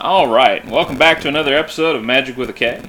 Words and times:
All 0.00 0.28
right, 0.28 0.64
welcome 0.66 0.96
back 0.96 1.20
to 1.22 1.28
another 1.28 1.54
episode 1.56 1.96
of 1.96 2.02
Magick 2.02 2.36
with 2.36 2.48
a 2.50 2.52
K. 2.52 2.82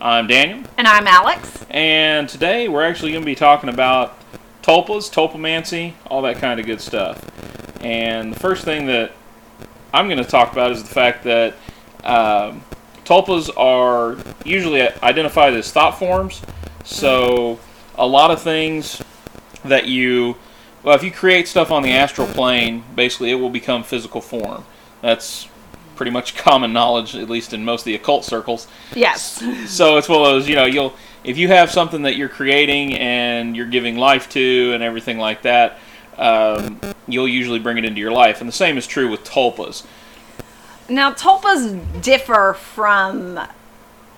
I'm 0.00 0.26
Daniel, 0.26 0.62
And 0.78 0.86
I'm 0.86 1.06
Alex. 1.06 1.64
and 1.70 2.28
today 2.28 2.68
we're 2.68 2.84
actually 2.84 3.12
going 3.12 3.22
to 3.22 3.26
be 3.26 3.34
talking 3.34 3.68
about 3.68 4.18
tulpas, 4.62 5.10
tulpamancy, 5.12 5.92
all 6.06 6.22
that 6.22 6.36
kind 6.36 6.58
of 6.58 6.66
good 6.66 6.80
stuff. 6.80 7.22
And 7.82 8.32
the 8.32 8.38
first 8.38 8.64
thing 8.64 8.86
that 8.86 9.12
I'm 9.92 10.06
going 10.08 10.22
to 10.22 10.24
talk 10.24 10.52
about 10.52 10.72
is 10.72 10.82
the 10.82 10.88
fact 10.88 11.24
that 11.24 11.54
um, 12.04 12.64
tulpas 13.04 13.50
are 13.56 14.16
usually 14.44 14.80
identified 14.82 15.52
as 15.54 15.70
thought 15.70 15.98
forms. 15.98 16.40
So 16.84 17.58
a 17.96 18.06
lot 18.06 18.30
of 18.30 18.40
things 18.40 19.02
that 19.64 19.86
you, 19.86 20.36
well, 20.82 20.94
if 20.94 21.02
you 21.02 21.10
create 21.10 21.48
stuff 21.48 21.70
on 21.70 21.82
the 21.82 21.92
astral 21.92 22.26
plane, 22.28 22.84
basically 22.94 23.30
it 23.30 23.36
will 23.36 23.50
become 23.50 23.82
physical 23.82 24.20
form. 24.20 24.64
That's 25.02 25.48
pretty 25.96 26.12
much 26.12 26.36
common 26.36 26.72
knowledge, 26.72 27.16
at 27.16 27.28
least 27.28 27.52
in 27.52 27.64
most 27.64 27.80
of 27.82 27.86
the 27.86 27.94
occult 27.96 28.24
circles. 28.24 28.68
Yes. 28.94 29.42
So 29.70 29.96
it's 29.96 30.08
one 30.08 30.20
of 30.20 30.26
those, 30.26 30.48
you 30.48 30.54
know, 30.54 30.66
you'll 30.66 30.94
if 31.24 31.36
you 31.36 31.48
have 31.48 31.72
something 31.72 32.02
that 32.02 32.14
you're 32.16 32.28
creating 32.28 32.94
and 32.94 33.56
you're 33.56 33.66
giving 33.66 33.96
life 33.96 34.28
to 34.30 34.70
and 34.74 34.82
everything 34.82 35.18
like 35.18 35.42
that, 35.42 35.78
um, 36.18 36.80
you'll 37.08 37.26
usually 37.26 37.58
bring 37.58 37.78
it 37.78 37.84
into 37.84 38.00
your 38.00 38.12
life. 38.12 38.40
And 38.40 38.46
the 38.48 38.52
same 38.52 38.78
is 38.78 38.86
true 38.86 39.10
with 39.10 39.24
tulpas. 39.24 39.84
Now, 40.88 41.12
tulpas 41.12 42.00
differ 42.00 42.54
from 42.54 43.40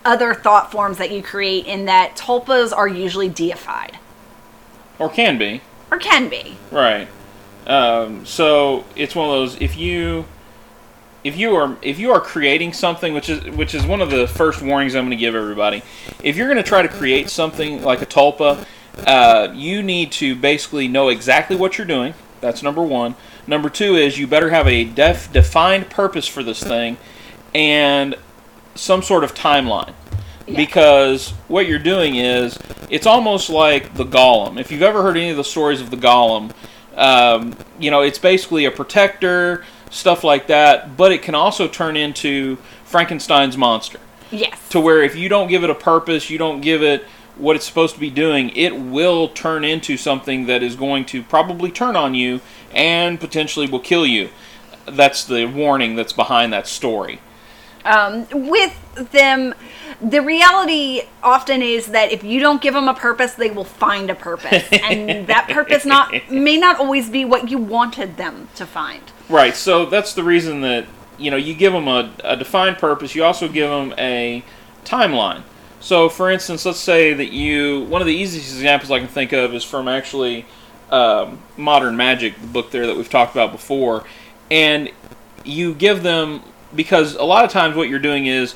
other 0.05 0.35
thought 0.35 0.71
forms 0.71 0.97
that 0.99 1.09
you 1.11 1.23
create 1.23 1.65
in 1.65 1.85
that 1.85 2.15
tulpas 2.15 2.71
are 2.75 2.87
usually 2.87 3.27
deified, 3.27 3.97
Or 4.99 5.09
can 5.09 5.37
be. 5.39 5.61
or 5.91 5.97
can 5.97 6.29
be. 6.29 6.57
Right. 6.71 7.07
Um, 7.65 8.25
so 8.25 8.85
it's 8.95 9.15
one 9.15 9.29
of 9.29 9.33
those 9.33 9.59
if 9.61 9.75
you 9.77 10.25
if 11.23 11.37
you 11.37 11.55
are 11.55 11.77
if 11.81 11.99
you 11.99 12.11
are 12.11 12.21
creating 12.21 12.73
something 12.73 13.13
which 13.13 13.29
is 13.29 13.43
which 13.55 13.75
is 13.75 13.85
one 13.85 14.01
of 14.01 14.09
the 14.09 14.27
first 14.27 14.61
warnings 14.61 14.95
I'm 14.95 15.05
going 15.05 15.11
to 15.11 15.17
give 15.17 15.35
everybody. 15.35 15.83
If 16.23 16.35
you're 16.37 16.47
going 16.47 16.57
to 16.63 16.67
try 16.67 16.81
to 16.81 16.87
create 16.87 17.29
something 17.29 17.81
like 17.83 18.01
a 18.01 18.05
tulpa, 18.05 18.65
uh, 19.05 19.51
you 19.53 19.81
need 19.83 20.11
to 20.13 20.35
basically 20.35 20.87
know 20.87 21.09
exactly 21.09 21.55
what 21.55 21.77
you're 21.77 21.87
doing. 21.87 22.13
That's 22.41 22.63
number 22.63 22.81
one. 22.81 23.15
Number 23.47 23.69
two 23.69 23.95
is 23.95 24.17
you 24.17 24.27
better 24.27 24.49
have 24.49 24.67
a 24.67 24.83
def, 24.83 25.31
defined 25.31 25.89
purpose 25.89 26.27
for 26.27 26.43
this 26.43 26.61
thing 26.63 26.97
and 27.53 28.15
some 28.75 29.01
sort 29.01 29.23
of 29.23 29.33
timeline 29.33 29.93
Yeah. 30.47 30.55
because 30.55 31.31
what 31.47 31.67
you're 31.67 31.79
doing 31.79 32.15
is 32.15 32.57
it's 32.89 33.05
almost 33.07 33.49
like 33.49 33.95
the 33.95 34.05
golem 34.05 34.59
if 34.59 34.71
you've 34.71 34.83
ever 34.83 35.01
heard 35.01 35.17
any 35.17 35.31
of 35.31 35.37
the 35.37 35.43
stories 35.43 35.81
of 35.81 35.89
the 35.89 35.97
golem 35.97 36.51
um, 36.95 37.55
you 37.79 37.89
know 37.89 38.01
it's 38.01 38.19
basically 38.19 38.65
a 38.65 38.71
protector 38.71 39.65
stuff 39.89 40.23
like 40.23 40.47
that 40.47 40.95
but 40.97 41.11
it 41.11 41.21
can 41.21 41.35
also 41.35 41.67
turn 41.67 41.95
into 41.97 42.55
frankenstein's 42.85 43.57
monster 43.57 43.99
Yes. 44.31 44.69
to 44.69 44.79
where 44.79 45.01
if 45.01 45.15
you 45.15 45.27
don't 45.29 45.47
give 45.47 45.63
it 45.63 45.69
a 45.69 45.75
purpose 45.75 46.29
you 46.29 46.37
don't 46.37 46.61
give 46.61 46.83
it 46.83 47.03
what 47.35 47.55
it's 47.55 47.65
supposed 47.65 47.95
to 47.95 47.99
be 47.99 48.09
doing 48.11 48.49
it 48.55 48.75
will 48.77 49.29
turn 49.29 49.63
into 49.63 49.97
something 49.97 50.45
that 50.45 50.61
is 50.61 50.75
going 50.75 51.05
to 51.05 51.23
probably 51.23 51.71
turn 51.71 51.95
on 51.95 52.13
you 52.13 52.41
and 52.73 53.19
potentially 53.19 53.67
will 53.67 53.79
kill 53.79 54.05
you 54.05 54.29
that's 54.85 55.25
the 55.25 55.45
warning 55.45 55.95
that's 55.95 56.13
behind 56.13 56.53
that 56.53 56.67
story 56.67 57.19
Um, 57.85 58.27
with 58.31 58.75
them, 59.13 59.55
the 60.01 60.21
reality 60.21 61.03
often 61.23 61.61
is 61.61 61.87
that 61.87 62.11
if 62.11 62.23
you 62.23 62.39
don't 62.41 62.61
give 62.61 62.73
them 62.73 62.89
a 62.89 62.93
purpose, 62.93 63.33
they 63.35 63.49
will 63.49 63.63
find 63.63 64.09
a 64.09 64.15
purpose, 64.15 64.67
and 64.83 65.25
that 65.27 65.47
purpose 65.49 65.85
not 65.85 66.11
may 66.29 66.57
not 66.57 66.77
always 66.79 67.09
be 67.09 67.23
what 67.23 67.49
you 67.49 67.57
wanted 67.57 68.17
them 68.17 68.49
to 68.55 68.65
find. 68.65 69.01
Right. 69.29 69.55
So 69.55 69.85
that's 69.85 70.13
the 70.13 70.23
reason 70.23 70.61
that 70.61 70.85
you 71.17 71.29
know 71.31 71.37
you 71.37 71.53
give 71.53 71.73
them 71.73 71.87
a, 71.87 72.11
a 72.23 72.35
defined 72.35 72.77
purpose. 72.77 73.13
You 73.15 73.23
also 73.23 73.47
give 73.47 73.69
them 73.69 73.93
a 73.97 74.43
timeline. 74.83 75.43
So, 75.81 76.09
for 76.09 76.29
instance, 76.29 76.65
let's 76.65 76.79
say 76.79 77.13
that 77.13 77.31
you 77.31 77.85
one 77.85 78.01
of 78.01 78.07
the 78.07 78.15
easiest 78.15 78.51
examples 78.51 78.91
I 78.91 78.99
can 78.99 79.07
think 79.07 79.31
of 79.31 79.53
is 79.53 79.63
from 79.63 79.87
actually 79.87 80.45
um, 80.89 81.39
Modern 81.57 81.95
Magick, 81.95 82.39
the 82.41 82.47
book 82.47 82.71
there 82.71 82.87
that 82.87 82.97
we've 82.97 83.09
talked 83.09 83.33
about 83.33 83.51
before, 83.51 84.03
and 84.49 84.89
you 85.45 85.73
give 85.73 86.03
them 86.03 86.41
because 86.75 87.15
a 87.15 87.23
lot 87.23 87.45
of 87.45 87.51
times 87.51 87.75
what 87.75 87.87
you're 87.87 87.99
doing 87.99 88.25
is 88.25 88.55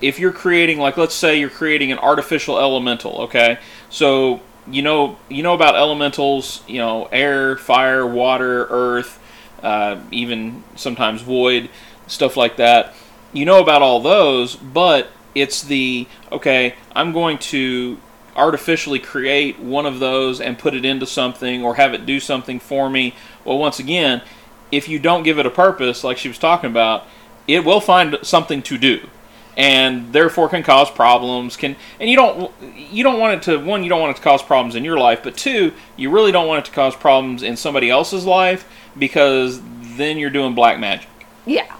if 0.00 0.18
you're 0.18 0.32
creating 0.32 0.78
like 0.78 0.96
let's 0.96 1.14
say 1.14 1.38
you're 1.38 1.48
creating 1.48 1.90
an 1.92 1.98
artificial 1.98 2.58
elemental 2.58 3.22
okay 3.22 3.58
so 3.88 4.40
you 4.70 4.82
know 4.82 5.16
you 5.30 5.42
know 5.42 5.54
about 5.54 5.74
elementals 5.74 6.62
you 6.66 6.78
know 6.78 7.06
air 7.06 7.56
fire 7.56 8.06
water 8.06 8.66
earth 8.68 9.18
uh, 9.66 10.00
even 10.12 10.62
sometimes 10.76 11.22
void 11.22 11.68
stuff 12.06 12.36
like 12.36 12.56
that. 12.56 12.94
You 13.32 13.44
know 13.44 13.60
about 13.60 13.82
all 13.82 14.00
those 14.00 14.54
but 14.56 15.08
it's 15.34 15.60
the 15.62 16.06
okay 16.32 16.74
i'm 16.94 17.12
going 17.12 17.36
to 17.36 17.98
artificially 18.34 18.98
create 18.98 19.58
one 19.58 19.84
of 19.84 19.98
those 19.98 20.40
and 20.40 20.58
put 20.58 20.72
it 20.72 20.84
into 20.84 21.04
something 21.04 21.64
or 21.64 21.74
have 21.74 21.94
it 21.94 22.06
do 22.06 22.20
something 22.20 22.60
for 22.60 22.88
me. 22.88 23.14
Well 23.44 23.58
once 23.58 23.78
again 23.78 24.22
if 24.70 24.88
you 24.88 24.98
don't 24.98 25.22
give 25.22 25.38
it 25.38 25.46
a 25.46 25.50
purpose 25.50 26.04
like 26.04 26.16
she 26.18 26.28
was 26.28 26.38
talking 26.38 26.70
about 26.70 27.04
it 27.46 27.64
will 27.64 27.80
find 27.80 28.18
something 28.22 28.62
to 28.62 28.78
do 28.78 29.08
and 29.56 30.12
therefore 30.12 30.48
can 30.48 30.62
cause 30.62 30.90
problems 30.90 31.56
can 31.56 31.74
and 31.98 32.10
you 32.10 32.16
don't 32.16 32.52
you 32.90 33.02
don't 33.02 33.18
want 33.18 33.32
it 33.34 33.42
to 33.42 33.56
one 33.64 33.82
you 33.82 33.88
don't 33.88 34.00
want 34.00 34.10
it 34.14 34.16
to 34.16 34.22
cause 34.22 34.42
problems 34.42 34.74
in 34.74 34.84
your 34.84 34.98
life 34.98 35.20
but 35.22 35.36
two 35.36 35.72
you 35.96 36.10
really 36.10 36.30
don't 36.30 36.46
want 36.46 36.58
it 36.58 36.64
to 36.68 36.72
cause 36.72 36.94
problems 36.94 37.42
in 37.42 37.56
somebody 37.56 37.88
else's 37.88 38.26
life 38.26 38.68
because 38.98 39.60
then 39.96 40.18
you're 40.18 40.30
doing 40.30 40.54
black 40.54 40.78
magic 40.78 41.08
Yeah. 41.46 41.74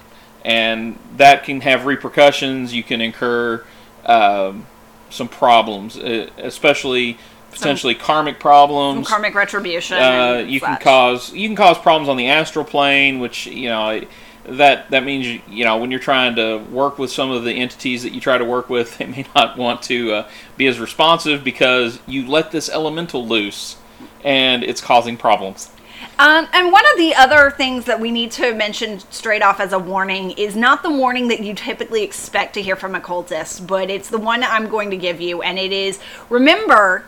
and 0.44 0.98
that 1.16 1.44
can 1.44 1.60
have 1.60 1.84
repercussions 1.84 2.72
you 2.72 2.82
can 2.82 3.00
incur 3.03 3.62
um, 4.06 4.66
some 5.10 5.28
problems 5.28 5.98
uh, 5.98 6.31
especially 6.38 7.19
potentially 7.53 7.94
karmic 7.94 8.38
problems 8.41 9.06
Some 9.06 9.12
karmic 9.16 9.34
retribution. 9.34 9.98
uh, 9.98 10.44
you 10.47 10.60
can 10.60 10.78
cause 10.78 11.32
you 11.32 11.48
can 11.48 11.56
cause 11.56 11.78
problems 11.78 12.09
on 12.09 12.16
the 12.19 12.28
astral 12.28 12.65
plane, 12.66 13.19
which 13.19 13.47
you 13.47 13.69
know 13.70 14.03
that 14.49 14.91
that 14.91 15.05
means 15.05 15.27
you, 15.27 15.41
you 15.49 15.65
know 15.65 15.79
when 15.79 15.91
you're 15.91 16.01
trying 16.01 16.37
to 16.37 16.59
work 16.71 16.99
with 16.99 17.11
some 17.11 17.31
of 17.31 17.45
the 17.45 17.53
entities 17.53 18.03
that 18.03 18.12
you 18.12 18.21
try 18.21 18.39
to 18.39 18.45
work 18.45 18.69
with, 18.69 18.99
they 18.99 19.07
may 19.07 19.27
not 19.34 19.57
want 19.57 19.83
to 19.83 20.12
uh, 20.12 20.29
be 20.57 20.67
as 20.67 20.79
responsive 20.79 21.45
because 21.45 22.01
you 22.07 22.27
let 22.27 22.51
this 22.51 22.69
elemental 22.69 23.27
loose, 23.27 23.77
and 24.25 24.62
it's 24.65 24.81
causing 24.81 25.17
problems. 25.17 25.71
Um, 26.19 26.49
and 26.53 26.73
one 26.73 26.84
of 26.93 26.97
the 26.97 27.15
other 27.15 27.51
things 27.51 27.84
that 27.84 28.01
we 28.01 28.11
need 28.11 28.31
to 28.33 28.55
mention 28.55 29.01
straight 29.11 29.43
off 29.43 29.61
as 29.61 29.73
a 29.73 29.79
warning 29.79 30.31
is 30.33 30.57
not 30.57 30.83
the 30.83 30.91
warning 30.91 31.28
that 31.28 31.41
you 31.41 31.53
typically 31.55 32.03
expect 32.03 32.55
to 32.55 32.63
hear 32.63 32.77
from 32.77 32.95
occultists, 32.95 33.61
but 33.61 33.91
it's 33.91 34.09
the 34.09 34.19
one 34.19 34.43
I'm 34.43 34.69
going 34.69 34.91
to 34.91 34.97
give 34.97 35.21
you, 35.21 35.43
and 35.43 35.59
it 35.59 35.73
is 35.73 35.99
remember 36.31 37.05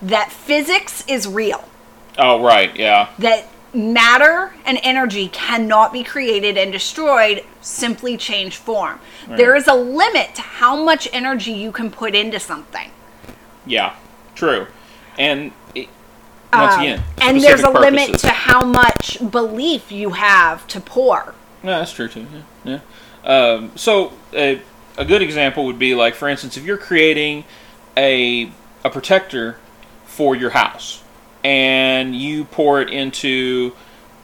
that 0.00 0.32
physics 0.32 1.04
is 1.06 1.26
real. 1.26 1.64
Oh 2.18 2.42
right, 2.42 2.74
yeah, 2.76 3.10
That 3.18 3.46
matter 3.76 4.52
and 4.64 4.78
energy 4.82 5.28
cannot 5.28 5.92
be 5.92 6.02
created 6.02 6.56
and 6.58 6.72
destroyed, 6.72 7.44
simply 7.60 8.16
change 8.16 8.56
form. 8.56 8.98
There 9.28 9.54
is 9.54 9.68
a 9.68 9.74
limit 9.74 10.34
to 10.36 10.42
how 10.42 10.82
much 10.82 11.08
energy 11.12 11.52
you 11.52 11.70
can 11.72 11.90
put 11.90 12.14
into 12.14 12.40
something. 12.40 12.90
yeah, 13.66 13.94
true, 14.34 14.66
and 15.18 15.52
it, 15.74 15.88
once 16.52 16.74
Um, 16.74 16.80
again, 16.80 17.02
and 17.20 17.40
there's 17.40 17.60
a 17.60 17.64
specific 17.64 17.80
limit 17.80 18.18
to 18.20 18.28
how 18.28 18.64
much 18.64 19.18
belief 19.30 19.90
you 19.92 20.10
have 20.10 20.66
to 20.68 20.80
pour. 20.80 21.34
Yeah, 21.62 21.78
that's 21.78 21.92
true 21.92 22.08
too. 22.08 22.26
Yeah. 22.64 22.78
yeah. 23.24 23.30
Um, 23.30 23.72
so 23.76 24.12
a, 24.32 24.60
a 24.96 25.04
good 25.04 25.20
example 25.22 25.64
would 25.66 25.78
be 25.78 25.94
like, 25.94 26.14
for 26.14 26.28
instance, 26.28 26.56
if 26.56 26.64
you're 26.64 26.78
creating 26.78 27.44
a 27.96 28.50
a 28.84 28.90
protector 28.90 29.58
for 30.04 30.36
your 30.36 30.50
house, 30.50 31.02
and 31.46 32.12
you 32.16 32.44
pour 32.44 32.80
it 32.80 32.90
into 32.90 33.72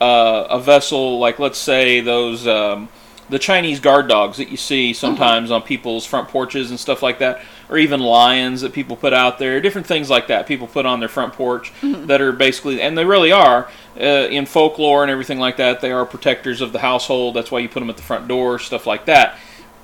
uh, 0.01 0.45
a 0.49 0.59
vessel, 0.59 1.19
like 1.19 1.39
let's 1.39 1.57
say 1.57 2.01
those 2.01 2.45
um, 2.45 2.89
the 3.29 3.39
Chinese 3.39 3.79
guard 3.79 4.09
dogs 4.09 4.35
that 4.37 4.49
you 4.49 4.57
see 4.57 4.91
sometimes 4.91 5.49
on 5.49 5.61
people's 5.61 6.05
front 6.05 6.27
porches 6.27 6.69
and 6.69 6.77
stuff 6.77 7.01
like 7.01 7.19
that, 7.19 7.41
or 7.69 7.77
even 7.77 8.01
lions 8.01 8.59
that 8.59 8.73
people 8.73 8.97
put 8.97 9.13
out 9.13 9.39
there, 9.39 9.61
different 9.61 9.87
things 9.87 10.09
like 10.09 10.27
that 10.27 10.45
people 10.47 10.67
put 10.67 10.85
on 10.85 10.99
their 10.99 11.07
front 11.07 11.31
porch 11.31 11.71
that 11.81 12.19
are 12.19 12.33
basically, 12.33 12.81
and 12.81 12.97
they 12.97 13.05
really 13.05 13.31
are 13.31 13.69
uh, 13.97 14.03
in 14.03 14.45
folklore 14.45 15.01
and 15.01 15.09
everything 15.09 15.39
like 15.39 15.55
that. 15.55 15.79
They 15.79 15.93
are 15.93 16.05
protectors 16.05 16.59
of 16.59 16.73
the 16.73 16.79
household. 16.79 17.37
That's 17.37 17.51
why 17.51 17.59
you 17.59 17.69
put 17.69 17.79
them 17.79 17.89
at 17.89 17.95
the 17.95 18.03
front 18.03 18.27
door, 18.27 18.59
stuff 18.59 18.85
like 18.85 19.05
that. 19.05 19.37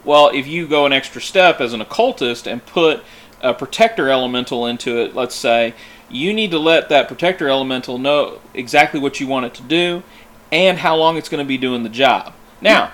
Well, 0.04 0.30
if 0.34 0.46
you 0.46 0.68
go 0.68 0.86
an 0.86 0.92
extra 0.92 1.22
step 1.22 1.62
as 1.62 1.72
an 1.72 1.80
occultist 1.80 2.48
and 2.48 2.66
put 2.66 3.02
a 3.42 3.54
protector 3.54 4.10
elemental 4.10 4.66
into 4.66 5.00
it, 5.00 5.16
let's 5.16 5.36
say, 5.36 5.74
you 6.10 6.34
need 6.34 6.52
to 6.52 6.60
let 6.60 6.90
that 6.90 7.08
protector 7.08 7.48
elemental 7.48 7.98
know 7.98 8.40
exactly 8.54 9.00
what 9.00 9.20
you 9.20 9.28
want 9.28 9.46
it 9.46 9.54
to 9.56 9.64
do 9.64 10.04
and 10.52 10.80
how 10.80 10.96
long 10.96 11.18
it's 11.18 11.30
going 11.30 11.44
to 11.44 11.48
be 11.48 11.58
doing 11.58 11.84
the 11.84 11.90
job. 11.90 12.34
Now, 12.62 12.92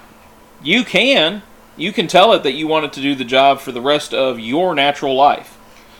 you 0.62 0.84
can 0.84 1.42
you 1.78 1.92
can 1.92 2.08
tell 2.08 2.34
it 2.34 2.44
that 2.44 2.54
you 2.54 2.68
want 2.68 2.86
it 2.86 2.94
to 2.94 3.02
do 3.02 3.16
the 3.16 3.26
job 3.26 3.60
for 3.60 3.72
the 3.72 3.82
rest 3.82 4.14
of 4.14 4.40
your 4.40 4.74
natural 4.74 5.16
life. 5.16 5.58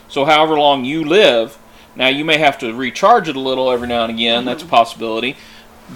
So 0.08 0.26
however 0.26 0.58
long 0.58 0.86
you 0.86 1.04
live, 1.04 1.58
now 1.96 2.08
you 2.08 2.24
may 2.24 2.38
have 2.38 2.58
to 2.60 2.74
recharge 2.74 3.28
it 3.28 3.36
a 3.36 3.40
little 3.40 3.70
every 3.70 3.88
now 3.88 4.04
and 4.04 4.14
again, 4.14 4.46
that's 4.46 4.64
a 4.64 4.66
mm-hmm. 4.66 4.76
possibility. 4.76 5.36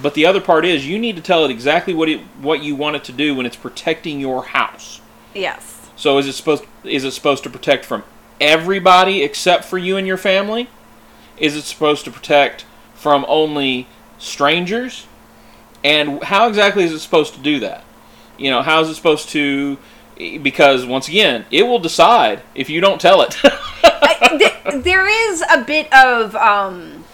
But 0.00 0.14
the 0.14 0.26
other 0.26 0.40
part 0.40 0.64
is 0.64 0.86
you 0.86 0.98
need 0.98 1.16
to 1.16 1.22
tell 1.22 1.44
it 1.44 1.50
exactly 1.50 1.94
what 1.94 2.08
it 2.08 2.20
what 2.40 2.62
you 2.62 2.76
want 2.76 2.96
it 2.96 3.04
to 3.04 3.12
do 3.12 3.34
when 3.34 3.46
it's 3.46 3.56
protecting 3.56 4.20
your 4.20 4.44
house. 4.44 5.00
Yes. 5.34 5.90
So 5.96 6.18
is 6.18 6.26
it 6.26 6.34
supposed 6.34 6.64
is 6.84 7.04
it 7.04 7.12
supposed 7.12 7.42
to 7.44 7.50
protect 7.50 7.84
from 7.84 8.04
everybody 8.40 9.22
except 9.22 9.64
for 9.64 9.78
you 9.78 9.96
and 9.96 10.06
your 10.06 10.16
family? 10.16 10.68
Is 11.40 11.56
it 11.56 11.62
supposed 11.62 12.04
to 12.04 12.10
protect 12.10 12.64
from 12.94 13.24
only 13.26 13.88
strangers? 14.18 15.06
And 15.82 16.22
how 16.22 16.46
exactly 16.46 16.84
is 16.84 16.92
it 16.92 17.00
supposed 17.00 17.34
to 17.34 17.40
do 17.40 17.58
that? 17.60 17.82
You 18.38 18.50
know, 18.50 18.62
how 18.62 18.80
is 18.82 18.88
it 18.88 18.94
supposed 18.94 19.30
to 19.30 19.78
because 20.42 20.84
once 20.84 21.08
again, 21.08 21.46
it 21.50 21.62
will 21.62 21.78
decide 21.78 22.42
if 22.54 22.68
you 22.68 22.80
don't 22.80 23.00
tell 23.00 23.22
it. 23.22 23.36
There 24.72 25.08
is 25.08 25.42
a 25.50 25.64
bit 25.64 25.92
of 25.92 26.36
um, 26.36 27.04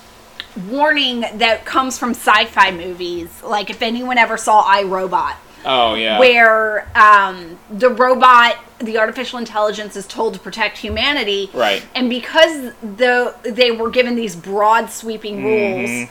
warning 0.69 1.21
that 1.21 1.65
comes 1.65 1.99
from 1.99 2.11
sci-fi 2.11 2.71
movies. 2.71 3.43
Like 3.43 3.71
if 3.71 3.81
anyone 3.81 4.19
ever 4.19 4.37
saw 4.37 4.61
I 4.61 4.83
Robot, 4.83 5.37
oh 5.67 5.95
yeah. 5.95 6.19
where 6.19 6.89
um, 6.95 7.59
the 7.71 7.89
robot, 7.91 8.57
the 8.79 8.99
artificial 8.99 9.39
intelligence, 9.39 9.97
is 9.97 10.07
told 10.07 10.35
to 10.35 10.41
protect 10.41 10.79
humanity, 10.79 11.51
Right. 11.53 11.85
And 11.95 12.09
because 12.09 12.73
the 12.83 13.35
they 13.43 13.71
were 13.71 13.91
given 13.91 14.15
these 14.17 14.37
broad, 14.37 14.91
sweeping 14.91 15.45
rules, 15.45 15.91
Mhm. 15.91 16.09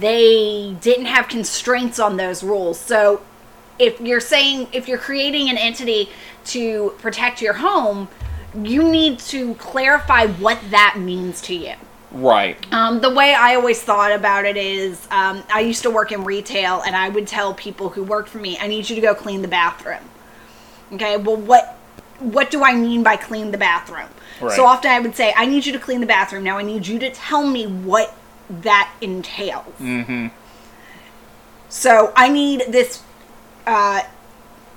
they 0.00 0.76
didn't 0.80 1.06
have 1.06 1.28
constraints 1.28 1.98
on 1.98 2.16
those 2.16 2.42
rules. 2.42 2.78
So 2.78 3.20
if 3.78 4.00
you're 4.00 4.20
saying 4.20 4.68
if 4.72 4.86
you're 4.88 4.98
creating 4.98 5.48
an 5.50 5.56
entity 5.58 6.10
to 6.46 6.94
protect 6.98 7.40
your 7.42 7.54
home, 7.54 8.08
you 8.62 8.82
need 8.88 9.18
to 9.18 9.54
clarify 9.54 10.26
what 10.26 10.58
that 10.70 10.96
means 10.98 11.40
to 11.42 11.54
you. 11.54 11.74
Right. 12.14 12.56
Um, 12.72 13.00
the 13.00 13.10
way 13.10 13.34
I 13.34 13.56
always 13.56 13.82
thought 13.82 14.12
about 14.12 14.44
it 14.44 14.56
is, 14.56 15.06
um, 15.10 15.42
I 15.52 15.60
used 15.60 15.82
to 15.82 15.90
work 15.90 16.12
in 16.12 16.22
retail, 16.24 16.80
and 16.82 16.94
I 16.94 17.08
would 17.08 17.26
tell 17.26 17.52
people 17.54 17.88
who 17.88 18.04
worked 18.04 18.28
for 18.28 18.38
me, 18.38 18.56
"I 18.60 18.68
need 18.68 18.88
you 18.88 18.94
to 18.94 19.02
go 19.02 19.14
clean 19.14 19.42
the 19.42 19.48
bathroom." 19.48 20.04
Okay, 20.92 21.16
well, 21.16 21.36
what 21.36 21.76
what 22.20 22.50
do 22.52 22.62
I 22.62 22.74
mean 22.74 23.02
by 23.02 23.16
clean 23.16 23.50
the 23.50 23.58
bathroom? 23.58 24.08
Right. 24.40 24.54
So 24.54 24.64
often 24.64 24.92
I 24.92 25.00
would 25.00 25.16
say, 25.16 25.34
"I 25.36 25.46
need 25.46 25.66
you 25.66 25.72
to 25.72 25.78
clean 25.78 26.00
the 26.00 26.06
bathroom." 26.06 26.44
Now 26.44 26.56
I 26.56 26.62
need 26.62 26.86
you 26.86 27.00
to 27.00 27.10
tell 27.10 27.44
me 27.44 27.66
what 27.66 28.14
that 28.48 28.92
entails. 29.00 29.74
Mm-hmm. 29.80 30.28
So 31.68 32.12
I 32.14 32.28
need 32.28 32.66
this 32.68 33.02
uh, 33.66 34.02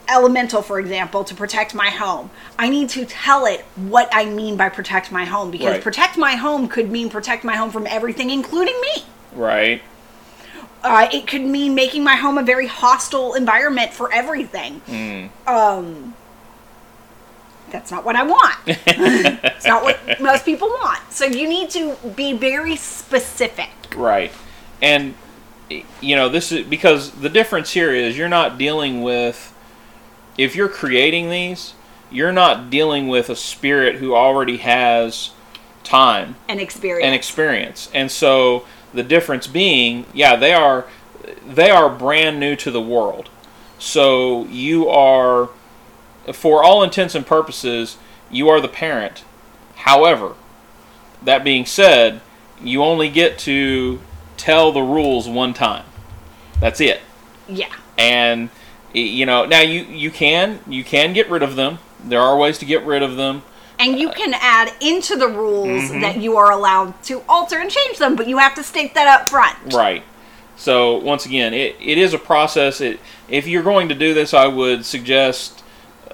elemental, 0.09 0.61
for 0.61 0.79
example, 0.79 1.23
to 1.23 1.35
protect 1.35 1.73
my 1.73 1.89
home. 1.89 2.29
I 2.57 2.69
need 2.69 2.89
to 2.89 3.05
tell 3.05 3.45
it 3.45 3.61
what 3.75 4.09
I 4.11 4.25
mean 4.25 4.57
by 4.57 4.69
protect 4.69 5.11
my 5.11 5.25
home 5.25 5.51
because 5.51 5.67
Right. 5.73 5.81
protect 5.81 6.17
my 6.17 6.35
home 6.35 6.67
could 6.67 6.89
mean 6.91 7.09
protect 7.09 7.43
my 7.43 7.55
home 7.55 7.71
from 7.71 7.87
everything, 7.87 8.29
including 8.29 8.79
me. 8.81 9.05
Right. 9.33 9.81
Uh, 10.83 11.07
it 11.11 11.27
could 11.27 11.41
mean 11.41 11.75
making 11.75 12.03
my 12.03 12.15
home 12.15 12.37
a 12.37 12.43
very 12.43 12.67
hostile 12.67 13.33
environment 13.33 13.91
for 13.93 14.13
everything. 14.13 14.81
Mm. 14.87 15.29
Um, 15.47 16.13
that's 17.71 17.91
not 17.91 18.05
what 18.05 18.15
I 18.15 18.23
want. 18.23 18.55
it's 18.65 19.65
not 19.65 19.83
what 19.83 19.99
most 20.21 20.45
people 20.45 20.69
want. 20.69 21.01
So 21.11 21.25
you 21.25 21.47
need 21.49 21.69
to 21.71 21.95
be 22.15 22.33
very 22.33 22.75
specific. 22.75 23.69
Right. 23.95 24.31
And 24.81 25.15
you 25.99 26.15
know, 26.15 26.29
this 26.29 26.51
is 26.51 26.65
because 26.65 27.11
the 27.11 27.29
difference 27.29 27.71
here 27.71 27.91
is 27.91 28.17
you're 28.17 28.29
not 28.29 28.57
dealing 28.57 29.01
with 29.01 29.53
if 30.37 30.55
you're 30.55 30.69
creating 30.69 31.29
these, 31.29 31.73
you're 32.11 32.31
not 32.31 32.69
dealing 32.69 33.07
with 33.07 33.29
a 33.29 33.35
spirit 33.35 33.95
who 33.97 34.15
already 34.15 34.57
has 34.57 35.31
time 35.83 36.35
And 36.47 36.59
experience. 36.59 37.05
and 37.05 37.15
experience. 37.15 37.89
And 37.93 38.11
so 38.11 38.65
the 38.93 39.03
difference 39.03 39.47
being, 39.47 40.05
yeah, 40.13 40.35
they 40.35 40.53
are 40.53 40.85
they 41.45 41.69
are 41.69 41.89
brand 41.89 42.39
new 42.39 42.55
to 42.57 42.71
the 42.71 42.81
world. 42.81 43.29
So 43.79 44.45
you 44.45 44.87
are 44.89 45.49
for 46.33 46.63
all 46.63 46.83
intents 46.83 47.15
and 47.15 47.25
purposes, 47.25 47.97
you 48.31 48.49
are 48.49 48.59
the 48.59 48.67
parent. 48.67 49.23
However, 49.75 50.33
that 51.23 51.43
being 51.43 51.65
said, 51.65 52.21
you 52.61 52.83
only 52.83 53.09
get 53.09 53.37
to 53.39 53.99
tell 54.35 54.71
the 54.71 54.81
rules 54.81 55.27
one 55.27 55.53
time. 55.53 55.85
That's 56.59 56.81
it. 56.81 57.01
yeah. 57.47 57.73
And 57.97 58.49
you 58.99 59.25
know, 59.25 59.45
now 59.45 59.61
you 59.61 59.83
you 59.83 60.11
can 60.11 60.59
you 60.67 60.83
can 60.83 61.13
get 61.13 61.29
rid 61.29 61.43
of 61.43 61.55
them. 61.55 61.79
There 62.03 62.21
are 62.21 62.37
ways 62.37 62.57
to 62.59 62.65
get 62.65 62.85
rid 62.85 63.03
of 63.03 63.15
them. 63.15 63.43
And 63.79 63.99
you 63.99 64.09
can 64.09 64.33
add 64.33 64.73
into 64.81 65.15
the 65.15 65.27
rules 65.27 65.83
Mm-hmm. 65.83 66.01
that 66.01 66.17
you 66.17 66.35
are 66.37 66.51
allowed 66.51 67.01
to 67.03 67.21
alter 67.29 67.59
and 67.59 67.69
change 67.69 67.99
them, 67.99 68.15
but 68.15 68.27
you 68.27 68.39
have 68.39 68.55
to 68.55 68.63
state 68.63 68.95
that 68.95 69.07
up 69.07 69.29
front. 69.29 69.55
Right. 69.73 70.03
So 70.55 70.97
once 70.97 71.27
again, 71.27 71.53
it, 71.53 71.75
it 71.79 71.99
is 71.99 72.15
a 72.15 72.17
process. 72.17 72.81
It, 72.81 72.99
if 73.29 73.47
you're 73.47 73.61
going 73.63 73.89
to 73.89 73.95
do 73.95 74.15
this, 74.15 74.33
I 74.33 74.47
would 74.47 74.83
suggest 74.85 75.63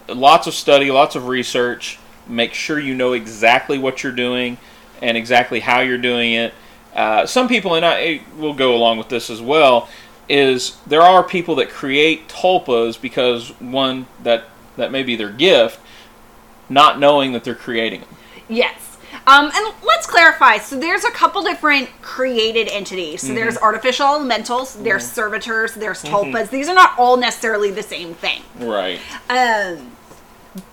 lots 0.09 0.47
of 0.47 0.53
study, 0.53 0.91
lots 0.91 1.15
of 1.15 1.27
research. 1.27 1.99
Make 2.27 2.53
sure 2.53 2.79
you 2.79 2.95
know 2.95 3.13
exactly 3.13 3.77
what 3.77 4.03
you're 4.03 4.11
doing 4.11 4.57
and 5.01 5.15
exactly 5.15 5.61
how 5.61 5.79
you're 5.79 5.97
doing 5.97 6.33
it. 6.33 6.53
Uh, 6.93 7.25
some 7.25 7.47
people, 7.47 7.75
and 7.75 7.85
I 7.85 8.21
will 8.37 8.53
go 8.53 8.75
along 8.75 8.97
with 8.97 9.07
this 9.09 9.29
as 9.29 9.41
well, 9.41 9.87
is 10.29 10.77
there 10.87 11.01
are 11.01 11.23
people 11.23 11.55
that 11.55 11.69
create 11.69 12.27
tulpas 12.27 12.99
because 12.99 13.49
one 13.59 14.07
that 14.23 14.45
that 14.77 14.91
may 14.91 15.03
be 15.03 15.15
their 15.15 15.29
gift, 15.29 15.79
not 16.69 16.99
knowing 16.99 17.33
that 17.33 17.43
they're 17.43 17.53
creating 17.55 18.01
them. 18.01 18.09
Yes. 18.49 18.97
Um, 19.27 19.51
and 19.53 19.73
let's 19.85 20.07
clarify. 20.07 20.57
So 20.57 20.77
there's 20.79 21.03
a 21.05 21.11
couple 21.11 21.43
different 21.43 21.89
created 22.01 22.67
entities. 22.67 23.21
So 23.21 23.33
there's 23.33 23.55
Mm-hmm. 23.55 23.63
artificial 23.63 24.07
elementals, 24.07 24.75
there's 24.75 25.09
servitors, 25.09 25.75
there's 25.75 26.01
tulpas. 26.03 26.49
These 26.49 26.67
are 26.67 26.73
not 26.75 26.97
all 26.97 27.15
necessarily 27.17 27.71
the 27.71 27.83
same 27.83 28.15
thing. 28.15 28.41
Right. 28.59 28.99
Um, 29.29 29.91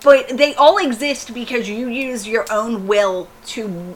but 0.02 0.28
they 0.28 0.54
all 0.54 0.78
exist 0.78 1.32
because 1.34 1.68
you 1.68 1.88
use 1.88 2.26
your 2.26 2.46
own 2.50 2.86
will 2.86 3.28
to 3.48 3.94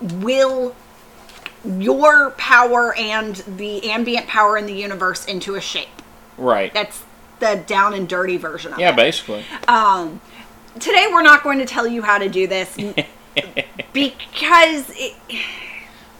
will 0.00 0.74
your 1.64 2.30
power 2.32 2.94
and 2.96 3.36
the 3.36 3.90
ambient 3.90 4.26
power 4.26 4.56
in 4.56 4.66
the 4.66 4.72
universe 4.74 5.24
into 5.26 5.54
a 5.56 5.60
shape. 5.60 5.88
Right. 6.38 6.72
That's 6.72 7.02
the 7.38 7.62
down 7.66 7.94
and 7.94 8.08
dirty 8.08 8.36
version 8.36 8.72
of 8.72 8.78
Yeah, 8.78 8.90
it. 8.92 8.96
basically. 8.96 9.44
Um, 9.68 10.20
today 10.78 11.06
we're 11.10 11.22
not 11.22 11.42
going 11.42 11.58
to 11.58 11.66
tell 11.66 11.86
you 11.86 12.02
how 12.02 12.18
to 12.18 12.28
do 12.28 12.46
this 12.46 12.74
because 13.92 14.90
it, 14.90 15.14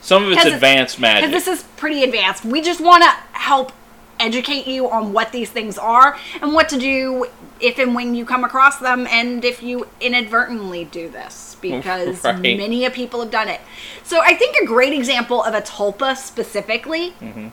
Some 0.00 0.24
of 0.24 0.32
it's- 0.32 0.46
advanced 0.46 0.98
magic. 1.00 1.28
because 1.30 1.44
this 1.44 1.58
is 1.58 1.64
pretty 1.76 2.02
advanced. 2.04 2.44
We 2.44 2.60
just 2.60 2.80
want 2.80 3.02
to 3.04 3.10
help 3.38 3.72
educate 4.18 4.66
you 4.66 4.90
on 4.90 5.12
what 5.14 5.32
these 5.32 5.48
things 5.48 5.78
are 5.78 6.16
and 6.42 6.52
what 6.52 6.68
to 6.68 6.78
do 6.78 7.26
if 7.58 7.78
and 7.78 7.94
when 7.94 8.14
you 8.14 8.26
come 8.26 8.44
across 8.44 8.78
them 8.78 9.06
and 9.06 9.42
if 9.46 9.62
you 9.62 9.88
inadvertently 9.98 10.84
do 10.84 11.08
this 11.08 11.49
because 11.62 12.24
Right. 12.24 12.40
many 12.40 12.88
people 12.90 13.20
have 13.20 13.30
done 13.30 13.48
it. 13.48 13.60
So 14.04 14.20
I 14.20 14.34
think 14.34 14.56
a 14.56 14.66
great 14.66 14.92
example 14.92 15.42
of 15.42 15.54
a 15.54 15.60
tulpa 15.60 16.16
specifically 16.16 17.10
Mm-hmm. 17.20 17.48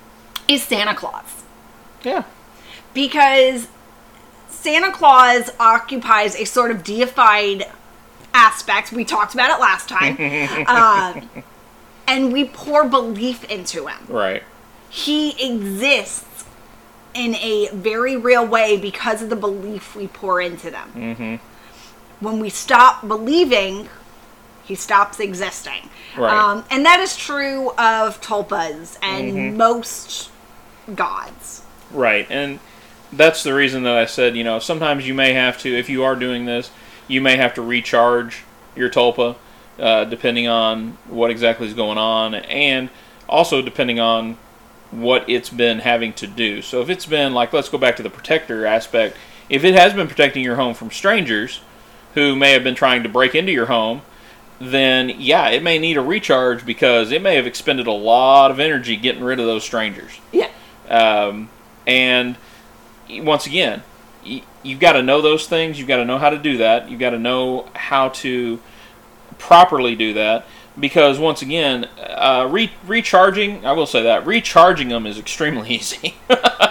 is 0.48 0.64
Santa 0.64 0.96
Claus 0.96 1.44
yeah. 2.04 2.24
because 2.94 3.68
Santa 4.50 4.92
Claus 4.92 5.52
occupies 5.60 6.36
a 6.36 6.46
sort 6.46 6.72
of 6.72 6.84
deified 6.84 7.66
aspect. 8.34 8.92
We 8.92 9.06
talked 9.06 9.34
about 9.34 9.50
it 9.52 9.60
last 9.62 9.88
time. 9.90 10.18
um, 10.68 11.44
and 12.08 12.32
we 12.34 12.46
pour 12.46 12.88
belief 12.88 13.44
into 13.46 13.88
him. 13.88 14.00
Right. 14.08 14.44
He 14.90 15.32
exists 15.46 16.46
in 17.14 17.36
a 17.36 17.70
very 17.74 18.16
real 18.16 18.46
way 18.46 18.78
because 18.78 19.22
of 19.22 19.30
the 19.30 19.36
belief 19.36 19.96
we 19.96 20.08
pour 20.08 20.40
into 20.40 20.70
them. 20.72 20.92
Mm-hmm. 20.96 21.36
When 22.20 22.40
we 22.40 22.50
stop 22.50 23.08
believing, 23.08 23.90
he 24.64 24.76
stops 24.76 25.20
existing. 25.20 25.90
Right. 26.18 26.34
Um, 26.34 26.66
and 26.72 26.86
that 26.86 27.00
is 27.00 27.16
true 27.16 27.70
of 27.72 28.20
tulpas 28.22 28.98
and 29.02 29.34
Mm-hmm. 29.34 29.58
most 29.58 30.32
gods. 30.96 31.62
Right. 31.92 32.28
And 32.30 32.60
that's 33.14 33.44
the 33.44 33.54
reason 33.54 33.84
that 33.84 33.96
I 33.96 34.06
said, 34.06 34.36
you 34.36 34.44
know, 34.44 34.60
sometimes 34.60 35.08
you 35.08 35.14
may 35.14 35.34
have 35.34 35.58
to, 35.60 35.70
if 35.74 35.90
you 35.90 36.04
are 36.04 36.16
doing 36.16 36.46
this, 36.46 36.72
you 37.08 37.22
may 37.22 37.38
have 37.38 37.54
to 37.54 37.62
recharge 37.62 38.44
your 38.76 38.90
tulpa, 38.90 39.36
uh, 39.80 40.06
depending 40.06 40.48
on 40.48 40.98
what 41.08 41.32
exactly 41.32 41.68
is 41.68 41.74
going 41.74 41.98
on, 41.98 42.36
and 42.36 42.90
also 43.30 43.62
depending 43.62 44.00
on 44.00 44.38
what 44.92 45.30
it's 45.30 45.50
been 45.50 45.80
having 45.80 46.14
to 46.14 46.28
do. 46.28 46.62
So 46.62 46.82
if 46.82 46.90
it's 46.90 47.06
been 47.06 47.34
like, 47.34 47.54
let's 47.54 47.70
go 47.70 47.78
back 47.78 47.96
to 47.98 48.04
the 48.04 48.10
protector 48.10 48.66
aspect. 48.66 49.16
If 49.50 49.64
it 49.64 49.76
has 49.76 49.94
been 49.94 50.08
protecting 50.08 50.44
your 50.44 50.56
home 50.56 50.74
from 50.74 50.92
strangers 50.92 51.62
who 52.18 52.36
may 52.36 52.52
have 52.54 52.64
been 52.64 52.74
trying 52.74 53.04
to 53.04 53.10
break 53.10 53.36
into 53.36 53.52
your 53.52 53.68
home, 53.68 54.02
then 54.60 55.08
yeah, 55.20 55.50
it 55.50 55.62
may 55.62 55.78
need 55.78 55.98
a 55.98 56.02
recharge 56.02 56.66
because 56.66 57.12
it 57.12 57.22
may 57.22 57.36
have 57.36 57.46
expended 57.46 57.86
a 57.86 57.92
lot 57.92 58.50
of 58.50 58.60
energy 58.60 58.96
getting 58.96 59.24
rid 59.24 59.40
of 59.40 59.46
those 59.46 59.64
strangers. 59.64 60.20
Yeah. 60.32 60.50
Um, 60.90 61.50
and 61.86 62.36
once 63.10 63.46
again, 63.46 63.84
y- 64.26 64.42
you've 64.64 64.80
got 64.80 64.94
to 64.94 65.04
know 65.04 65.22
those 65.22 65.46
things. 65.48 65.78
You've 65.78 65.88
got 65.88 65.98
to 65.98 66.06
know 66.06 66.18
how 66.18 66.32
to 66.32 66.40
do 66.40 66.58
that. 66.58 66.90
You've 66.90 67.00
got 67.00 67.12
to 67.12 67.20
know 67.20 67.70
how 67.76 68.10
to 68.10 68.60
properly 69.38 69.96
do 69.96 70.14
that. 70.14 70.48
because 70.80 71.20
once 71.20 71.44
again, 71.44 71.86
uh, 72.00 72.48
re- 72.50 72.72
recharging. 72.88 73.64
I 73.64 73.74
will 73.74 73.86
say 73.86 74.02
that 74.04 74.26
recharging 74.26 74.90
them 74.90 75.06
is 75.06 75.20
extremely 75.20 75.70
easy 75.76 76.16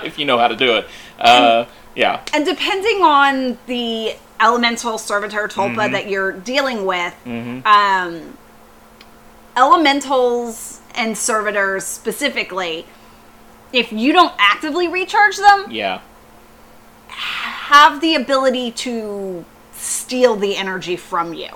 if 0.03 0.19
you 0.19 0.25
know 0.25 0.38
how 0.38 0.49
to 0.49 0.57
do 0.57 0.75
it. 0.76 0.87
Uh, 1.21 1.67
yeah. 1.95 2.21
And 2.35 2.45
depending 2.45 3.03
on 3.03 3.59
the 3.67 4.17
elemental 4.40 4.99
servitor 4.99 5.49
tulpa 5.49 5.75
Mm-hmm. 5.76 5.93
that 5.93 6.09
you're 6.09 6.33
dealing 6.33 6.85
with, 6.87 7.14
um, 7.26 8.37
elementals 9.57 10.81
and 10.95 11.16
servitors 11.16 11.85
specifically, 11.85 12.87
if 13.73 13.93
you 13.93 14.12
don't 14.12 14.33
actively 14.38 14.88
recharge 14.88 15.37
them, 15.37 15.66
Yeah. 15.71 16.00
have 17.09 18.00
the 18.00 18.14
ability 18.14 18.71
to 18.73 19.45
steal 19.73 20.37
the 20.37 20.57
energy 20.57 20.97
from 20.97 21.35
you 21.35 21.49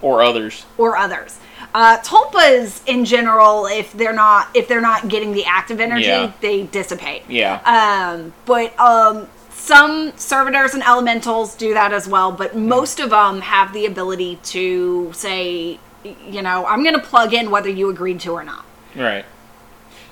Or 0.00 0.22
others. 0.22 0.64
or 0.78 0.96
others. 0.96 1.38
Uh, 1.74 1.98
tulpas 1.98 2.80
in 2.86 3.04
general, 3.04 3.66
if 3.66 3.92
they're 3.92 4.12
not 4.12 4.48
if 4.54 4.68
they're 4.68 4.80
not 4.82 5.08
getting 5.08 5.32
the 5.32 5.44
active 5.46 5.80
energy, 5.80 6.04
Yeah. 6.06 6.32
they 6.40 6.64
dissipate. 6.64 7.22
Yeah. 7.28 7.60
Um, 7.64 8.34
but 8.44 8.78
um, 8.78 9.28
some 9.62 10.12
servitors 10.16 10.74
and 10.74 10.82
elementals 10.82 11.54
do 11.54 11.72
that 11.74 11.92
as 11.92 12.08
well. 12.08 12.32
But 12.32 12.56
most 12.56 12.98
of 12.98 13.10
them 13.10 13.40
have 13.42 13.72
the 13.72 13.86
ability 13.86 14.36
to 14.44 15.12
say, 15.12 15.78
you 16.04 16.42
know, 16.42 16.66
I'm 16.66 16.82
going 16.82 16.96
to 16.96 17.00
plug 17.00 17.32
in 17.32 17.50
whether 17.50 17.68
you 17.68 17.88
agreed 17.88 18.18
to 18.20 18.32
or 18.32 18.42
not. 18.42 18.64
Right. 18.96 19.24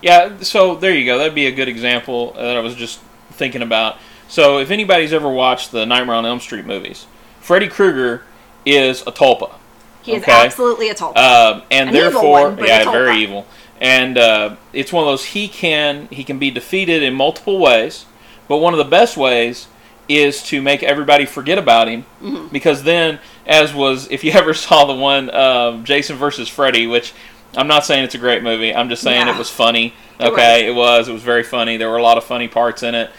Yeah, 0.02 0.38
so 0.40 0.76
there 0.76 0.94
you 0.94 1.04
go. 1.04 1.18
That'd 1.18 1.34
be 1.34 1.46
a 1.46 1.52
good 1.52 1.68
example 1.68 2.32
that 2.32 2.56
I 2.56 2.60
was 2.60 2.74
just 2.74 3.00
thinking 3.32 3.60
about. 3.60 3.98
So 4.28 4.58
if 4.58 4.70
anybody's 4.70 5.12
ever 5.12 5.28
watched 5.28 5.72
the 5.72 5.84
Nightmare 5.84 6.14
on 6.14 6.24
Elm 6.24 6.40
Street 6.40 6.64
movies, 6.64 7.06
Freddy 7.40 7.68
Krueger 7.68 8.22
is 8.64 9.02
a 9.02 9.12
tulpa. 9.12 9.54
He 10.02 10.12
is 10.14 10.22
Okay. 10.22 10.32
absolutely 10.32 10.88
a 10.88 10.94
tulpa. 10.94 11.16
Um, 11.16 11.62
and 11.70 11.88
An 11.88 11.94
therefore, 11.94 12.50
one, 12.52 12.58
yeah, 12.64 12.90
very 12.90 13.18
evil. 13.18 13.46
And 13.80 14.16
uh, 14.16 14.56
it's 14.72 14.92
one 14.92 15.02
of 15.04 15.10
those 15.10 15.24
he 15.24 15.48
can 15.48 16.06
he 16.10 16.22
can 16.22 16.38
be 16.38 16.50
defeated 16.50 17.02
in 17.02 17.14
multiple 17.14 17.58
ways, 17.58 18.06
but 18.50 18.58
one 18.58 18.74
of 18.74 18.78
the 18.78 18.84
best 18.84 19.16
ways 19.16 19.68
is 20.08 20.42
to 20.42 20.60
make 20.60 20.82
everybody 20.82 21.24
forget 21.24 21.56
about 21.56 21.86
him, 21.88 22.04
Mm-hmm. 22.20 22.48
because 22.48 22.82
then, 22.82 23.20
as 23.46 23.72
was 23.72 24.10
if 24.10 24.24
you 24.24 24.32
ever 24.42 24.52
saw 24.54 24.84
the 24.84 24.94
one 24.94 25.30
um, 25.34 25.84
Jason 25.84 26.16
versus 26.16 26.48
Freddy, 26.48 26.86
which 26.88 27.14
I'm 27.56 27.68
not 27.68 27.84
saying 27.84 28.04
it's 28.04 28.14
a 28.16 28.18
great 28.18 28.42
movie, 28.42 28.74
I'm 28.74 28.88
just 28.88 29.02
saying 29.02 29.26
Yeah. 29.28 29.34
it 29.34 29.38
was 29.38 29.48
funny. 29.50 29.94
It 30.18 30.26
Okay, 30.32 30.66
it 30.66 30.72
was. 30.74 31.08
It 31.08 31.12
was 31.12 31.22
very 31.22 31.44
funny. 31.44 31.76
There 31.76 31.88
were 31.88 31.96
a 31.96 32.02
lot 32.02 32.18
of 32.18 32.24
funny 32.24 32.48
parts 32.48 32.82
in 32.82 32.94
it. 32.94 33.10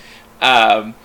Um, 0.41 0.95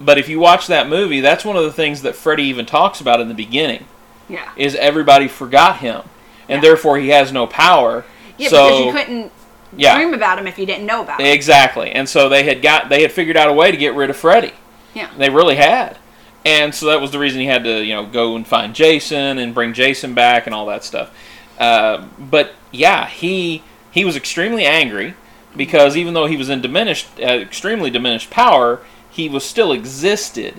but 0.00 0.18
if 0.18 0.28
you 0.28 0.38
watch 0.38 0.68
that 0.68 0.88
movie, 0.88 1.20
that's 1.20 1.44
one 1.44 1.56
of 1.56 1.64
the 1.64 1.72
things 1.72 2.02
that 2.02 2.14
Freddy 2.14 2.44
even 2.44 2.64
talks 2.66 3.00
about 3.00 3.20
in 3.20 3.26
the 3.28 3.34
beginning 3.34 3.86
yeah. 4.28 4.52
is 4.56 4.74
everybody 4.76 5.26
forgot 5.28 5.78
him, 5.78 6.02
and 6.48 6.62
Yeah. 6.62 6.68
therefore 6.68 6.98
he 6.98 7.08
has 7.08 7.32
no 7.32 7.46
power. 7.48 8.04
Yeah, 8.38 8.48
so 8.50 8.68
because 8.68 8.84
you 8.86 8.92
couldn't 8.92 9.32
yeah, 9.76 9.96
dream 9.96 10.14
about 10.14 10.38
him 10.38 10.46
if 10.46 10.58
you 10.58 10.66
didn't 10.66 10.86
know 10.86 11.02
about 11.02 11.20
him. 11.20 11.26
exactly. 11.26 11.90
And 11.92 12.08
so 12.08 12.28
they 12.28 12.42
had 12.44 12.62
got 12.62 12.88
they 12.88 13.02
had 13.02 13.12
figured 13.12 13.36
out 13.36 13.48
a 13.48 13.52
way 13.52 13.70
to 13.70 13.76
get 13.76 13.94
rid 13.94 14.10
of 14.10 14.16
Freddy. 14.16 14.52
Yeah. 14.94 15.10
They 15.16 15.30
really 15.30 15.56
had, 15.56 15.98
and 16.44 16.74
so 16.74 16.86
that 16.86 17.00
was 17.00 17.10
the 17.12 17.18
reason 17.18 17.40
he 17.40 17.46
had 17.46 17.64
to 17.64 17.84
you 17.84 17.94
know 17.94 18.06
go 18.06 18.34
and 18.36 18.46
find 18.46 18.74
Jason 18.74 19.38
and 19.38 19.54
bring 19.54 19.72
Jason 19.74 20.14
back 20.14 20.46
and 20.46 20.54
all 20.54 20.66
that 20.66 20.84
stuff. 20.84 21.14
Uh, 21.58 22.06
but 22.18 22.52
yeah, 22.72 23.06
he 23.08 23.62
he 23.90 24.04
was 24.04 24.16
extremely 24.16 24.64
angry 24.64 25.14
because 25.56 25.96
even 25.96 26.14
though 26.14 26.26
he 26.26 26.36
was 26.36 26.48
in 26.50 26.60
diminished, 26.60 27.06
uh, 27.20 27.24
extremely 27.26 27.90
diminished 27.90 28.30
power, 28.30 28.80
he 29.10 29.28
was 29.28 29.44
still 29.44 29.72
existed, 29.72 30.54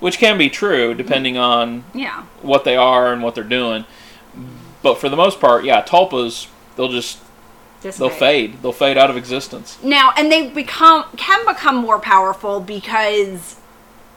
which 0.00 0.18
can 0.18 0.36
be 0.36 0.50
true 0.50 0.92
depending 0.94 1.38
on 1.38 1.84
Yeah. 1.94 2.24
what 2.42 2.64
they 2.64 2.76
are 2.76 3.12
and 3.12 3.22
what 3.22 3.34
they're 3.34 3.44
doing. 3.44 3.84
But 4.82 4.98
for 4.98 5.08
the 5.08 5.16
most 5.16 5.40
part, 5.40 5.64
yeah, 5.64 5.82
tulpas 5.82 6.48
they'll 6.76 6.88
just 6.88 7.18
they'll 7.90 8.10
fade. 8.10 8.60
They'll 8.62 8.72
fade 8.72 8.96
out 8.98 9.10
of 9.10 9.16
existence. 9.16 9.78
Now, 9.82 10.12
and 10.16 10.30
they 10.32 10.48
become 10.48 11.04
can 11.16 11.44
become 11.46 11.76
more 11.76 11.98
powerful 11.98 12.60
because 12.60 13.56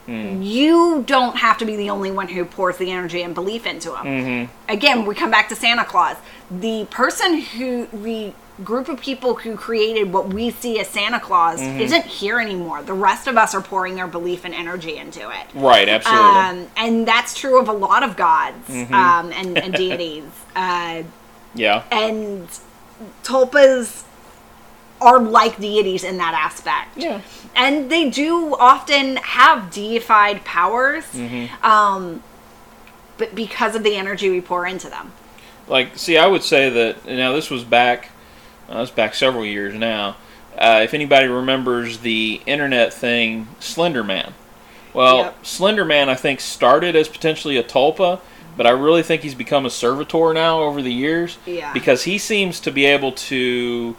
Hmm. 0.06 0.40
you 0.40 1.04
don't 1.06 1.36
have 1.36 1.58
to 1.58 1.66
be 1.66 1.76
the 1.76 1.90
only 1.90 2.10
one 2.10 2.28
who 2.28 2.46
pours 2.46 2.78
the 2.78 2.90
energy 2.90 3.20
and 3.22 3.34
belief 3.34 3.66
into 3.66 3.90
them. 3.90 4.06
Mm-hmm. 4.06 4.52
Again, 4.70 5.04
we 5.04 5.14
come 5.14 5.30
back 5.30 5.50
to 5.50 5.54
Santa 5.54 5.84
Claus. 5.84 6.16
The 6.50 6.86
person 6.90 7.42
who 7.42 7.88
the 7.92 8.32
group 8.64 8.88
of 8.88 8.98
people 9.00 9.34
who 9.34 9.54
created 9.54 10.10
what 10.10 10.32
we 10.32 10.48
see 10.50 10.80
as 10.80 10.88
Santa 10.88 11.20
Claus 11.20 11.60
Mm-hmm. 11.60 11.80
isn't 11.80 12.06
here 12.06 12.40
anymore. 12.40 12.82
The 12.82 12.94
rest 12.94 13.26
of 13.26 13.36
us 13.36 13.54
are 13.54 13.60
pouring 13.60 14.00
our 14.00 14.08
belief 14.08 14.46
and 14.46 14.54
energy 14.54 14.96
into 14.96 15.28
it. 15.28 15.46
Right, 15.54 15.88
absolutely. 15.90 16.26
Um, 16.64 16.70
and 16.78 17.06
that's 17.06 17.34
true 17.38 17.60
of 17.60 17.68
a 17.68 17.72
lot 17.74 18.02
of 18.02 18.16
gods 18.16 18.66
Mm-hmm. 18.66 18.94
um, 18.94 19.30
and, 19.32 19.58
and 19.58 19.74
deities. 19.74 20.24
Uh, 20.56 21.02
yeah. 21.54 21.84
and 21.92 22.48
tulpas 23.22 24.04
are 25.00 25.20
like 25.20 25.58
deities 25.60 26.02
in 26.04 26.16
that 26.18 26.34
aspect. 26.34 26.96
Yeah. 26.96 27.20
And 27.54 27.90
they 27.90 28.10
do 28.10 28.56
often 28.58 29.16
have 29.16 29.70
deified 29.70 30.44
powers, 30.44 31.04
Mm-hmm. 31.12 31.64
um, 31.64 32.22
but 33.16 33.34
because 33.34 33.74
of 33.74 33.82
the 33.82 33.96
energy 33.96 34.30
we 34.30 34.40
pour 34.40 34.66
into 34.66 34.88
them. 34.88 35.12
Like, 35.66 35.96
see, 35.98 36.16
I 36.16 36.26
would 36.26 36.42
say 36.42 36.70
that 36.70 37.04
now 37.06 37.32
this 37.32 37.50
was 37.50 37.64
back. 37.64 38.10
Uh, 38.68 38.80
this 38.80 38.90
back 38.90 39.14
several 39.14 39.44
years 39.44 39.74
now. 39.74 40.16
Uh, 40.56 40.80
if 40.82 40.92
anybody 40.94 41.26
remembers 41.26 41.98
the 41.98 42.40
internet 42.46 42.92
thing, 42.92 43.48
Slender 43.60 44.02
Man. 44.04 44.34
Well, 44.92 45.18
Yep. 45.18 45.46
Slender 45.46 45.84
Man, 45.84 46.08
I 46.08 46.14
think, 46.16 46.40
started 46.40 46.96
as 46.96 47.08
potentially 47.08 47.56
a 47.56 47.62
tulpa, 47.62 48.20
but 48.58 48.66
I 48.66 48.70
really 48.70 49.02
think 49.02 49.22
he's 49.22 49.34
become 49.34 49.64
a 49.64 49.70
servitor 49.70 50.34
now 50.34 50.60
over 50.60 50.82
the 50.82 50.92
years. 50.92 51.38
Yeah. 51.46 51.72
Because 51.72 52.04
he 52.04 52.18
seems 52.18 52.60
to 52.60 52.70
be 52.70 52.84
able 52.84 53.12
to 53.12 53.96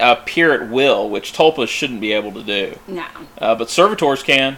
appear 0.00 0.54
at 0.54 0.70
will, 0.70 1.10
which 1.10 1.34
tulpas 1.34 1.68
shouldn't 1.68 2.00
be 2.00 2.12
able 2.12 2.32
to 2.32 2.42
do. 2.42 2.78
No. 2.88 3.04
Uh, 3.36 3.54
but 3.54 3.68
servitors 3.68 4.22
can. 4.22 4.56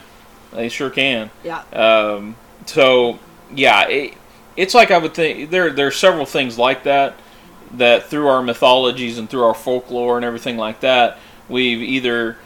They 0.53 0.69
sure 0.69 0.89
can. 0.89 1.31
Yeah. 1.43 1.63
Um, 1.73 2.37
so 2.65 3.19
yeah, 3.53 3.89
it, 3.89 4.13
it's 4.55 4.73
like 4.73 4.91
I 4.91 4.97
would 4.97 5.13
think 5.13 5.49
there 5.49 5.71
there 5.71 5.87
are 5.87 5.91
several 5.91 6.25
things 6.25 6.57
like 6.57 6.83
that 6.83 7.15
that 7.73 8.05
through 8.05 8.27
our 8.27 8.41
mythologies 8.41 9.17
and 9.17 9.29
through 9.29 9.43
our 9.43 9.53
folklore 9.53 10.15
and 10.15 10.23
everything 10.23 10.55
like 10.55 10.79
that 10.79 11.17
we've 11.49 11.81
either 11.81 12.37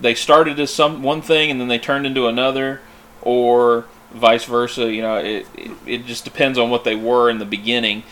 they 0.00 0.14
started 0.14 0.58
as 0.60 0.72
some 0.72 1.02
one 1.02 1.22
thing 1.22 1.50
and 1.50 1.60
then 1.60 1.68
they 1.68 1.78
turned 1.78 2.06
into 2.06 2.26
another 2.26 2.80
or 3.22 3.86
vice 4.14 4.44
versa 4.44 4.92
you 4.92 5.02
know 5.02 5.16
it, 5.16 5.46
it, 5.56 5.70
it 5.86 6.06
just 6.06 6.24
depends 6.24 6.56
on 6.58 6.70
what 6.70 6.84
they 6.84 6.96
were 6.96 7.28
in 7.30 7.38
the 7.38 7.44
beginning 7.44 8.02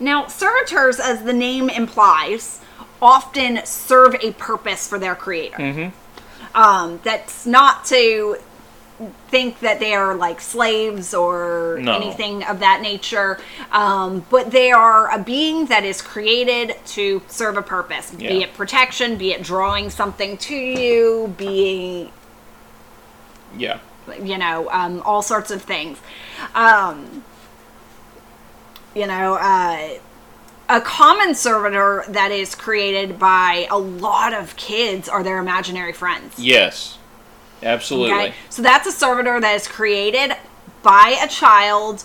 Now, 0.00 0.26
servitors, 0.26 0.98
as 0.98 1.22
the 1.22 1.32
name 1.32 1.70
implies, 1.70 2.60
often 3.00 3.60
serve 3.64 4.16
a 4.20 4.32
purpose 4.32 4.88
for 4.88 4.98
their 4.98 5.14
creator. 5.14 5.56
mm-hmm. 5.58 5.88
Um, 6.54 6.98
that's 7.04 7.46
not 7.46 7.84
to 7.86 8.36
think 9.28 9.60
that 9.60 9.78
they 9.80 9.94
are 9.94 10.14
like 10.14 10.40
slaves 10.40 11.14
or 11.14 11.78
No. 11.80 11.94
anything 11.94 12.42
of 12.44 12.58
that 12.60 12.80
nature, 12.82 13.38
um, 13.70 14.24
but 14.30 14.50
they 14.50 14.70
are 14.72 15.10
a 15.10 15.18
being 15.22 15.66
that 15.66 15.84
is 15.84 16.02
created 16.02 16.76
to 16.96 17.22
serve 17.28 17.56
a 17.56 17.62
purpose, 17.62 18.10
be 18.10 18.42
it 18.42 18.54
protection, 18.54 19.16
be 19.16 19.32
it 19.32 19.42
drawing 19.42 19.90
something 19.90 20.36
to 20.38 20.54
you, 20.54 21.34
be 21.36 22.10
yeah 23.56 23.78
you 24.22 24.38
know, 24.38 24.68
um, 24.70 25.02
all 25.04 25.22
sorts 25.22 25.50
of 25.50 25.62
things. 25.62 25.98
Um, 26.54 27.24
you 28.94 29.06
know, 29.06 29.34
uh, 29.34 29.98
a 30.68 30.80
common 30.80 31.34
servitor 31.34 32.04
that 32.08 32.30
is 32.30 32.54
created 32.54 33.18
by 33.18 33.66
a 33.70 33.78
lot 33.78 34.32
of 34.32 34.56
kids 34.56 35.08
are 35.08 35.22
their 35.22 35.38
imaginary 35.38 35.92
friends. 35.92 36.38
yes 36.38 36.98
absolutely 37.62 38.14
Okay, 38.14 38.34
so 38.48 38.62
that's 38.62 38.86
a 38.86 38.92
servitor 38.92 39.38
that 39.40 39.54
is 39.54 39.68
created 39.68 40.34
by 40.82 41.18
a 41.22 41.28
child 41.28 42.04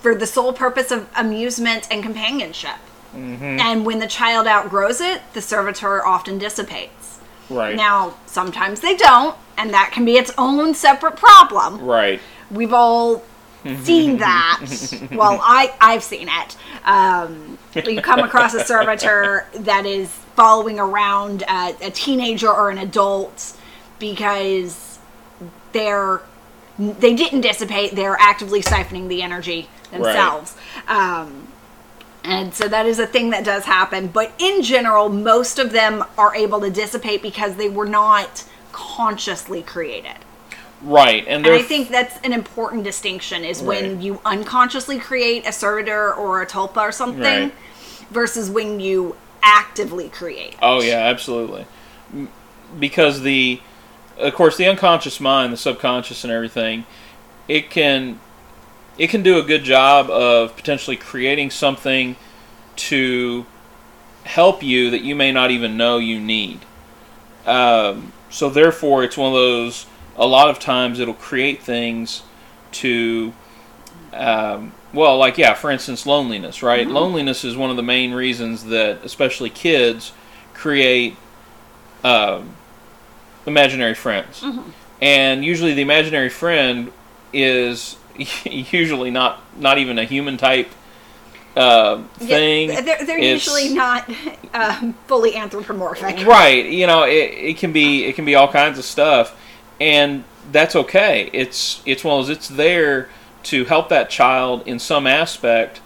for 0.00 0.14
the 0.14 0.26
sole 0.26 0.52
purpose 0.52 0.90
of 0.90 1.08
amusement 1.16 1.88
and 1.90 2.02
companionship. 2.02 2.76
Mm-hmm. 3.14 3.42
And 3.60 3.84
when 3.84 3.98
the 3.98 4.06
child 4.06 4.46
outgrows 4.46 5.00
it, 5.00 5.22
the 5.32 5.42
servitor 5.42 6.06
often 6.06 6.38
dissipates. 6.38 7.18
right 7.50 7.74
Now, 7.74 8.14
sometimes 8.26 8.80
they 8.80 8.96
don't, 8.96 9.36
and 9.58 9.74
that 9.74 9.90
can 9.92 10.04
be 10.04 10.16
its 10.16 10.32
own 10.38 10.74
separate 10.74 11.16
problem. 11.16 11.84
right 11.84 12.20
We've 12.50 12.72
all 12.72 13.22
seen 13.82 14.18
that. 14.18 14.64
well, 15.12 15.38
I 15.42 15.74
I've 15.80 16.02
seen 16.02 16.28
it. 16.30 16.56
Um, 16.84 17.58
you 17.74 18.00
come 18.00 18.20
across 18.20 18.54
a 18.54 18.64
servitor 18.64 19.46
that 19.54 19.84
is 19.84 20.08
following 20.34 20.78
around 20.78 21.42
a, 21.42 21.76
a 21.82 21.90
teenager 21.90 22.48
or 22.48 22.70
an 22.70 22.78
adult 22.78 23.56
because 23.98 24.98
they're 25.72 26.22
they 26.78 27.14
didn't 27.14 27.40
dissipate. 27.40 27.94
They're 27.94 28.16
actively 28.18 28.62
siphoning 28.62 29.08
the 29.08 29.20
energy 29.20 29.68
themselves. 29.90 30.56
Um, 30.86 31.48
and 32.24 32.54
so 32.54 32.68
that 32.68 32.86
is 32.86 32.98
a 32.98 33.06
thing 33.06 33.30
that 33.30 33.44
does 33.44 33.64
happen. 33.64 34.08
But 34.08 34.32
in 34.38 34.62
general, 34.62 35.08
most 35.08 35.58
of 35.58 35.72
them 35.72 36.04
are 36.16 36.34
able 36.34 36.60
to 36.60 36.70
dissipate 36.70 37.22
because 37.22 37.56
they 37.56 37.68
were 37.68 37.86
not 37.86 38.44
consciously 38.78 39.60
created. 39.62 40.14
right, 40.82 41.24
and 41.26 41.44
And 41.44 41.54
I 41.54 41.62
think 41.62 41.88
that's 41.88 42.16
an 42.24 42.32
important 42.32 42.84
distinction 42.84 43.44
is 43.44 43.60
when 43.60 44.00
you 44.00 44.20
unconsciously 44.24 45.00
create 45.00 45.44
a 45.48 45.52
servitor 45.52 46.14
or 46.14 46.40
a 46.40 46.46
tulpa 46.46 46.76
or 46.80 46.92
something 46.92 47.48
Right. 47.48 47.52
versus 48.10 48.48
when 48.48 48.78
you 48.78 49.16
actively 49.42 50.08
create. 50.08 50.52
it. 50.52 50.58
Oh 50.62 50.80
yeah, 50.80 50.98
absolutely. 50.98 51.66
Because 52.78 53.22
the, 53.22 53.60
of 54.16 54.32
course, 54.34 54.56
the 54.56 54.66
unconscious 54.66 55.18
mind, 55.18 55.52
the 55.52 55.56
subconscious, 55.56 56.22
and 56.22 56.32
everything, 56.32 56.84
it 57.48 57.70
can, 57.70 58.20
it 58.96 59.08
can 59.10 59.22
do 59.24 59.38
a 59.38 59.42
good 59.42 59.64
job 59.64 60.08
of 60.10 60.54
potentially 60.54 60.96
creating 60.96 61.50
something 61.50 62.14
to 62.76 63.44
help 64.24 64.62
you 64.62 64.90
that 64.90 65.02
you 65.02 65.16
may 65.16 65.32
not 65.32 65.50
even 65.50 65.76
know 65.76 65.98
you 65.98 66.20
need. 66.20 66.60
Um, 67.46 68.12
so 68.30 68.50
therefore, 68.50 69.04
it's 69.04 69.16
one 69.16 69.28
of 69.28 69.34
those. 69.34 69.86
A 70.16 70.26
lot 70.26 70.50
of 70.50 70.58
times, 70.58 70.98
it'll 70.98 71.14
create 71.14 71.62
things 71.62 72.22
to, 72.72 73.32
um, 74.12 74.72
well, 74.92 75.16
like 75.16 75.38
yeah, 75.38 75.54
for 75.54 75.70
instance, 75.70 76.06
loneliness. 76.06 76.62
Right? 76.62 76.86
Loneliness 76.86 77.44
is 77.44 77.56
one 77.56 77.70
of 77.70 77.76
the 77.76 77.82
main 77.82 78.12
reasons 78.12 78.64
that, 78.64 79.04
especially 79.04 79.50
kids, 79.50 80.12
create 80.54 81.16
um, 82.04 82.56
imaginary 83.46 83.94
friends. 83.94 84.42
And 85.00 85.44
usually, 85.44 85.74
the 85.74 85.82
imaginary 85.82 86.28
friend 86.28 86.92
is 87.32 87.96
usually 88.44 89.10
not 89.10 89.42
not 89.58 89.78
even 89.78 89.98
a 89.98 90.04
human 90.04 90.36
type 90.36 90.68
uh, 91.58 92.02
thing. 92.18 92.68
Yeah, 92.70 92.80
they're, 92.82 93.04
they're 93.04 93.18
usually 93.18 93.74
not 93.74 94.08
um, 94.54 94.94
fully 95.06 95.34
anthropomorphic. 95.34 96.24
right 96.26 96.64
you 96.64 96.86
know 96.86 97.02
it, 97.04 97.32
it 97.34 97.56
can 97.58 97.72
be 97.72 98.04
it 98.04 98.14
can 98.14 98.24
be 98.24 98.34
all 98.34 98.48
kinds 98.48 98.78
of 98.78 98.84
stuff 98.84 99.36
and 99.80 100.24
that's 100.52 100.74
okay 100.76 101.28
it's 101.32 101.82
it's 101.84 102.04
one 102.04 102.20
of 102.20 102.26
those 102.26 102.36
it's 102.36 102.48
there 102.48 103.08
to 103.42 103.64
help 103.64 103.88
that 103.88 104.08
child 104.08 104.62
in 104.66 104.78
some 104.78 105.06
aspect 105.06 105.80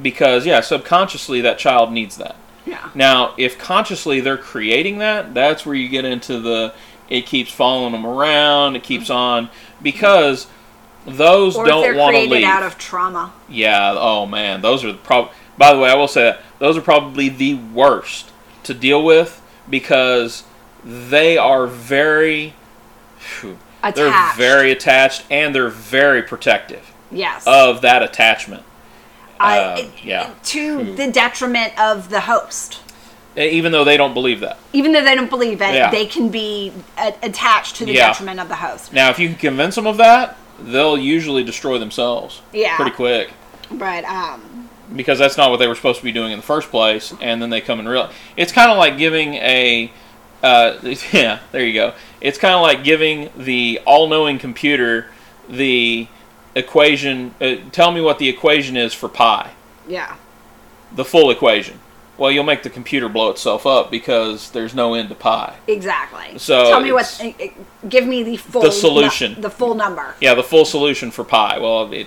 because 0.00 0.44
yeah 0.46 0.60
subconsciously 0.60 1.40
that 1.40 1.58
child 1.58 1.90
needs 1.92 2.16
that 2.16 2.36
Yeah. 2.66 2.90
now 2.94 3.34
if 3.38 3.58
consciously 3.58 4.20
they're 4.20 4.36
creating 4.38 4.98
that 4.98 5.32
that's 5.34 5.64
where 5.64 5.74
you 5.74 5.88
get 5.88 6.04
into 6.04 6.38
the 6.40 6.74
it 7.08 7.26
keeps 7.26 7.50
following 7.50 7.92
them 7.92 8.06
around 8.06 8.76
it 8.76 8.82
keeps 8.82 9.10
on 9.10 9.48
because 9.82 10.46
those 11.06 11.56
Or 11.56 11.64
don't 11.66 11.96
want 11.96 12.14
to 12.14 12.20
created 12.20 12.30
leave 12.30 12.44
out 12.44 12.62
of 12.62 12.78
trauma. 12.78 13.32
yeah. 13.48 13.94
Oh 13.96 14.26
man, 14.26 14.60
those 14.62 14.84
are 14.84 14.92
probably. 14.94 15.32
By 15.56 15.72
the 15.72 15.78
way, 15.78 15.90
I 15.90 15.94
will 15.94 16.08
say 16.08 16.22
that 16.24 16.40
those 16.58 16.76
are 16.76 16.80
probably 16.80 17.28
the 17.28 17.54
worst 17.54 18.30
to 18.64 18.74
deal 18.74 19.04
with 19.04 19.40
because 19.68 20.44
they 20.84 21.36
are 21.38 21.66
very. 21.66 22.54
phew, 23.18 23.58
They're 23.94 24.32
very 24.36 24.70
attached 24.72 25.24
and 25.30 25.54
they're 25.54 25.68
very 25.68 26.22
protective 26.22 26.92
Yes. 27.10 27.44
of 27.46 27.82
that 27.82 28.02
attachment. 28.02 28.62
I- 29.38 29.58
uh, 29.58 29.76
it- 29.78 29.90
yeah. 30.02 30.30
To 30.44 30.94
the 30.94 31.10
detriment 31.10 31.78
of 31.78 32.08
the 32.10 32.20
host. 32.20 32.80
Even 33.36 33.72
though 33.72 33.82
they 33.84 33.96
don't 33.96 34.14
believe 34.14 34.40
that. 34.40 34.58
Even 34.72 34.92
though 34.92 35.02
they 35.02 35.14
don't 35.16 35.28
believe 35.28 35.60
it, 35.60 35.74
Yeah. 35.74 35.90
they 35.90 36.06
can 36.06 36.28
be 36.28 36.72
a- 36.96 37.14
attached 37.22 37.76
to 37.76 37.84
the 37.84 37.92
Yeah. 37.92 38.08
detriment 38.08 38.38
of 38.40 38.48
the 38.48 38.54
host. 38.56 38.92
Now, 38.92 39.10
if 39.10 39.18
you 39.18 39.28
can 39.28 39.36
convince 39.36 39.74
them 39.74 39.86
of 39.88 39.96
that, 39.96 40.36
they'll 40.58 40.98
usually 40.98 41.44
destroy 41.44 41.78
themselves. 41.78 42.42
Yeah. 42.52 42.76
Pretty 42.76 42.92
quick. 42.92 43.30
But 43.70 44.04
um, 44.04 44.68
because 44.94 45.18
that's 45.18 45.36
not 45.36 45.50
what 45.50 45.58
they 45.58 45.66
were 45.66 45.74
supposed 45.74 45.98
to 45.98 46.04
be 46.04 46.12
doing 46.12 46.32
in 46.32 46.38
the 46.38 46.44
first 46.44 46.70
place, 46.70 47.12
and 47.20 47.40
then 47.40 47.50
they 47.50 47.60
come 47.60 47.78
and 47.78 47.88
real. 47.88 48.10
It's 48.36 48.52
kind 48.52 48.70
of 48.70 48.76
like 48.76 48.98
giving 48.98 49.34
a, 49.34 49.90
uh, 50.42 50.78
yeah, 51.12 51.40
there 51.52 51.64
you 51.64 51.74
go. 51.74 51.94
It's 52.20 52.38
kind 52.38 52.54
of 52.54 52.62
like 52.62 52.84
giving 52.84 53.30
the 53.36 53.80
all-knowing 53.86 54.38
computer 54.38 55.06
the 55.48 56.08
equation. 56.54 57.34
Uh, 57.40 57.56
tell 57.72 57.92
me 57.92 58.00
what 58.00 58.18
the 58.18 58.28
equation 58.28 58.76
is 58.76 58.94
for 58.94 59.08
pi, 59.08 59.52
yeah. 59.88 60.16
the 60.94 61.04
full 61.04 61.30
equation. 61.30 61.80
Well, 62.16 62.30
you'll 62.30 62.44
make 62.44 62.62
the 62.62 62.70
computer 62.70 63.08
blow 63.08 63.30
itself 63.30 63.66
up 63.66 63.90
because 63.90 64.50
there's 64.52 64.72
no 64.74 64.94
end 64.94 65.08
to 65.08 65.14
pi. 65.16 65.56
Exactly. 65.66 66.38
So 66.38 66.70
tell 66.70 66.80
me 66.80 66.92
what. 66.92 67.20
uh, 67.22 67.28
uh, 67.44 67.48
Give 67.88 68.06
me 68.06 68.22
the 68.22 68.36
full 68.36 68.62
The 68.62 68.70
solution. 68.70 69.34
nu- 69.34 69.40
the 69.42 69.50
full 69.50 69.74
number. 69.74 70.14
Yeah, 70.20 70.34
the 70.34 70.44
full 70.44 70.64
solution 70.64 71.10
for 71.10 71.24
pi. 71.24 71.58
Well, 71.58 71.92
it 71.92 72.06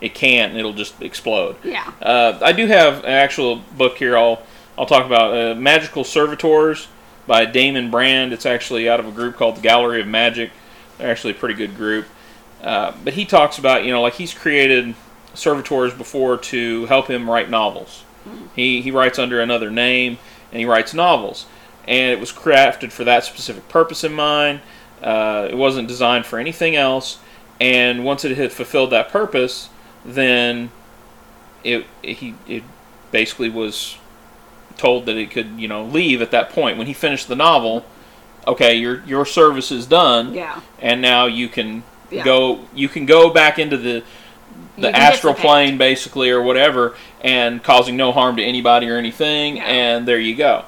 it 0.00 0.14
can't. 0.14 0.50
and 0.50 0.58
It'll 0.58 0.74
just 0.74 1.00
explode. 1.00 1.56
Yeah. 1.64 1.90
Uh, 2.02 2.38
I 2.42 2.52
do 2.52 2.66
have 2.66 2.98
an 3.04 3.10
actual 3.10 3.56
book 3.78 3.96
here. 3.96 4.16
I'll 4.16 4.42
I'll 4.78 4.84
talk 4.86 5.06
about 5.06 5.34
uh, 5.36 5.54
Magical 5.54 6.04
Servitors 6.04 6.88
by 7.26 7.46
Damon 7.46 7.90
Brand. 7.90 8.34
It's 8.34 8.44
actually 8.46 8.88
out 8.90 9.00
of 9.00 9.06
a 9.08 9.10
group 9.10 9.36
called 9.36 9.56
the 9.56 9.62
Gallery 9.62 10.00
of 10.02 10.06
Magick. 10.06 10.50
They're 10.98 11.10
actually 11.10 11.30
a 11.32 11.36
pretty 11.36 11.54
good 11.54 11.76
group. 11.76 12.06
Uh, 12.62 12.92
but 13.04 13.14
he 13.14 13.24
talks 13.24 13.56
about 13.58 13.84
you 13.84 13.90
know 13.90 14.02
like 14.02 14.14
he's 14.14 14.34
created 14.34 14.94
servitors 15.32 15.94
before 15.94 16.36
to 16.36 16.84
help 16.86 17.08
him 17.08 17.28
write 17.28 17.48
novels. 17.48 18.02
He 18.54 18.80
he 18.82 18.90
writes 18.90 19.18
under 19.18 19.40
another 19.40 19.70
name 19.70 20.18
and 20.50 20.60
he 20.60 20.64
writes 20.66 20.94
novels, 20.94 21.46
and 21.86 22.10
it 22.12 22.20
was 22.20 22.32
crafted 22.32 22.92
for 22.92 23.04
that 23.04 23.24
specific 23.24 23.68
purpose 23.68 24.04
in 24.04 24.12
mind. 24.12 24.60
Uh, 25.02 25.48
it 25.50 25.56
wasn't 25.56 25.88
designed 25.88 26.24
for 26.26 26.38
anything 26.38 26.74
else. 26.76 27.18
And 27.60 28.04
once 28.04 28.24
it 28.24 28.36
had 28.36 28.52
fulfilled 28.52 28.90
that 28.90 29.08
purpose, 29.08 29.68
then 30.04 30.70
it, 31.64 31.86
it 32.02 32.14
he 32.18 32.34
it 32.46 32.62
basically 33.10 33.48
was 33.48 33.96
told 34.76 35.06
that 35.06 35.16
it 35.16 35.30
could 35.30 35.58
you 35.58 35.68
know 35.68 35.84
leave 35.84 36.20
at 36.20 36.30
that 36.32 36.50
point 36.50 36.76
when 36.78 36.86
he 36.86 36.92
finished 36.92 37.28
the 37.28 37.36
novel. 37.36 37.84
Okay, 38.46 38.74
your 38.76 39.02
your 39.04 39.24
service 39.26 39.72
is 39.72 39.86
done, 39.86 40.32
Yeah. 40.34 40.60
and 40.80 41.00
now 41.02 41.26
you 41.26 41.48
can 41.48 41.82
Yeah. 42.10 42.24
go 42.24 42.60
you 42.74 42.88
can 42.88 43.04
go 43.06 43.30
back 43.30 43.58
into 43.58 43.76
the 43.76 44.02
the 44.78 44.94
astral 44.94 45.34
plane 45.34 45.78
basically 45.78 46.30
or 46.30 46.42
whatever 46.42 46.94
and 47.22 47.62
causing 47.62 47.96
no 47.96 48.12
harm 48.12 48.36
to 48.36 48.42
anybody 48.42 48.88
or 48.88 48.96
anything 48.96 49.56
Yeah. 49.56 49.64
and 49.64 50.08
there 50.08 50.18
you 50.20 50.34
go. 50.36 50.64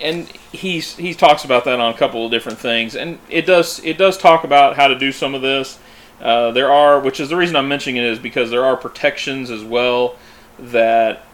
And 0.00 0.26
he's 0.50 0.96
he 0.96 1.14
talks 1.14 1.44
about 1.44 1.64
that 1.66 1.78
on 1.78 1.92
a 1.94 1.96
couple 1.96 2.24
of 2.24 2.30
different 2.32 2.58
things 2.58 2.96
and 2.96 3.18
it 3.28 3.46
does 3.46 3.80
it 3.84 3.96
does 3.98 4.18
talk 4.18 4.44
about 4.44 4.76
how 4.76 4.88
to 4.88 4.98
do 4.98 5.12
some 5.12 5.34
of 5.34 5.42
this. 5.42 5.78
Uh, 6.20 6.50
there 6.50 6.70
are 6.70 7.00
which 7.00 7.18
is 7.18 7.30
the 7.30 7.36
reason 7.36 7.56
i'm 7.56 7.66
mentioning 7.68 7.96
it 7.96 8.04
is 8.04 8.18
because 8.18 8.50
there 8.50 8.62
are 8.64 8.76
protections 8.76 9.50
as 9.50 9.64
well 9.64 10.16
that 10.58 11.24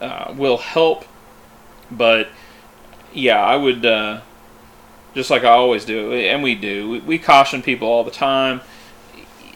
uh, 0.00 0.32
will 0.36 0.58
help 0.58 1.04
but 1.90 2.28
yeah 3.12 3.42
i 3.42 3.56
would 3.56 3.84
uh, 3.84 4.20
just 5.16 5.30
like 5.30 5.42
i 5.42 5.48
always 5.48 5.84
do 5.84 6.12
and 6.12 6.44
we 6.44 6.54
do 6.54 6.90
we, 6.90 6.98
we 7.00 7.18
caution 7.18 7.60
people 7.62 7.88
all 7.88 8.04
the 8.04 8.10
time. 8.10 8.60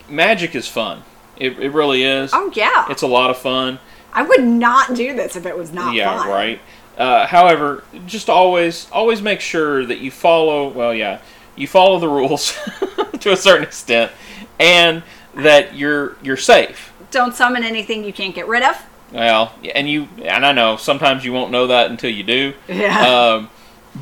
Magic 0.09 0.55
is 0.57 0.67
fun 0.67 1.03
it, 1.38 1.59
it 1.59 1.72
really 1.72 2.03
is 2.03 2.31
Oh 2.33 2.51
yeah. 2.55 2.87
it's 2.90 3.03
a 3.03 3.07
lot 3.07 3.31
of 3.31 3.38
fun 3.38 3.79
I 4.12 4.22
would 4.22 4.42
not 4.44 4.94
do 4.94 5.14
this 5.14 5.37
if 5.37 5.46
it 5.46 5.57
was 5.57 5.72
not 5.72 5.87
fun. 5.87 5.94
yeah, 5.94 6.18
fun. 6.18 6.29
right. 6.29 6.61
Uh, 6.96 7.27
however, 7.27 7.85
just 8.07 8.29
always 8.29 8.88
always 8.90 9.22
make 9.22 9.40
sure 9.40 9.85
that 9.87 9.98
you 9.98 10.11
follow. 10.11 10.68
Well, 10.68 10.92
yeah, 10.92 11.20
you 11.55 11.68
follow 11.68 12.01
the 12.01 12.09
rules 12.09 12.59
to 13.20 13.31
a 13.33 13.37
certain 13.37 13.62
extent, 13.62 14.11
and 14.59 15.05
that 15.37 15.77
you're 15.77 16.16
you're 16.22 16.38
safe. 16.38 16.92
Don't 17.12 17.35
summon 17.35 17.62
anything 17.62 18.03
you 18.03 18.12
can't 18.12 18.35
get 18.35 18.48
rid 18.48 18.64
of. 18.64 18.83
Well, 19.12 19.55
and 19.74 19.88
you 19.88 20.09
and 20.24 20.44
I 20.44 20.51
know 20.53 20.77
sometimes 20.77 21.24
you 21.24 21.33
won't 21.33 21.53
know 21.53 21.68
that 21.68 21.90
until 21.90 22.11
you 22.11 22.24
do. 22.24 22.55
Yeah. 22.66 23.07
Um, 23.37 23.51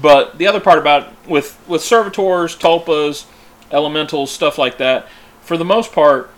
but 0.01 0.39
the 0.39 0.47
other 0.47 0.61
part 0.61 0.79
about 0.79 1.13
with 1.29 1.59
with 1.69 1.83
servitors, 1.83 2.57
tulpas, 2.57 3.27
elementals, 3.71 4.31
stuff 4.31 4.57
like 4.57 4.79
that, 4.79 5.09
for 5.43 5.59
the 5.59 5.65
most 5.65 5.93
part, 5.93 6.31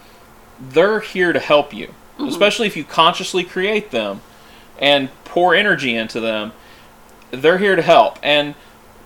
they're 0.60 1.00
here 1.00 1.32
to 1.32 1.40
help 1.40 1.72
you. 1.72 1.88
Mm-hmm. 2.18 2.28
Especially 2.28 2.66
if 2.66 2.76
you 2.76 2.84
consciously 2.84 3.44
create 3.44 3.90
them 3.90 4.20
and 4.78 5.08
pour 5.24 5.54
energy 5.54 5.94
into 5.94 6.20
them, 6.20 6.52
they're 7.30 7.58
here 7.58 7.76
to 7.76 7.82
help. 7.82 8.18
And 8.22 8.54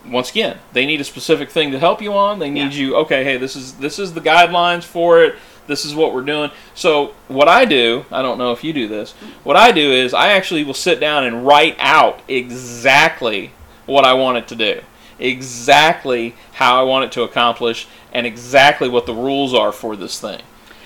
once 0.07 0.31
again, 0.31 0.59
they 0.73 0.87
need 0.87 1.01
a 1.01 1.05
specific 1.05 1.51
thing 1.51 1.71
to 1.73 1.79
help 1.79 2.01
you 2.03 2.13
on. 2.15 2.39
They 2.39 2.51
need 2.51 2.73
Yeah. 2.73 2.81
you. 2.81 2.97
Okay, 2.97 3.23
hey, 3.25 3.37
this 3.37 3.55
is 3.55 3.75
this 3.75 3.99
is 3.99 4.15
the 4.15 4.21
guidelines 4.21 4.85
for 4.85 5.23
it. 5.23 5.37
This 5.67 5.85
is 5.85 5.95
what 5.95 6.13
we're 6.13 6.23
doing. 6.23 6.51
So 6.75 7.15
what 7.29 7.49
I 7.49 7.65
do, 7.65 8.05
I 8.11 8.21
don't 8.21 8.37
know 8.39 8.51
if 8.51 8.65
you 8.65 8.73
do 8.73 8.89
this. 8.89 9.13
What 9.45 9.57
I 9.57 9.71
do 9.71 9.93
is 9.93 10.13
I 10.13 10.29
actually 10.29 10.65
will 10.65 10.75
sit 10.75 10.99
down 10.99 11.23
and 11.25 11.47
write 11.47 11.77
out 11.79 12.21
exactly 12.27 13.53
what 13.87 14.05
I 14.05 14.15
want 14.15 14.39
it 14.39 14.49
to 14.49 14.57
do, 14.57 14.81
exactly 15.21 16.35
how 16.55 16.81
I 16.81 16.83
want 16.83 17.05
it 17.05 17.13
to 17.13 17.23
accomplish, 17.23 17.87
and 18.13 18.27
exactly 18.27 18.89
what 18.89 19.07
the 19.07 19.15
rules 19.15 19.55
are 19.55 19.71
for 19.73 19.95
this 19.97 20.19
thing, 20.21 20.43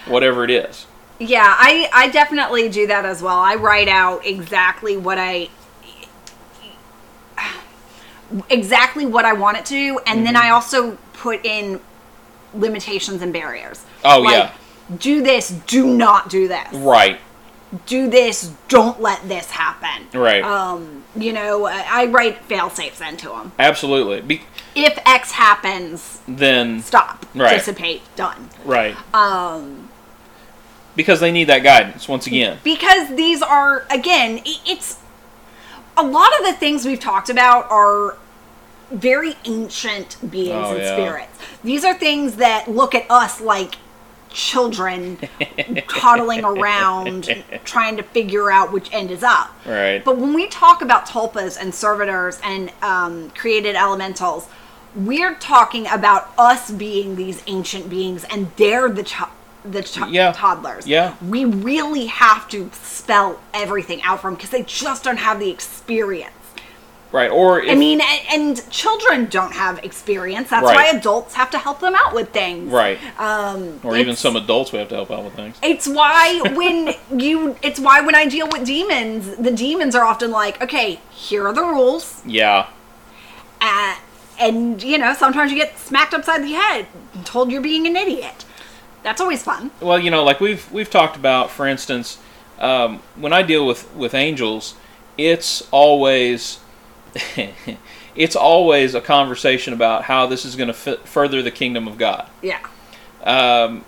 whatever 0.06 0.44
it 0.44 0.50
is. 0.50 0.86
Yeah, 1.18 1.42
I, 1.46 1.88
I 1.92 2.08
definitely 2.10 2.68
do 2.68 2.86
that 2.88 3.04
as 3.06 3.22
well. 3.22 3.38
I 3.38 3.54
write 3.54 3.88
out 3.88 4.26
exactly 4.26 4.96
what 4.96 5.18
I 5.18 5.48
exactly 8.50 9.06
what 9.06 9.24
I 9.24 9.32
want 9.32 9.56
it 9.58 9.64
to, 9.66 9.74
do 9.74 9.98
and 10.06 10.16
Mm-hmm. 10.18 10.24
then 10.24 10.36
I 10.36 10.50
also 10.50 10.96
put 11.14 11.44
in 11.46 11.80
limitations 12.54 13.22
and 13.22 13.32
barriers. 13.32 13.84
Oh, 14.04 14.20
Like, 14.20 14.32
yeah. 14.34 14.52
Do 14.98 15.22
this, 15.22 15.50
do 15.66 15.86
not 15.86 16.28
do 16.28 16.46
this. 16.48 16.72
Right. 16.72 17.18
do 17.86 18.08
this. 18.08 18.52
Don't 18.68 19.00
let 19.00 19.28
this 19.28 19.50
happen. 19.50 20.06
Right. 20.18 20.42
Um, 20.44 21.02
you 21.16 21.32
know, 21.32 21.66
I 21.66 21.84
I 21.88 22.06
write 22.06 22.44
fail 22.44 22.70
safes 22.70 23.00
into 23.00 23.28
them. 23.28 23.50
Absolutely. 23.58 24.20
Be- 24.20 24.42
If 24.76 24.96
X 25.04 25.32
happens, 25.32 26.20
then 26.28 26.80
stop, 26.82 27.26
Right. 27.34 27.50
dissipate, 27.58 28.02
done. 28.14 28.48
right 28.64 28.96
Um, 29.14 29.85
because 30.96 31.20
they 31.20 31.30
need 31.30 31.44
that 31.44 31.60
guidance 31.62 32.08
once 32.08 32.26
again. 32.26 32.58
because 32.64 33.14
these 33.14 33.42
are 33.42 33.84
again, 33.90 34.40
it's 34.44 34.98
a 35.96 36.02
lot 36.02 36.30
of 36.40 36.46
the 36.46 36.52
things 36.52 36.84
we've 36.84 37.00
talked 37.00 37.30
about 37.30 37.70
are 37.70 38.16
very 38.90 39.34
ancient 39.44 40.16
beings 40.30 40.50
Oh, 40.54 40.70
and 40.74 40.78
yeah. 40.82 40.92
spirits. 40.94 41.38
These 41.64 41.84
are 41.84 41.94
things 41.94 42.36
that 42.36 42.68
look 42.68 42.94
at 42.94 43.04
us 43.10 43.40
like 43.40 43.76
children 44.30 45.18
toddling 45.88 46.44
around 46.44 47.34
trying 47.64 47.96
to 47.96 48.02
figure 48.02 48.50
out 48.50 48.72
which 48.72 48.92
end 48.92 49.10
is 49.10 49.22
up. 49.22 49.50
Right. 49.64 50.04
But 50.04 50.18
when 50.18 50.34
we 50.34 50.46
talk 50.48 50.82
about 50.82 51.06
tulpas 51.06 51.58
and 51.60 51.74
servitors 51.74 52.38
and 52.44 52.70
um, 52.82 53.30
created 53.30 53.74
elementals, 53.76 54.46
we're 54.94 55.34
talking 55.36 55.86
about 55.88 56.30
us 56.38 56.70
being 56.70 57.16
these 57.16 57.42
ancient 57.46 57.88
beings, 57.90 58.24
and 58.24 58.50
they're 58.56 58.88
the 58.90 59.02
cho- 59.02 59.28
the 59.70 59.82
cho- 59.82 60.06
Yeah. 60.06 60.32
toddlers. 60.32 60.86
Yeah. 60.86 61.14
we 61.26 61.44
really 61.44 62.06
have 62.06 62.48
to 62.48 62.70
spell 62.72 63.40
everything 63.54 64.02
out 64.02 64.20
for 64.20 64.28
them 64.28 64.34
because 64.36 64.50
they 64.50 64.62
just 64.62 65.04
don't 65.04 65.18
have 65.18 65.38
the 65.40 65.50
experience. 65.50 66.32
Right. 67.12 67.30
Or 67.30 67.60
if, 67.62 67.70
I 67.70 67.74
mean, 67.76 68.00
and, 68.00 68.20
and 68.58 68.70
children 68.70 69.26
don't 69.26 69.52
have 69.54 69.82
experience. 69.84 70.50
That's 70.50 70.64
Right. 70.64 70.74
why 70.92 70.98
adults 70.98 71.34
have 71.34 71.50
to 71.52 71.58
help 71.58 71.78
them 71.80 71.94
out 71.94 72.12
with 72.14 72.30
things. 72.30 72.70
right. 72.70 72.98
Um, 73.18 73.80
Or 73.84 73.96
even 73.96 74.16
some 74.16 74.34
adults 74.36 74.72
we 74.72 74.78
have 74.80 74.88
to 74.88 74.96
help 74.96 75.10
out 75.10 75.24
with 75.24 75.34
things. 75.34 75.56
it's 75.62 75.86
why 75.86 76.40
when 76.54 76.94
you 77.16 77.56
it's 77.62 77.78
why 77.80 78.00
when 78.00 78.14
I 78.16 78.26
deal 78.26 78.48
with 78.48 78.66
demons, 78.66 79.36
the 79.36 79.52
demons 79.52 79.94
are 79.94 80.04
often 80.04 80.30
like, 80.30 80.60
okay, 80.60 80.98
here 81.10 81.46
are 81.46 81.52
the 81.52 81.62
rules. 81.64 82.22
Yeah. 82.26 82.66
Uh, 83.60 83.94
and 84.40 84.82
you 84.82 84.98
know, 84.98 85.14
sometimes 85.14 85.50
you 85.52 85.56
get 85.56 85.78
smacked 85.78 86.12
upside 86.12 86.42
the 86.42 86.52
head 86.52 86.86
told 87.24 87.50
you're 87.50 87.62
being 87.62 87.86
an 87.86 87.96
idiot. 87.96 88.44
That's 89.06 89.20
always 89.20 89.40
fun. 89.40 89.70
Well, 89.80 90.00
you 90.00 90.10
know, 90.10 90.24
like 90.24 90.40
we've 90.40 90.68
we've 90.72 90.90
talked 90.90 91.14
about, 91.14 91.48
for 91.52 91.64
instance, 91.68 92.18
um, 92.58 92.98
when 93.14 93.32
I 93.32 93.42
deal 93.42 93.64
with 93.64 93.94
with 93.94 94.14
angels, 94.14 94.74
it's 95.16 95.62
always 95.70 96.58
it's 98.16 98.34
always 98.34 98.96
a 98.96 99.00
conversation 99.00 99.72
about 99.72 100.02
how 100.02 100.26
this 100.26 100.44
is 100.44 100.56
going 100.56 100.72
to 100.72 100.90
f- 100.90 101.06
further 101.06 101.40
the 101.40 101.52
kingdom 101.52 101.86
of 101.86 101.98
God. 101.98 102.28
Yeah. 102.42 102.58
um, 103.22 103.84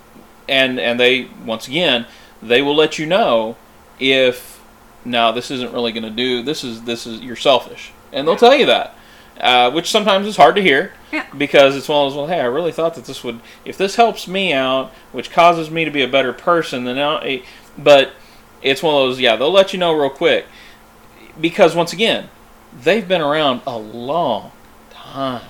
and 0.49 0.79
and 0.79 1.01
they 1.01 1.25
once 1.45 1.67
again 1.67 2.07
they 2.41 2.63
will 2.63 2.77
let 2.77 2.97
you 3.01 3.05
know 3.05 3.57
if 3.99 4.63
no 5.05 5.33
this 5.33 5.51
isn't 5.51 5.73
really 5.73 5.91
going 5.91 6.05
to 6.05 6.11
do 6.11 6.43
this 6.43 6.63
is 6.63 6.85
this 6.85 7.07
is 7.09 7.21
you're 7.21 7.37
selfish 7.37 7.91
and 8.13 8.27
they'll 8.27 8.37
tell 8.37 8.55
you 8.55 8.67
that 8.67 8.95
uh, 9.41 9.71
which 9.71 9.91
sometimes 9.91 10.27
is 10.27 10.37
hard 10.37 10.57
to 10.57 10.63
hear 10.63 10.93
Yeah. 11.13 11.27
because 11.37 11.77
it's 11.77 11.89
one 11.89 12.07
of 12.07 12.13
those 12.13 12.17
well 12.17 12.27
hey 12.27 12.41
I 12.41 12.45
really 12.47 12.73
thought 12.73 12.95
that 12.97 13.05
this 13.05 13.23
would 13.25 13.41
if 13.65 13.77
this 13.79 13.97
helps 13.97 14.27
me 14.29 14.53
out 14.53 14.91
which 15.13 15.31
causes 15.31 15.71
me 15.71 15.85
to 15.85 15.91
be 15.91 16.03
a 16.03 16.09
better 16.09 16.33
person 16.33 16.85
then 16.85 16.97
now 16.97 17.19
eh, 17.19 17.43
but 17.77 18.11
it's 18.63 18.83
one 18.83 18.95
of 18.95 19.01
those 19.09 19.21
yeah 19.21 19.37
they'll 19.37 19.53
let 19.53 19.73
you 19.73 19.79
know 19.79 19.93
real 19.93 20.11
quick 20.11 20.47
because 21.41 21.75
once 21.75 21.93
again 21.93 22.29
they've 22.83 23.07
been 23.09 23.21
around 23.21 23.61
a 23.67 23.77
long 23.79 24.51
time 24.91 25.43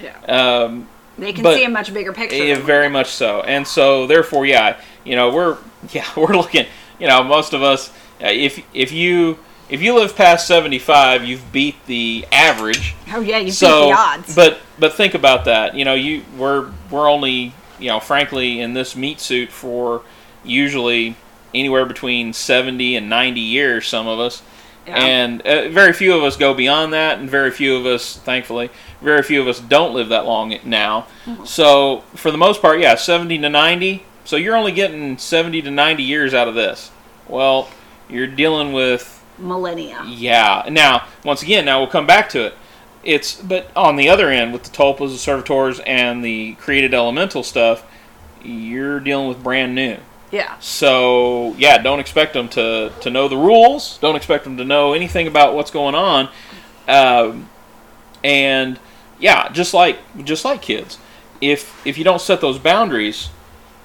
Yeah. 0.00 0.16
um, 0.28 0.88
They 1.18 1.32
can 1.32 1.44
see 1.44 1.64
a 1.64 1.68
much 1.68 1.92
bigger 1.92 2.12
picture. 2.12 2.36
yeah, 2.36 2.58
very 2.58 2.88
much 2.88 3.08
so. 3.08 3.40
And 3.42 3.66
so, 3.66 4.06
therefore, 4.06 4.46
yeah, 4.46 4.76
you 5.04 5.14
know, 5.14 5.32
we're 5.32 5.58
yeah, 5.92 6.06
we're 6.16 6.34
looking. 6.36 6.66
You 6.98 7.06
know, 7.08 7.22
most 7.22 7.52
of 7.52 7.62
us, 7.62 7.90
uh, 8.22 8.28
if 8.28 8.60
if 8.74 8.90
you 8.92 9.38
if 9.68 9.82
you 9.82 9.94
live 9.94 10.14
past 10.16 10.46
seventy 10.46 10.78
five, 10.78 11.24
you've 11.24 11.52
beat 11.52 11.76
the 11.86 12.26
average. 12.32 12.94
Oh 13.12 13.20
yeah, 13.20 13.38
you 13.38 13.52
so, 13.52 13.66
beat 13.66 13.88
the 13.90 13.98
odds. 13.98 14.34
but 14.34 14.58
but 14.78 14.94
think 14.94 15.14
about 15.14 15.44
that. 15.46 15.74
You 15.74 15.84
know, 15.84 15.94
you 15.94 16.24
we're 16.36 16.70
we're 16.90 17.08
only 17.08 17.54
you 17.78 17.88
know, 17.88 18.00
frankly, 18.00 18.60
in 18.60 18.74
this 18.74 18.96
meat 18.96 19.20
suit 19.20 19.50
for 19.50 20.02
usually 20.44 21.16
anywhere 21.52 21.86
between 21.86 22.32
seventy 22.32 22.96
and 22.96 23.08
ninety 23.08 23.40
years. 23.40 23.86
Some 23.86 24.06
of 24.06 24.18
us. 24.18 24.42
Yeah. 24.86 24.96
And 24.98 25.40
uh, 25.42 25.68
very 25.70 25.94
few 25.94 26.14
of 26.14 26.22
us 26.22 26.36
go 26.36 26.52
beyond 26.52 26.92
that, 26.92 27.18
and 27.18 27.30
very 27.30 27.50
few 27.50 27.76
of 27.76 27.86
us, 27.86 28.18
thankfully, 28.18 28.68
very 29.00 29.22
few 29.22 29.40
of 29.40 29.48
us 29.48 29.58
don't 29.58 29.94
live 29.94 30.10
that 30.10 30.26
long 30.26 30.58
now. 30.64 31.06
Mm-hmm. 31.24 31.44
So, 31.46 32.04
for 32.14 32.30
the 32.30 32.36
most 32.36 32.60
part, 32.60 32.80
yeah, 32.80 32.94
70 32.94 33.38
to 33.38 33.48
90. 33.48 34.04
So, 34.26 34.36
you're 34.36 34.56
only 34.56 34.72
getting 34.72 35.16
70 35.16 35.62
to 35.62 35.70
90 35.70 36.02
years 36.02 36.34
out 36.34 36.48
of 36.48 36.54
this. 36.54 36.90
Well, 37.28 37.70
you're 38.10 38.26
dealing 38.26 38.74
with, 38.74 39.13
Millennia. 39.38 40.02
yeah. 40.06 40.68
Now, 40.70 41.06
once 41.24 41.42
again, 41.42 41.64
now 41.64 41.80
we'll 41.80 41.90
come 41.90 42.06
back 42.06 42.28
to 42.30 42.46
it. 42.46 42.54
It's, 43.02 43.34
but 43.40 43.70
on 43.76 43.96
the 43.96 44.08
other 44.08 44.30
end, 44.30 44.52
with 44.52 44.62
the 44.62 44.70
tulpas, 44.70 45.10
the 45.10 45.18
servitors, 45.18 45.80
and 45.80 46.24
the 46.24 46.54
created 46.54 46.94
elemental 46.94 47.42
stuff, 47.42 47.84
you're 48.42 49.00
dealing 49.00 49.28
with 49.28 49.42
brand 49.42 49.74
new. 49.74 49.98
Yeah. 50.30 50.58
So 50.58 51.54
yeah, 51.58 51.78
don't 51.78 52.00
expect 52.00 52.32
them 52.32 52.48
to, 52.50 52.92
to 53.00 53.10
know 53.10 53.28
the 53.28 53.36
rules. 53.36 53.98
Don't 53.98 54.16
expect 54.16 54.44
them 54.44 54.56
to 54.56 54.64
know 54.64 54.92
anything 54.92 55.26
about 55.26 55.54
what's 55.54 55.70
going 55.70 55.94
on. 55.94 56.28
Um, 56.88 57.48
and 58.24 58.78
yeah, 59.20 59.48
just 59.50 59.74
like 59.74 59.98
just 60.24 60.44
like 60.44 60.60
kids, 60.60 60.98
if 61.40 61.86
if 61.86 61.98
you 61.98 62.04
don't 62.04 62.20
set 62.20 62.40
those 62.40 62.58
boundaries, 62.58 63.28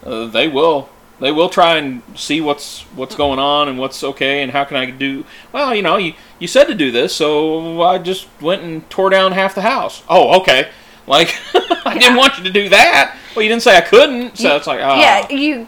uh, 0.03 0.25
they 0.25 0.47
will 0.47 0.89
they 1.19 1.31
will 1.31 1.49
try 1.49 1.77
and 1.77 2.01
see 2.15 2.41
what's 2.41 2.81
what's 2.95 3.15
going 3.15 3.39
on 3.39 3.67
and 3.67 3.77
what's 3.77 4.03
okay 4.03 4.41
and 4.41 4.51
how 4.51 4.63
can 4.63 4.77
I 4.77 4.89
do. 4.89 5.25
Well, 5.51 5.73
you 5.75 5.81
know, 5.81 5.97
you 5.97 6.13
you 6.39 6.47
said 6.47 6.65
to 6.65 6.75
do 6.75 6.91
this, 6.91 7.13
so 7.15 7.81
I 7.81 7.97
just 7.97 8.27
went 8.41 8.63
and 8.63 8.89
tore 8.89 9.09
down 9.09 9.31
half 9.33 9.55
the 9.55 9.61
house. 9.61 10.03
Oh, 10.09 10.39
okay. 10.41 10.69
Like 11.07 11.33
I 11.85 11.97
didn't 11.97 12.17
want 12.17 12.37
you 12.37 12.43
to 12.45 12.51
do 12.51 12.69
that. 12.69 13.17
Well, 13.35 13.43
you 13.43 13.49
didn't 13.49 13.63
say 13.63 13.77
I 13.77 13.81
couldn't, 13.81 14.37
so 14.37 14.55
it's 14.55 14.67
like 14.67 14.79
ah. 14.81 14.99
Yeah, 14.99 15.29
you. 15.29 15.67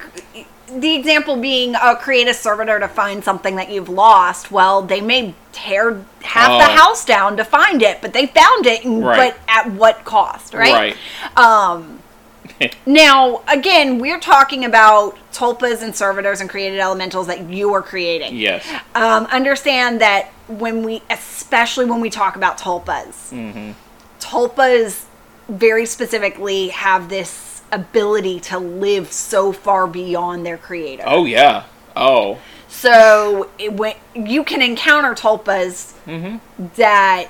The 0.73 0.95
example 0.95 1.35
being 1.35 1.75
uh, 1.75 1.95
create 1.95 2.29
a 2.29 2.33
servitor 2.33 2.79
to 2.79 2.87
find 2.87 3.21
something 3.21 3.57
that 3.57 3.69
you've 3.69 3.89
lost. 3.89 4.51
Well, 4.51 4.81
they 4.81 5.01
may 5.01 5.33
tear 5.51 6.05
half 6.21 6.47
the 6.65 6.71
Oh. 6.71 6.77
house 6.77 7.03
down 7.03 7.35
to 7.35 7.43
find 7.43 7.81
it, 7.81 8.01
but 8.01 8.13
they 8.13 8.25
found 8.27 8.65
it, 8.65 8.85
and, 8.85 9.03
Right. 9.05 9.33
but 9.35 9.39
at 9.49 9.69
what 9.71 10.05
cost, 10.05 10.53
right? 10.53 10.95
Right. 11.35 11.37
Um, 11.37 11.99
now, 12.85 13.41
again, 13.47 13.99
we're 13.99 14.19
talking 14.19 14.65
about 14.65 15.17
tulpas 15.31 15.81
and 15.81 15.95
servitors 15.95 16.41
and 16.41 16.49
created 16.49 16.79
elementals 16.79 17.27
that 17.27 17.49
you 17.49 17.73
are 17.73 17.81
creating. 17.81 18.35
Yes. 18.37 18.65
Um, 18.95 19.25
understand 19.27 20.01
that 20.01 20.29
when 20.47 20.83
we, 20.83 21.01
especially 21.09 21.85
when 21.85 22.01
we 22.01 22.09
talk 22.09 22.35
about 22.35 22.57
tulpas, 22.57 23.31
Mm-hmm. 23.31 23.71
tulpas 24.19 25.05
very 25.49 25.85
specifically 25.85 26.69
have 26.69 27.09
this 27.09 27.61
ability 27.71 28.39
to 28.39 28.59
live 28.59 29.11
so 29.11 29.51
far 29.51 29.87
beyond 29.87 30.45
their 30.45 30.57
creator. 30.57 31.03
Oh 31.05 31.25
yeah. 31.25 31.63
Oh. 31.95 32.39
So 32.67 33.49
it, 33.59 33.73
when 33.73 33.95
you 34.15 34.43
can 34.43 34.61
encounter 34.61 35.13
tulpas 35.13 35.93
Mm-hmm. 36.05 36.37
that 36.75 37.27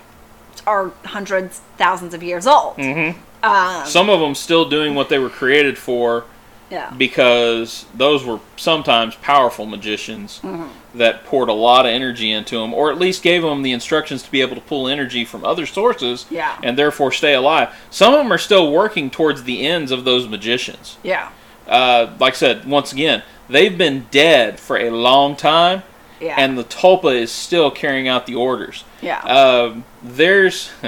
are 0.68 0.92
hundreds, 1.06 1.60
thousands 1.78 2.14
of 2.14 2.22
years 2.24 2.46
old. 2.48 2.78
Mm-hmm. 2.78 3.20
Um, 3.44 3.86
Some 3.86 4.10
of 4.10 4.20
them 4.20 4.36
still 4.36 4.66
doing 4.70 4.94
what 4.96 5.10
they 5.10 5.18
were 5.20 5.30
created 5.30 5.78
for 5.78 6.26
yeah. 6.70 6.94
because 6.98 7.86
those 7.94 8.24
were 8.24 8.40
sometimes 8.58 9.16
powerful 9.16 9.66
magicians 9.66 10.40
Mm-hmm. 10.44 10.68
that 10.98 11.24
poured 11.26 11.50
a 11.50 11.54
lot 11.54 11.86
of 11.86 11.92
energy 11.92 12.32
into 12.32 12.58
them, 12.60 12.74
or 12.74 12.92
at 12.92 12.98
least 13.00 13.24
gave 13.24 13.42
them 13.42 13.62
the 13.64 13.72
instructions 13.72 14.24
to 14.24 14.32
be 14.32 14.42
able 14.42 14.56
to 14.56 14.62
pull 14.62 14.88
energy 14.88 15.24
from 15.26 15.44
other 15.46 15.66
sources 15.66 16.26
Yeah. 16.30 16.58
and 16.64 16.78
therefore 16.78 17.12
stay 17.12 17.34
alive. 17.34 17.70
Some 17.90 18.14
of 18.14 18.20
them 18.20 18.32
are 18.32 18.38
still 18.38 18.72
working 18.72 19.10
towards 19.10 19.44
the 19.44 19.66
ends 19.66 19.92
of 19.92 20.04
those 20.06 20.28
magicians. 20.28 20.98
Yeah. 21.04 21.30
Uh, 21.68 22.12
like 22.20 22.34
I 22.34 22.38
said, 22.38 22.66
once 22.66 22.92
again, 22.92 23.24
they've 23.50 23.78
been 23.78 24.08
dead 24.12 24.60
for 24.60 24.78
a 24.78 24.90
long 24.92 25.36
time, 25.36 25.84
Yeah. 26.20 26.36
and 26.38 26.58
the 26.58 26.64
tulpa 26.66 27.16
is 27.16 27.32
still 27.32 27.72
carrying 27.72 28.08
out 28.08 28.26
the 28.28 28.36
orders. 28.36 28.84
yeah. 29.02 29.20
Um, 29.22 29.84
there's 30.04 30.72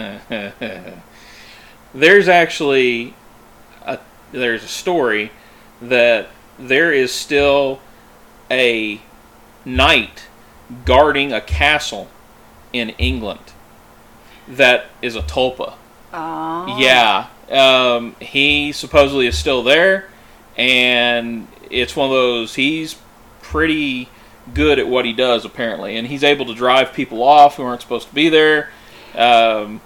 there's 1.94 2.28
actually 2.28 3.14
a, 3.86 4.00
there's 4.32 4.64
a 4.64 4.68
story 4.68 5.32
that 5.82 6.30
there 6.58 6.92
is 6.92 7.12
still 7.12 7.82
a 8.50 9.02
knight 9.66 10.28
guarding 10.86 11.32
a 11.32 11.42
castle 11.42 12.08
in 12.72 12.90
England 12.92 13.54
that 14.48 14.86
is 15.02 15.16
a 15.16 15.22
tulpa. 15.22 15.76
Oh. 16.14 16.78
Yeah, 16.80 17.28
um, 17.50 18.16
he 18.20 18.72
supposedly 18.72 19.28
is 19.28 19.38
still 19.38 19.64
there, 19.64 20.10
and 20.58 21.48
it's 21.70 21.96
one 21.96 22.10
of 22.10 22.12
those. 22.12 22.56
He's 22.56 22.96
pretty 23.42 24.10
good 24.54 24.80
at 24.80 24.88
what 24.88 25.06
he 25.06 25.14
does, 25.14 25.46
apparently, 25.46 25.96
and 25.96 26.08
he's 26.08 26.24
able 26.24 26.46
to 26.48 26.54
drive 26.54 26.94
people 26.94 27.24
off 27.24 27.56
who 27.56 27.64
aren't 27.64 27.82
supposed 27.82 28.10
to 28.10 28.14
be 28.14 28.30
there. 28.30 28.70
Um, 29.16 29.82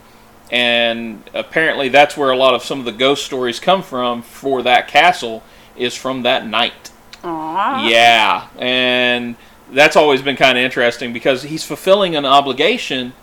and 0.52 1.24
apparently, 1.34 1.90
that's 1.90 2.16
where 2.16 2.32
a 2.32 2.38
lot 2.38 2.54
of 2.54 2.64
some 2.64 2.80
of 2.80 2.86
the 2.86 2.92
ghost 2.92 3.26
stories 3.26 3.60
come 3.60 3.84
from 3.84 4.22
for 4.22 4.62
that 4.64 4.88
castle 4.88 5.44
is 5.76 5.96
from 5.96 6.24
that 6.24 6.48
knight. 6.48 6.92
Aw. 7.24 7.88
Yeah, 7.88 8.48
and 8.58 9.36
that's 9.72 9.96
always 9.96 10.22
been 10.22 10.36
kind 10.36 10.58
of 10.58 10.64
interesting 10.64 11.12
because 11.14 11.44
he's 11.44 11.66
fulfilling 11.66 12.16
an 12.16 12.26
obligation. 12.26 13.14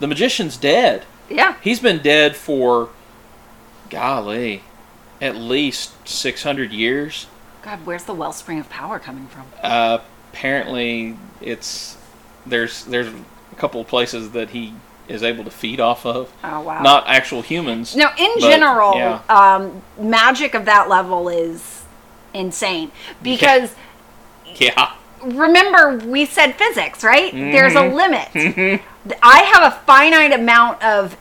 The 0.00 0.06
magician's 0.06 0.56
dead. 0.56 1.04
Yeah. 1.30 1.56
He's 1.60 1.80
been 1.80 2.02
dead 2.02 2.36
for, 2.36 2.90
golly, 3.88 4.62
at 5.20 5.36
least 5.36 6.08
600 6.08 6.72
years. 6.72 7.26
God, 7.62 7.80
where's 7.84 8.04
the 8.04 8.14
wellspring 8.14 8.58
of 8.58 8.68
power 8.68 8.98
coming 8.98 9.28
from? 9.28 9.44
Uh, 9.62 9.98
apparently, 10.32 11.16
it's 11.40 11.96
there's 12.44 12.84
there's 12.86 13.06
a 13.06 13.54
couple 13.56 13.80
of 13.80 13.86
places 13.86 14.32
that 14.32 14.50
he 14.50 14.74
is 15.08 15.22
able 15.22 15.44
to 15.44 15.50
feed 15.50 15.80
off 15.80 16.06
of. 16.06 16.32
Oh 16.44 16.60
wow. 16.60 16.82
Not 16.82 17.04
actual 17.06 17.42
humans. 17.42 17.94
Now, 17.96 18.12
in 18.18 18.30
but, 18.34 18.50
general, 18.50 18.94
yeah. 18.94 19.20
um, 19.28 19.82
magic 19.98 20.54
of 20.54 20.64
that 20.66 20.88
level 20.88 21.28
is 21.28 21.82
insane 22.34 22.90
because 23.22 23.74
Yeah. 24.56 24.92
remember 25.22 26.06
we 26.06 26.26
said 26.26 26.52
physics, 26.52 27.02
right? 27.02 27.32
There's 27.32 27.74
a 27.74 27.88
limit. 27.88 28.28
I 29.22 29.38
have 29.54 29.72
a 29.72 29.76
finite 29.86 30.32
amount 30.32 30.82
of 30.82 31.16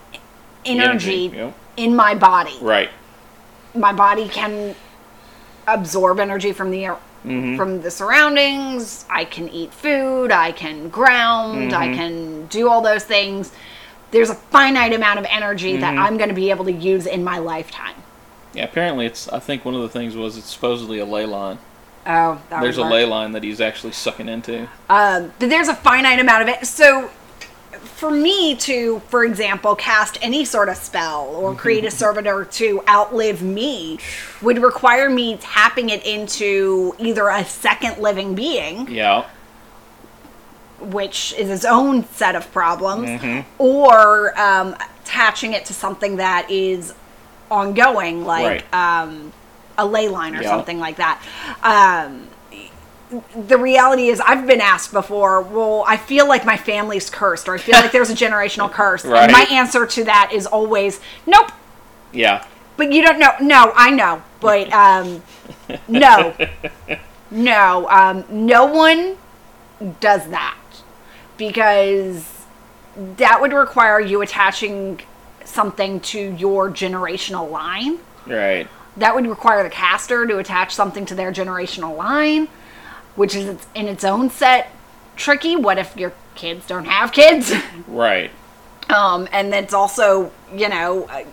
energy 0.66 1.28
Energy, 1.28 1.54
in 1.78 1.96
my 1.96 2.14
body. 2.16 2.58
Right. 2.62 2.90
My 3.74 3.94
body 3.94 4.28
can 4.28 4.76
absorb 5.68 6.20
energy 6.20 6.52
from 6.52 6.72
the 6.72 6.96
Mhm. 7.26 7.56
from 7.58 7.82
the 7.82 7.92
surroundings. 7.92 9.06
I 9.10 9.26
can 9.26 9.48
eat 9.50 9.74
food. 9.74 10.32
I 10.32 10.52
can 10.52 10.90
ground. 10.90 11.74
I 11.74 11.88
Mhm. 11.88 11.96
can 11.96 12.46
do 12.48 12.70
all 12.70 12.82
those 12.82 13.04
things. 13.04 13.52
There's 14.12 14.30
a 14.30 14.36
finite 14.36 14.94
amount 14.94 15.20
of 15.20 15.26
energy 15.30 15.78
that 15.78 15.94
Mhm. 15.94 16.00
I'm 16.00 16.18
going 16.18 16.30
to 16.30 16.36
be 16.36 16.50
able 16.50 16.66
to 16.66 16.72
use 16.72 17.06
in 17.06 17.24
my 17.24 17.38
lifetime. 17.38 17.96
Yeah. 18.54 18.66
Apparently, 18.66 19.06
it's. 19.06 19.30
I 19.30 19.40
think 19.40 19.64
one 19.64 19.76
of 19.76 19.82
the 19.82 19.90
things 19.90 20.16
was 20.16 20.38
it's 20.38 20.50
supposedly 20.52 21.00
a 21.00 21.06
ley 21.06 21.26
line. 21.26 21.60
Oh, 22.08 22.40
that 22.50 22.62
There's 22.62 22.80
a 22.80 22.84
ley 22.84 23.06
line 23.06 23.32
that 23.34 23.44
he's 23.44 23.62
actually 23.62 23.92
sucking 23.94 24.28
into. 24.28 24.68
Um, 24.90 25.32
but 25.40 25.50
there's 25.50 25.68
a 25.68 25.76
finite 25.76 26.20
amount 26.20 26.42
of 26.42 26.50
it. 26.50 26.66
So, 26.66 27.12
for 27.84 28.12
me 28.12 28.56
to, 28.56 29.00
for 29.10 29.24
example, 29.24 29.76
cast 29.76 30.18
any 30.22 30.46
sort 30.46 30.70
of 30.70 30.78
spell 30.78 31.26
or 31.36 31.54
create 31.56 31.86
a 31.86 31.92
servitor 31.92 32.46
to 32.46 32.82
outlive 32.88 33.42
me 33.42 34.00
would 34.42 34.60
require 34.60 35.10
me 35.10 35.38
tapping 35.38 35.90
it 35.90 36.06
into 36.06 36.96
either 37.00 37.28
a 37.30 37.44
second 37.46 37.98
living 38.02 38.34
being, 38.36 38.88
Yeah. 38.90 39.26
which 40.80 41.34
is 41.38 41.50
its 41.50 41.66
own 41.66 42.08
set 42.14 42.36
of 42.36 42.52
problems, 42.52 43.08
Mhm. 43.22 43.46
or 43.60 44.40
um, 44.40 44.76
attaching 45.04 45.54
it 45.54 45.66
to 45.66 45.74
something 45.74 46.16
that 46.18 46.50
is 46.50 46.94
ongoing, 47.52 48.26
like 48.26 48.64
Right. 48.74 48.74
um, 49.04 49.32
a 49.78 49.86
ley 49.86 50.08
line 50.08 50.36
or 50.36 50.42
Yeah. 50.42 50.50
something 50.50 50.80
like 50.80 50.98
that. 50.98 51.20
Um, 51.64 52.28
the 53.48 53.58
reality 53.58 54.08
is, 54.08 54.20
I've 54.22 54.48
been 54.48 54.62
asked 54.62 54.94
before, 54.94 55.42
well, 55.42 55.84
I 55.88 55.98
feel 55.98 56.28
like 56.28 56.46
my 56.46 56.58
family's 56.58 57.10
cursed, 57.10 57.48
or 57.48 57.56
I 57.56 57.58
feel 57.58 57.76
like 57.76 57.92
there's 57.92 58.10
a 58.10 58.16
generational 58.16 58.72
curse. 58.80 59.06
Right. 59.06 59.24
And 59.24 59.32
my 59.32 59.46
answer 59.52 59.86
to 59.86 60.04
that 60.06 60.32
is 60.34 60.46
always, 60.46 61.00
nope. 61.26 61.52
Yeah. 62.14 62.46
But 62.78 62.92
you 62.92 63.02
don't 63.02 63.20
know. 63.20 63.32
No, 63.42 63.72
I 63.76 63.92
know. 63.92 64.24
But 64.40 64.72
um, 64.74 65.24
no. 65.88 66.36
No. 67.32 67.88
Um, 67.90 68.26
no 68.30 68.66
one 68.66 69.18
does 70.02 70.28
that 70.28 70.58
because 71.38 72.46
that 72.96 73.40
would 73.40 73.54
require 73.54 74.00
you 74.00 74.22
attaching 74.22 75.02
something 75.46 76.02
to 76.02 76.20
your 76.20 76.70
generational 76.70 77.50
line. 77.50 78.00
Right. 78.28 78.68
That 78.98 79.16
would 79.16 79.26
require 79.26 79.64
the 79.64 79.70
caster 79.70 80.28
to 80.28 80.38
attach 80.38 80.76
something 80.76 81.06
to 81.06 81.16
their 81.16 81.32
generational 81.32 81.96
line, 81.96 82.50
which 83.16 83.36
is 83.36 83.66
in 83.76 83.88
its 83.88 84.04
own 84.04 84.30
set 84.30 84.72
tricky. 85.16 85.56
What 85.56 85.78
if 85.78 85.96
your 85.98 86.14
kids 86.36 86.68
don't 86.68 86.86
have 86.86 87.12
kids? 87.12 87.52
Right. 87.88 88.32
um, 88.90 89.28
and 89.32 89.54
it's 89.54 89.74
also 89.74 90.32
you 90.56 90.70
know 90.70 91.04
uh, 91.06 91.24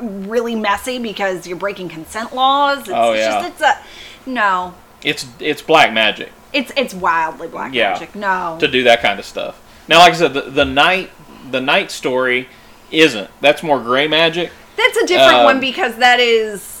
really 0.00 0.54
messy 0.54 0.98
because 0.98 1.46
you're 1.46 1.56
breaking 1.58 1.88
consent 1.88 2.34
laws. 2.34 2.80
It's 2.80 2.90
Oh, 2.90 3.12
yeah. 3.12 3.42
just 3.42 3.48
it's 3.48 3.60
a 3.62 4.30
no. 4.30 4.74
It's 5.02 5.26
it's 5.40 5.62
black 5.62 5.92
magic 5.92 6.32
It's 6.52 6.72
it's 6.76 6.94
wildly 6.94 7.48
black 7.48 7.72
Yeah. 7.74 7.92
magic. 7.92 8.14
No, 8.14 8.56
to 8.60 8.68
do 8.68 8.82
that 8.84 9.00
kind 9.02 9.18
of 9.18 9.24
stuff. 9.24 9.60
Now, 9.88 9.98
like 9.98 10.14
I 10.14 10.16
said, 10.16 10.34
the, 10.34 10.42
the 10.42 10.64
knight 10.64 11.10
the 11.50 11.60
knight 11.60 11.90
story 11.90 12.48
isn't. 12.90 13.30
That's 13.40 13.62
more 13.62 13.80
gray 13.80 14.08
magic. 14.08 14.50
that's 14.76 14.96
a 14.96 15.06
different 15.06 15.38
Um, 15.38 15.44
one 15.44 15.60
because 15.60 15.96
that 15.96 16.20
is 16.20 16.75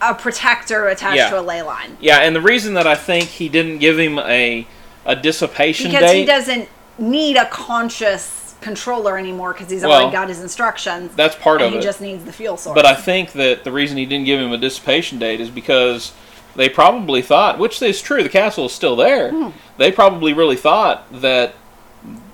a 0.00 0.14
protector 0.14 0.88
attached 0.88 1.16
Yeah. 1.16 1.30
to 1.30 1.40
a 1.40 1.42
ley 1.42 1.62
line. 1.62 1.96
Yeah, 2.00 2.18
and 2.18 2.34
the 2.34 2.40
reason 2.40 2.74
that 2.74 2.86
I 2.86 2.94
think 2.94 3.24
he 3.28 3.48
didn't 3.48 3.78
give 3.78 3.98
him 3.98 4.18
a 4.18 4.66
a 5.06 5.16
dissipation 5.16 5.90
date 5.90 5.96
Because 5.98 6.10
date. 6.12 6.18
he 6.20 6.24
doesn't 6.26 6.68
need 6.98 7.36
a 7.36 7.46
conscious 7.46 8.54
controller 8.60 9.16
anymore 9.16 9.54
because 9.54 9.70
he's 9.70 9.82
Well, 9.82 9.92
already 9.92 10.12
got 10.12 10.28
his 10.28 10.40
instructions. 10.40 11.12
that's 11.16 11.34
part 11.36 11.62
of 11.62 11.72
he 11.72 11.78
it. 11.78 11.82
just 11.82 12.00
needs 12.02 12.24
the 12.24 12.32
fuel 12.32 12.58
source. 12.58 12.74
But 12.74 12.84
I 12.84 12.94
think 12.94 13.32
that 13.32 13.64
the 13.64 13.72
reason 13.72 13.96
he 13.96 14.04
didn't 14.04 14.26
give 14.26 14.38
him 14.38 14.52
a 14.52 14.58
dissipation 14.58 15.18
date 15.18 15.40
is 15.40 15.48
because 15.48 16.12
they 16.54 16.68
probably 16.68 17.22
thought, 17.22 17.58
which 17.58 17.80
is 17.80 18.02
true, 18.02 18.22
the 18.22 18.28
castle 18.28 18.66
is 18.66 18.72
still 18.72 18.94
there. 18.96 19.30
Hmm. 19.30 19.48
They 19.78 19.90
probably 19.90 20.34
really 20.34 20.56
thought 20.56 21.06
that, 21.22 21.54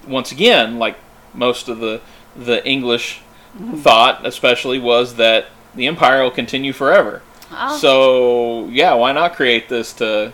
once 0.09 0.33
again, 0.33 0.79
like 0.79 0.97
most 1.35 1.69
of 1.69 1.79
the 1.79 2.01
the 2.37 2.67
English 2.67 3.21
Hmm. 3.57 3.77
thought, 3.79 4.27
especially, 4.27 4.79
was 4.81 5.15
that 5.15 5.47
the 5.75 5.87
empire 5.87 6.23
will 6.23 6.31
continue 6.33 6.73
forever. 6.73 7.23
Oh. 7.51 7.79
So 7.79 8.69
yeah, 8.69 8.95
why 8.95 9.13
not 9.13 9.35
create 9.35 9.69
this 9.69 9.93
to 9.95 10.33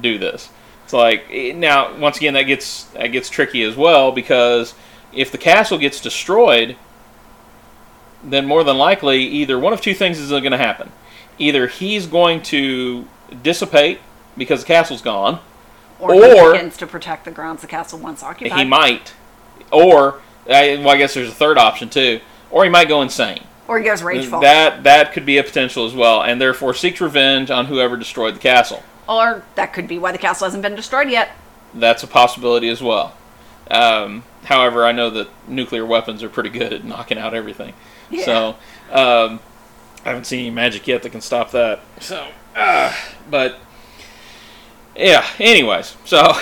do 0.00 0.18
this? 0.18 0.50
It's 0.84 0.92
like 0.92 1.24
eh, 1.30 1.52
now, 1.52 1.96
once 1.98 2.16
again, 2.16 2.34
that 2.34 2.42
gets 2.42 2.84
that 2.84 3.08
gets 3.08 3.28
tricky 3.30 3.62
as 3.62 3.76
well 3.76 4.12
because 4.12 4.74
if 5.12 5.30
the 5.30 5.38
castle 5.38 5.78
gets 5.78 6.00
destroyed, 6.00 6.76
then 8.22 8.46
more 8.46 8.64
than 8.64 8.78
likely, 8.78 9.22
either 9.22 9.58
one 9.58 9.72
of 9.72 9.80
two 9.80 9.94
things 9.94 10.18
is 10.18 10.30
going 10.30 10.50
to 10.50 10.58
happen. 10.58 10.90
Either 11.38 11.66
he's 11.66 12.06
going 12.06 12.42
to 12.42 13.06
dissipate 13.42 14.00
because 14.36 14.60
the 14.60 14.66
castle's 14.66 15.02
gone, 15.02 15.40
or, 15.98 16.14
he 16.14 16.40
or- 16.40 16.52
begins 16.52 16.76
to 16.76 16.86
protect 16.86 17.24
the 17.24 17.30
grounds 17.30 17.62
the 17.62 17.66
castle 17.66 17.98
once 17.98 18.22
occupied. 18.22 18.58
he 18.58 18.64
might, 18.64 19.14
or 19.72 20.20
well, 20.46 20.88
I 20.88 20.96
guess 20.96 21.14
there's 21.14 21.28
a 21.28 21.34
third 21.34 21.58
option 21.58 21.88
too, 21.88 22.20
or 22.50 22.64
he 22.64 22.70
might 22.70 22.88
go 22.88 23.02
insane. 23.02 23.44
Or 23.70 23.78
he 23.78 23.84
goes 23.84 24.02
rageful. 24.02 24.40
That 24.40 24.82
that 24.82 25.12
could 25.12 25.24
be 25.24 25.38
a 25.38 25.44
potential 25.44 25.86
as 25.86 25.94
well, 25.94 26.24
and 26.24 26.40
therefore 26.40 26.74
seeks 26.74 27.00
revenge 27.00 27.52
on 27.52 27.66
whoever 27.66 27.96
destroyed 27.96 28.34
the 28.34 28.40
castle. 28.40 28.82
Or 29.08 29.44
that 29.54 29.72
could 29.72 29.86
be 29.86 29.96
why 29.96 30.10
the 30.10 30.18
castle 30.18 30.46
hasn't 30.46 30.64
been 30.64 30.74
destroyed 30.74 31.08
yet. 31.08 31.30
That's 31.72 32.02
a 32.02 32.08
possibility 32.08 32.68
as 32.68 32.82
well. 32.82 33.14
Um, 33.70 34.24
however, 34.42 34.84
I 34.84 34.90
know 34.90 35.08
that 35.10 35.28
nuclear 35.46 35.86
weapons 35.86 36.24
are 36.24 36.28
pretty 36.28 36.50
good 36.50 36.72
at 36.72 36.84
knocking 36.84 37.16
out 37.16 37.32
everything. 37.32 37.74
Yeah. 38.10 38.24
So 38.24 38.48
um, 38.90 39.38
I 40.04 40.08
haven't 40.08 40.24
seen 40.24 40.40
any 40.40 40.50
magic 40.50 40.88
yet 40.88 41.04
that 41.04 41.10
can 41.10 41.20
stop 41.20 41.52
that. 41.52 41.78
So, 42.00 42.26
uh, 42.56 42.92
but 43.30 43.56
yeah. 44.96 45.24
Anyways, 45.38 45.96
so 46.04 46.32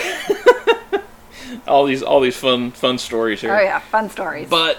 all 1.69 1.85
these 1.85 2.03
all 2.03 2.23
these 2.23 2.39
fun 2.39 2.71
fun 2.71 2.97
stories 2.97 3.43
here. 3.43 3.55
Oh 3.55 3.61
yeah, 3.61 3.81
fun 3.81 4.09
stories. 4.09 4.49
But 4.49 4.79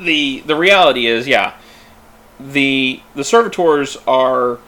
the 0.00 0.40
the 0.40 0.56
reality 0.56 1.06
is, 1.06 1.28
yeah, 1.28 1.54
the 2.38 3.00
the 3.14 3.24
servitors 3.24 3.96
are 4.06 4.58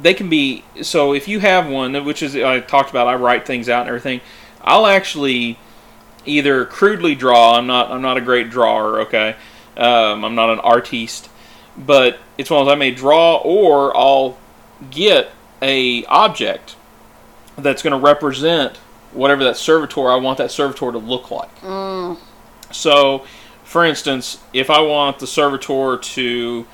they 0.00 0.14
can 0.14 0.28
be 0.28 0.64
so 0.82 1.12
if 1.14 1.28
you 1.28 1.40
have 1.40 1.68
one, 1.68 2.04
which 2.04 2.22
is 2.22 2.36
I 2.36 2.60
talked 2.60 2.90
about, 2.90 3.06
I 3.06 3.14
write 3.14 3.46
things 3.46 3.68
out 3.68 3.80
and 3.80 3.88
everything. 3.88 4.20
I'll 4.62 4.86
actually 4.86 5.58
either 6.26 6.64
crudely 6.64 7.14
draw. 7.14 7.56
I'm 7.56 7.66
not 7.66 7.90
I'm 7.90 8.02
not 8.02 8.16
a 8.16 8.20
great 8.20 8.50
drawer. 8.50 9.00
Okay, 9.02 9.36
um, 9.76 10.24
I'm 10.24 10.34
not 10.34 10.50
an 10.50 10.60
artiste, 10.60 11.28
but 11.76 12.18
it's 12.38 12.50
one 12.50 12.60
of 12.60 12.66
those 12.66 12.72
I 12.72 12.76
may 12.76 12.90
draw 12.90 13.36
or 13.36 13.96
I'll 13.96 14.38
get 14.90 15.30
a 15.62 16.04
object 16.06 16.76
that's 17.56 17.82
going 17.82 17.92
to 17.92 17.98
represent 18.04 18.76
whatever 19.12 19.44
that 19.44 19.56
servitor 19.56 20.10
I 20.10 20.16
want 20.16 20.38
that 20.38 20.50
servitor 20.50 20.90
to 20.90 20.98
look 20.98 21.30
like. 21.30 21.50
So, 22.72 23.24
for 23.74 23.84
instance, 23.84 24.38
if 24.52 24.70
I 24.70 24.80
want 24.82 25.18
the 25.18 25.26
servitor 25.26 25.98
to, 25.98 26.66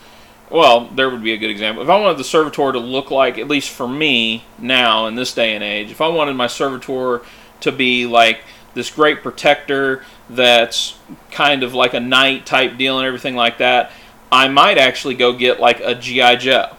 well, 0.50 0.86
there 0.88 1.08
would 1.08 1.22
be 1.24 1.32
a 1.32 1.38
good 1.38 1.48
example. 1.48 1.82
If 1.82 1.88
I 1.88 1.98
wanted 1.98 2.18
the 2.18 2.24
servitor 2.24 2.72
to 2.72 2.78
look 2.78 3.10
like, 3.10 3.38
at 3.38 3.48
least 3.48 3.70
for 3.70 3.88
me 3.88 4.44
now 4.58 5.06
in 5.06 5.14
this 5.14 5.32
day 5.32 5.54
and 5.54 5.64
age, 5.64 5.90
if 5.90 6.02
I 6.02 6.08
wanted 6.08 6.36
my 6.36 6.46
servitor 6.46 7.22
to 7.60 7.72
be 7.72 8.04
like 8.04 8.42
this 8.74 8.90
great 8.90 9.22
protector 9.22 10.04
that's 10.28 10.98
kind 11.30 11.62
of 11.62 11.72
like 11.72 11.94
a 11.94 12.00
knight 12.00 12.44
type 12.44 12.76
deal 12.76 12.98
and 12.98 13.06
everything 13.06 13.34
like 13.34 13.56
that, 13.56 13.92
I 14.30 14.48
might 14.48 14.76
actually 14.76 15.14
go 15.14 15.32
get 15.32 15.58
like 15.58 15.80
a 15.80 15.94
GI 15.94 16.36
Joe. 16.36 16.76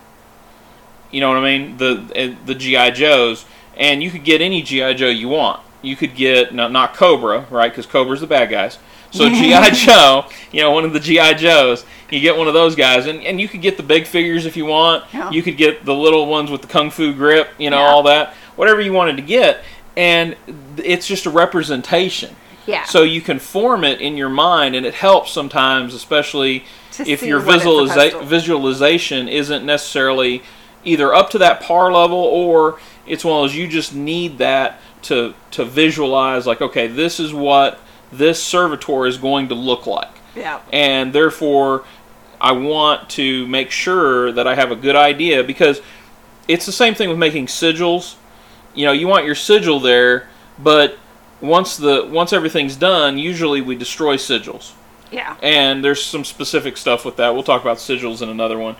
You 1.10 1.22
know 1.22 1.30
what 1.30 1.40
I 1.40 1.58
mean? 1.58 1.78
The 1.78 2.12
eh, 2.14 2.36
the 2.46 2.54
GI 2.54 2.92
Joes, 2.92 3.46
and 3.76 4.04
you 4.04 4.12
could 4.12 4.24
get 4.24 4.40
any 4.40 4.62
GI 4.62 4.94
Joe 4.94 5.10
you 5.10 5.30
want. 5.30 5.64
You 5.82 5.96
could 5.96 6.14
get 6.14 6.54
no, 6.54 6.68
not 6.68 6.94
Cobra, 6.94 7.48
right? 7.50 7.72
Because 7.72 7.88
Cobra's 7.88 8.22
the 8.22 8.28
bad 8.28 8.52
guys. 8.52 8.78
So 9.12 9.30
GI 9.30 9.72
Joe, 9.74 10.26
you 10.52 10.62
know, 10.62 10.72
one 10.72 10.86
of 10.86 10.94
the 10.94 11.00
GI 11.00 11.36
Joes, 11.36 11.86
you 12.10 12.20
get 12.20 12.38
one 12.38 12.48
of 12.48 12.54
those 12.54 12.76
guys, 12.76 13.06
and, 13.06 13.22
and 13.24 13.40
you 13.40 13.48
could 13.48 13.62
get 13.62 13.78
the 13.78 13.84
big 13.84 14.06
figures 14.06 14.46
if 14.46 14.58
you 14.58 14.66
want. 14.66 15.06
Yeah. 15.14 15.30
You 15.32 15.42
could 15.44 15.58
get 15.58 15.86
the 15.86 15.94
little 15.94 16.26
ones 16.28 16.50
with 16.52 16.62
the 16.62 16.68
kung 16.68 16.90
fu 16.92 17.14
grip, 17.14 17.50
you 17.58 17.70
know, 17.70 17.78
Yeah. 17.80 17.86
all 17.88 18.04
that, 18.04 18.34
whatever 18.56 18.82
you 18.82 18.94
wanted 18.94 19.16
to 19.18 19.22
get, 19.24 19.64
and 19.96 20.36
it's 20.78 21.08
just 21.08 21.26
a 21.26 21.30
representation. 21.30 22.36
Yeah. 22.66 22.84
So 22.86 23.04
you 23.04 23.22
can 23.22 23.40
form 23.40 23.84
it 23.84 24.00
in 24.02 24.18
your 24.18 24.30
mind, 24.30 24.76
and 24.76 24.86
it 24.86 24.94
helps 24.94 25.32
sometimes, 25.32 25.94
especially 25.94 26.66
To 26.94 27.10
if 27.10 27.24
your 27.24 27.42
visualiza- 27.42 28.24
visualization 28.26 29.28
isn't 29.28 29.66
necessarily 29.66 30.44
either 30.84 31.14
up 31.14 31.30
to 31.32 31.38
that 31.40 31.62
par 31.62 31.92
level 31.92 32.18
or 32.20 32.80
it's 33.08 33.24
one 33.24 33.38
of 33.38 33.44
those 33.44 33.56
you 33.56 33.68
just 33.68 33.94
need 33.94 34.38
that 34.40 34.80
to 35.04 35.34
to 35.52 35.64
visualize 35.64 36.48
like 36.48 36.60
okay 36.60 36.88
this 36.88 37.20
is 37.20 37.32
what 37.34 37.80
this 38.12 38.44
servitor 38.44 39.06
is 39.06 39.18
going 39.18 39.48
to 39.50 39.56
look 39.56 39.86
like 39.86 40.12
yeah. 40.36 40.62
and 40.72 41.14
therefore 41.14 41.86
I 42.42 42.54
want 42.54 43.10
to 43.12 43.46
make 43.48 43.70
sure 43.70 44.32
that 44.32 44.48
I 44.48 44.56
have 44.56 44.72
a 44.72 44.76
good 44.76 44.96
idea 44.96 45.44
because 45.44 45.80
it's 46.48 46.66
the 46.66 46.72
same 46.72 46.96
thing 46.96 47.08
with 47.08 47.20
making 47.20 47.46
sigils. 47.46 48.16
You 48.74 48.86
know, 48.86 48.92
you 48.92 49.08
want 49.08 49.26
your 49.26 49.36
sigil 49.36 49.80
there, 49.80 50.28
but 50.58 50.98
once 51.40 51.78
the 51.78 52.08
once 52.12 52.34
everything's 52.34 52.76
done, 52.76 53.20
usually 53.20 53.62
we 53.62 53.76
destroy 53.76 54.18
sigils. 54.18 54.74
Yeah. 55.12 55.38
And 55.44 55.84
there's 55.84 56.04
some 56.04 56.26
specific 56.26 56.78
stuff 56.78 57.06
with 57.06 57.18
that. 57.18 57.34
We'll 57.34 57.44
talk 57.44 57.62
about 57.62 57.78
sigils 57.78 58.24
in 58.24 58.30
another 58.30 58.58
one. 58.58 58.76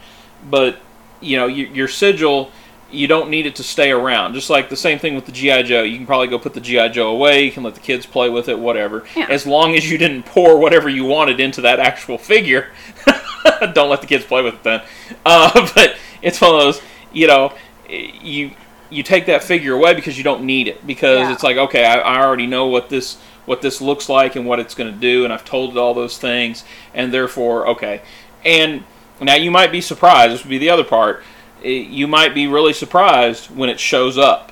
But 0.50 0.80
you 1.20 1.38
know, 1.38 1.46
your, 1.46 1.68
your 1.68 1.88
sigil, 1.88 2.52
you 2.92 3.08
don't 3.08 3.30
need 3.30 3.46
it 3.46 3.56
to 3.56 3.64
stay 3.64 3.92
around. 3.92 4.34
Just 4.34 4.50
like 4.50 4.70
the 4.70 4.76
same 4.76 5.00
thing 5.00 5.16
with 5.16 5.26
the 5.26 5.32
GI 5.32 5.64
Joe, 5.64 5.84
you 5.84 5.98
can 5.98 6.06
probably 6.06 6.28
go 6.28 6.38
put 6.38 6.54
the 6.54 6.60
GI 6.62 6.90
Joe 6.90 7.10
away. 7.10 7.44
You 7.46 7.52
can 7.52 7.64
let 7.64 7.74
the 7.76 7.80
kids 7.82 8.06
play 8.06 8.30
with 8.30 8.50
it, 8.50 8.60
whatever. 8.60 9.06
Yeah. 9.16 9.28
As 9.30 9.46
long 9.48 9.76
as 9.76 9.90
you 9.90 9.98
didn't 9.98 10.24
pour 10.24 10.58
whatever 10.58 10.90
you 10.90 11.06
wanted 11.06 11.40
into 11.40 11.62
that 11.62 11.80
actual 11.80 12.18
figure, 12.18 12.68
don't 13.74 13.90
let 13.90 14.02
the 14.02 14.08
kids 14.08 14.26
play 14.26 14.42
with 14.42 14.56
it 14.56 14.64
then. 14.64 14.82
Uh, 15.26 15.70
but 15.76 15.96
it's 16.22 16.40
one 16.42 16.54
of 16.54 16.62
those, 16.62 16.82
you 17.14 17.28
know, 17.28 17.54
you 17.90 18.52
you 18.90 19.04
take 19.04 19.26
that 19.28 19.42
figure 19.42 19.74
away 19.74 19.94
because 19.94 20.18
you 20.18 20.24
don't 20.24 20.44
need 20.44 20.68
it 20.68 20.86
because 20.86 21.20
Yeah. 21.20 21.34
it's 21.34 21.44
like 21.44 21.58
okay, 21.58 21.86
I, 21.86 22.00
I 22.00 22.22
already 22.22 22.48
know 22.48 22.68
what 22.68 22.90
this 22.90 23.18
what 23.46 23.62
this 23.62 23.82
looks 23.82 24.08
like 24.10 24.36
and 24.36 24.46
what 24.46 24.60
it's 24.60 24.76
going 24.76 24.94
to 24.94 25.00
do, 25.00 25.24
and 25.24 25.34
I've 25.34 25.46
told 25.46 25.72
it 25.72 25.78
all 25.78 25.94
those 25.94 26.18
things, 26.18 26.64
and 26.94 27.14
therefore 27.14 27.68
okay. 27.68 28.02
And 28.44 28.84
now 29.22 29.36
you 29.36 29.52
might 29.52 29.72
be 29.72 29.82
surprised. 29.82 30.34
This 30.34 30.44
would 30.44 30.50
be 30.50 30.58
the 30.58 30.70
other 30.70 30.84
part. 30.84 31.24
Eh, 31.64 31.70
You 31.70 32.08
might 32.08 32.34
be 32.34 32.48
really 32.48 32.74
surprised 32.74 33.56
when 33.56 33.70
it 33.70 33.80
shows 33.80 34.18
up. 34.18 34.52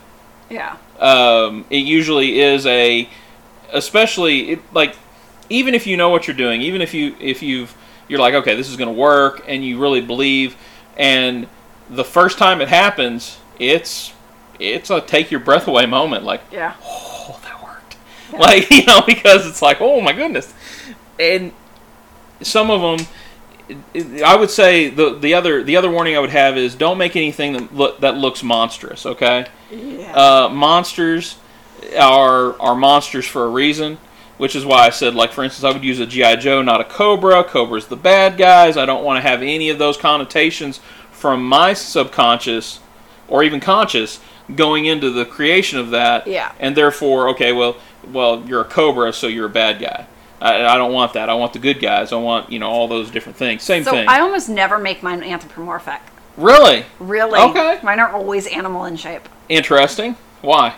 Yeah. 0.49 0.77
Um, 0.99 1.65
it 1.69 1.77
usually 1.85 2.39
is 2.41 2.65
a, 2.65 3.07
especially 3.71 4.51
it, 4.51 4.73
like, 4.73 4.95
even 5.49 5.73
if 5.73 5.87
you 5.87 5.97
know 5.97 6.09
what 6.09 6.27
you're 6.27 6.35
doing, 6.35 6.61
even 6.61 6.81
if 6.81 6.93
you 6.93 7.15
if 7.19 7.41
you've 7.41 7.75
you're 8.07 8.19
like 8.19 8.33
okay, 8.33 8.55
this 8.55 8.69
is 8.69 8.75
going 8.77 8.93
to 8.93 8.99
work, 8.99 9.43
and 9.47 9.63
you 9.63 9.79
really 9.79 10.01
believe, 10.01 10.55
and 10.97 11.47
the 11.89 12.03
first 12.03 12.37
time 12.37 12.61
it 12.61 12.67
happens, 12.67 13.39
it's 13.59 14.13
it's 14.59 14.89
a 14.89 15.01
take 15.01 15.31
your 15.31 15.39
breath 15.39 15.67
away 15.67 15.85
moment. 15.85 16.23
Like 16.23 16.41
Yeah. 16.51 16.75
oh, 16.83 17.39
that 17.43 17.63
worked. 17.63 17.97
Like, 18.33 18.69
you 18.71 18.85
know, 18.85 19.01
because 19.05 19.47
it's 19.47 19.61
like, 19.61 19.77
oh 19.79 20.01
my 20.01 20.13
goodness. 20.13 20.53
And 21.19 21.51
some 22.41 22.69
of 22.69 22.81
them, 22.81 23.07
I 24.25 24.35
would 24.35 24.49
say 24.49 24.89
the 24.89 25.13
the 25.15 25.33
other 25.33 25.63
the 25.63 25.75
other 25.77 25.89
warning 25.89 26.15
I 26.15 26.19
would 26.19 26.29
have 26.31 26.57
is 26.57 26.75
don't 26.75 26.97
make 26.97 27.15
anything 27.15 27.53
that 27.53 27.75
look, 27.75 27.99
that 28.01 28.15
looks 28.17 28.41
monstrous. 28.43 29.05
Okay, 29.05 29.45
Yeah. 29.71 30.11
uh, 30.13 30.49
monsters 30.49 31.37
are 31.99 32.59
are 32.59 32.75
monsters 32.75 33.25
for 33.27 33.43
a 33.45 33.49
reason. 33.49 33.97
Which 34.37 34.55
is 34.55 34.65
why 34.65 34.85
I 34.85 34.89
said, 34.89 35.15
like 35.15 35.33
for 35.33 35.43
instance, 35.43 35.65
I 35.65 35.73
would 35.73 35.83
use 35.83 35.99
a 35.99 36.05
GI 36.05 36.37
Joe, 36.37 36.61
not 36.61 36.79
a 36.79 36.85
Cobra. 36.85 37.43
Cobra's 37.43 37.87
the 37.87 37.97
bad 37.97 38.37
guys. 38.37 38.77
I 38.77 38.85
don't 38.85 39.03
want 39.03 39.21
to 39.21 39.29
have 39.29 39.41
any 39.41 39.69
of 39.69 39.79
those 39.79 39.97
connotations 39.97 40.79
from 41.11 41.43
my 41.45 41.73
subconscious 41.73 42.79
or 43.27 43.43
even 43.43 43.59
conscious 43.59 44.21
going 44.55 44.85
into 44.85 45.09
the 45.11 45.25
creation 45.25 45.77
of 45.77 45.89
that. 45.89 46.25
Yeah. 46.25 46.53
And 46.57 46.77
therefore, 46.77 47.27
okay, 47.31 47.51
well, 47.51 47.75
well, 48.13 48.41
you're 48.47 48.61
a 48.61 48.65
Cobra, 48.65 49.11
so 49.11 49.27
you're 49.27 49.47
a 49.47 49.49
bad 49.49 49.81
guy. 49.81 50.07
I, 50.41 50.65
I 50.65 50.77
don't 50.77 50.93
want 50.93 51.13
that. 51.13 51.29
I 51.29 51.33
want 51.33 51.53
the 51.53 51.59
good 51.59 51.79
guys. 51.79 52.11
I 52.13 52.15
want 52.17 52.51
you 52.51 52.59
know 52.59 52.69
all 52.69 52.87
those 52.87 53.11
different 53.11 53.37
things. 53.37 53.63
Same 53.63 53.83
so 53.83 53.91
thing. 53.91 54.07
I 54.07 54.19
almost 54.21 54.49
never 54.49 54.79
make 54.79 55.03
mine 55.03 55.21
anthropomorphic. 55.23 56.01
really 56.37 56.85
Really. 56.99 57.39
Okay. 57.39 57.79
Mine 57.83 57.99
are 57.99 58.11
always 58.11 58.47
animal 58.47 58.85
in 58.85 58.95
shape. 58.95 59.27
interesting. 59.49 60.15
Why? 60.41 60.75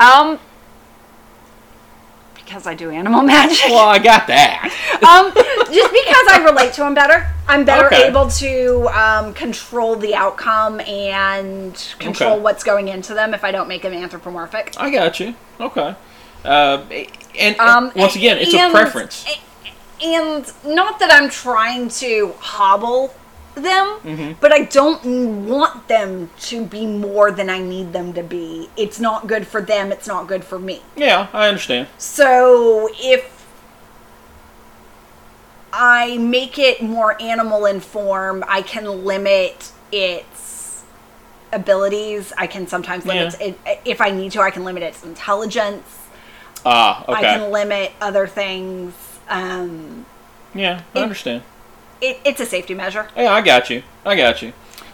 Um. 0.00 0.38
Because 2.34 2.66
I 2.66 2.74
do 2.74 2.88
animal 2.90 3.22
magic. 3.34 3.68
Well, 3.68 3.88
I 3.90 3.98
got 3.98 4.26
that. 4.28 4.62
um, 5.06 5.34
just 5.34 5.92
because 5.92 6.26
I 6.32 6.42
relate 6.48 6.72
to 6.74 6.80
them 6.80 6.94
better, 6.94 7.26
I'm 7.46 7.66
better 7.66 7.86
Okay. 7.88 8.06
able 8.08 8.28
to 8.30 8.88
um, 8.98 9.34
control 9.34 9.96
the 9.96 10.14
outcome 10.14 10.80
and 10.80 11.74
control 11.98 12.32
Okay. 12.34 12.40
what's 12.40 12.64
going 12.64 12.88
into 12.88 13.12
them 13.12 13.34
if 13.34 13.44
I 13.44 13.52
don't 13.52 13.68
make 13.68 13.82
them 13.82 13.92
anthropomorphic. 13.92 14.72
I 14.78 14.90
got 14.90 15.20
you. 15.20 15.34
Okay. 15.60 15.94
Uh, 16.44 16.84
and, 16.90 17.06
and 17.38 17.60
Um, 17.60 17.92
once 17.94 18.16
again, 18.16 18.38
it's 18.38 18.54
a 18.54 18.70
preference. 18.70 19.24
And 20.02 20.50
not 20.64 21.00
that 21.00 21.12
I'm 21.12 21.28
trying 21.28 21.88
to 21.88 22.34
hobble 22.38 23.14
them, 23.54 23.98
Mm-hmm. 24.04 24.32
but 24.40 24.52
I 24.52 24.62
don't 24.62 25.46
want 25.46 25.88
them 25.88 26.30
to 26.42 26.64
be 26.64 26.86
more 26.86 27.32
than 27.32 27.50
I 27.50 27.58
need 27.58 27.92
them 27.92 28.12
to 28.12 28.22
be. 28.22 28.70
It's 28.76 29.00
not 29.00 29.26
good 29.26 29.46
for 29.48 29.60
them, 29.60 29.90
it's 29.90 30.06
not 30.06 30.28
good 30.28 30.44
for 30.44 30.58
me. 30.60 30.82
Yeah, 30.94 31.26
I 31.32 31.48
understand. 31.48 31.88
So 31.98 32.88
if 33.00 33.34
I 35.72 36.16
make 36.18 36.58
it 36.58 36.80
more 36.82 37.20
animal 37.20 37.66
in 37.66 37.80
form, 37.80 38.44
I 38.48 38.62
can 38.62 39.04
limit 39.04 39.72
its 39.92 40.84
abilities. 41.52 42.32
I 42.38 42.46
can 42.46 42.66
sometimes 42.66 43.04
limit 43.04 43.34
Yeah. 43.40 43.46
it 43.48 43.80
if 43.84 44.00
I 44.00 44.10
need 44.10 44.32
to. 44.32 44.40
I 44.40 44.50
can 44.50 44.64
limit 44.64 44.82
its 44.82 45.02
intelligence. 45.04 45.84
Ah, 46.64 47.02
okay. 47.08 47.12
I 47.12 47.20
can 47.22 47.50
limit 47.52 47.92
other 48.00 48.26
things. 48.26 48.94
Um, 49.28 50.06
yeah, 50.54 50.82
I 50.94 50.98
it- 50.98 51.02
understand. 51.02 51.42
it, 52.00 52.18
it's 52.24 52.40
a 52.40 52.46
safety 52.46 52.74
measure. 52.74 53.08
Yeah, 53.16 53.32
I 53.32 53.40
got 53.42 53.70
you. 53.70 53.82
I 54.04 54.16
got 54.16 54.42
you. 54.42 54.52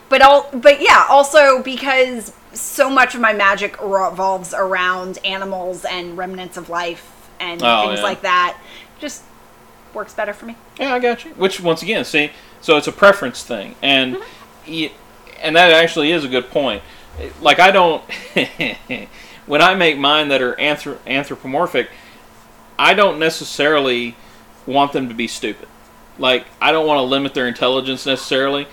But 0.08 0.22
all, 0.22 0.48
but 0.52 0.80
yeah, 0.80 1.06
also 1.08 1.62
because 1.62 2.32
so 2.52 2.88
much 2.90 3.14
of 3.14 3.20
my 3.20 3.32
magic 3.32 3.80
revolves 3.82 4.52
around 4.54 5.18
animals 5.24 5.84
and 5.84 6.16
remnants 6.16 6.56
of 6.56 6.68
life 6.68 7.10
and 7.40 7.60
Oh, 7.64 7.86
things 7.88 7.98
yeah. 7.98 8.04
like 8.04 8.20
that, 8.22 8.58
just 9.00 9.22
works 9.92 10.14
better 10.14 10.32
for 10.32 10.46
me. 10.46 10.56
Yeah, 10.78 10.94
I 10.94 10.98
got 10.98 11.24
you. 11.24 11.30
Which, 11.32 11.60
once 11.60 11.82
again, 11.82 12.04
see, 12.04 12.30
so 12.60 12.76
it's 12.76 12.86
a 12.86 12.92
preference 12.92 13.42
thing, 13.42 13.74
and 13.82 14.16
Mm-hmm. 14.16 14.70
y- 14.72 14.92
and 15.42 15.56
that 15.56 15.72
actually 15.72 16.10
is 16.12 16.24
a 16.24 16.28
good 16.28 16.48
point. 16.50 16.82
Like 17.40 17.58
I 17.60 17.70
don't, 17.70 18.02
when 19.46 19.60
I 19.62 19.74
make 19.74 19.98
mine 19.98 20.28
that 20.28 20.40
are 20.42 20.54
anthrop- 20.54 20.98
anthropomorphic, 21.06 21.88
I 22.78 22.94
don't 22.94 23.18
necessarily 23.18 24.16
want 24.66 24.92
them 24.92 25.08
to 25.08 25.14
be 25.14 25.26
stupid. 25.28 25.68
Like 26.18 26.46
I 26.60 26.72
don't 26.72 26.86
want 26.86 26.98
to 26.98 27.02
limit 27.02 27.34
their 27.34 27.48
intelligence 27.48 28.06
necessarily, 28.06 28.66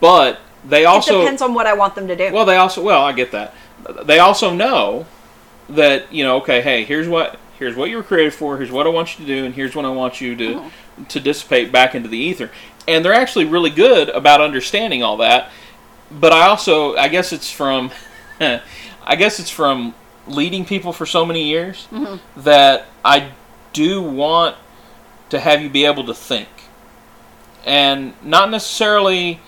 but 0.00 0.38
they 0.64 0.84
also 0.84 1.18
it 1.18 1.24
depends 1.24 1.42
on 1.42 1.54
what 1.54 1.66
I 1.66 1.74
want 1.74 1.94
them 1.96 2.06
to 2.08 2.16
do. 2.16 2.32
well, 2.32 2.44
they 2.44 2.56
also 2.56 2.82
well, 2.82 3.02
I 3.02 3.12
get 3.12 3.32
that. 3.32 3.54
They 4.04 4.20
also 4.20 4.54
know 4.54 5.06
that 5.68 6.12
you 6.12 6.22
know, 6.24 6.36
okay, 6.36 6.60
hey, 6.62 6.84
here's 6.84 7.08
what 7.08 7.38
here's 7.58 7.74
what 7.76 7.90
you 7.90 7.96
were 7.96 8.02
created 8.02 8.32
for. 8.34 8.56
Here's 8.58 8.70
what 8.70 8.86
I 8.86 8.90
want 8.90 9.18
you 9.18 9.26
to 9.26 9.34
do, 9.34 9.44
and 9.44 9.54
here's 9.54 9.74
what 9.74 9.84
I 9.84 9.90
want 9.90 10.20
you 10.20 10.36
to 10.36 10.54
Oh. 10.58 10.70
to 11.08 11.20
dissipate 11.20 11.72
back 11.72 11.94
into 11.94 12.08
the 12.08 12.18
ether. 12.18 12.50
And 12.86 13.04
they're 13.04 13.12
actually 13.14 13.44
really 13.44 13.70
good 13.70 14.08
about 14.10 14.40
understanding 14.40 15.02
all 15.02 15.16
that. 15.18 15.50
But 16.10 16.32
I 16.32 16.46
also, 16.48 16.94
I 16.96 17.08
guess 17.08 17.32
it's 17.32 17.50
from, 17.50 17.90
I 19.04 19.16
guess 19.16 19.38
it's 19.40 19.50
from 19.50 19.94
leading 20.26 20.64
people 20.64 20.92
for 20.92 21.06
so 21.06 21.24
many 21.26 21.44
years 21.44 21.88
that 22.36 22.86
I 23.04 23.30
do 23.72 24.02
want 24.02 24.56
to 25.30 25.40
have 25.40 25.62
you 25.62 25.68
be 25.70 25.84
able 25.84 26.04
to 26.04 26.14
think, 26.14 26.48
and 27.64 28.14
not 28.22 28.50
necessarily 28.50 29.40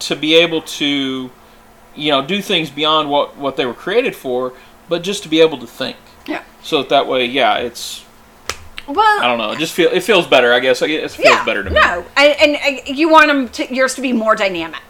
to 0.00 0.16
be 0.16 0.34
able 0.34 0.62
to, 0.62 1.30
you 1.96 2.10
know, 2.10 2.24
do 2.26 2.40
things 2.42 2.70
beyond 2.70 3.10
what 3.10 3.36
what 3.36 3.56
they 3.56 3.66
were 3.66 3.74
created 3.74 4.14
for, 4.14 4.52
but 4.88 5.02
just 5.02 5.22
to 5.24 5.28
be 5.28 5.40
able 5.40 5.58
to 5.58 5.66
think. 5.66 5.96
yeah. 6.26 6.42
So 6.62 6.78
that, 6.78 6.88
that 6.90 7.06
way, 7.06 7.26
yeah, 7.26 7.56
it's 7.58 8.04
Well, 8.86 9.22
I 9.22 9.26
don't 9.26 9.38
know, 9.38 9.52
it 9.52 9.58
just 9.58 9.74
feel 9.74 9.90
it 9.90 10.02
feels 10.02 10.26
better. 10.26 10.52
I 10.52 10.60
guess 10.60 10.80
it 10.82 10.88
feels 10.88 11.18
yeah, 11.18 11.44
better 11.44 11.62
to 11.64 11.70
me. 11.70 11.74
no, 11.80 12.04
I, 12.16 12.26
and 12.28 12.56
uh, 12.56 12.92
you 12.92 13.08
want 13.08 13.28
them 13.28 13.48
to 13.50 13.74
yours 13.74 13.94
to 13.96 14.00
be 14.02 14.12
more 14.12 14.34
dynamic, 14.36 14.82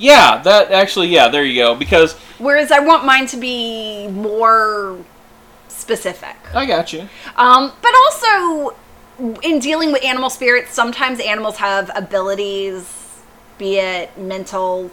Yeah, 0.00 0.40
that 0.42 0.72
actually, 0.72 1.08
yeah, 1.08 1.28
there 1.28 1.44
you 1.44 1.60
go. 1.62 1.74
Because 1.74 2.14
whereas 2.38 2.72
I 2.72 2.80
want 2.80 3.04
mine 3.04 3.26
to 3.28 3.36
be 3.36 4.08
more 4.08 4.96
specific. 5.68 6.36
I 6.54 6.64
got 6.66 6.92
you. 6.92 7.08
Um, 7.36 7.72
but 7.82 7.92
also, 8.06 8.76
in 9.42 9.58
dealing 9.58 9.92
with 9.92 10.02
animal 10.04 10.30
spirits, 10.30 10.72
sometimes 10.72 11.20
animals 11.20 11.56
have 11.58 11.90
abilities, 11.94 13.20
be 13.58 13.76
it 13.78 14.16
mental, 14.18 14.90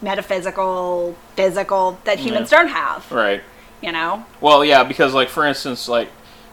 metaphysical, 0.00 1.16
physical, 1.36 1.98
that 2.04 2.18
humans 2.18 2.50
don't 2.50 2.68
have. 2.68 3.10
Right. 3.12 3.42
You 3.80 3.92
know? 3.92 4.24
Well, 4.40 4.64
yeah, 4.64 4.84
because 4.84 5.14
like 5.14 5.28
for 5.28 5.46
instance, 5.46 5.88
like 5.88 6.08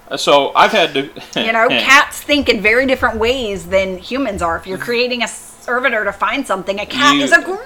Uh, 0.09 0.17
So 0.17 0.51
I've 0.55 0.71
had 0.71 0.93
to, 0.95 1.01
You 1.45 1.53
know, 1.53 1.67
cats 1.89 2.21
think 2.21 2.49
in 2.49 2.61
very 2.61 2.85
different 2.85 3.17
ways 3.19 3.67
than 3.67 3.97
humans 3.97 4.41
are. 4.41 4.57
If 4.57 4.65
you're 4.67 4.77
creating 4.79 5.21
a 5.23 5.27
servitor 5.27 6.03
to 6.03 6.11
find 6.11 6.45
something, 6.47 6.79
a 6.79 6.85
cat 6.85 7.15
You- 7.15 7.23
is 7.23 7.31
a 7.31 7.41
great 7.41 7.59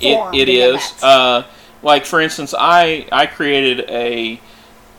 form. 0.00 0.34
It, 0.34 0.48
it 0.48 0.52
is. 0.52 0.94
Uh, 1.02 1.44
like 1.82 2.04
for 2.04 2.20
instance, 2.20 2.54
I 2.58 3.06
I 3.12 3.26
created 3.26 3.88
a 3.88 4.40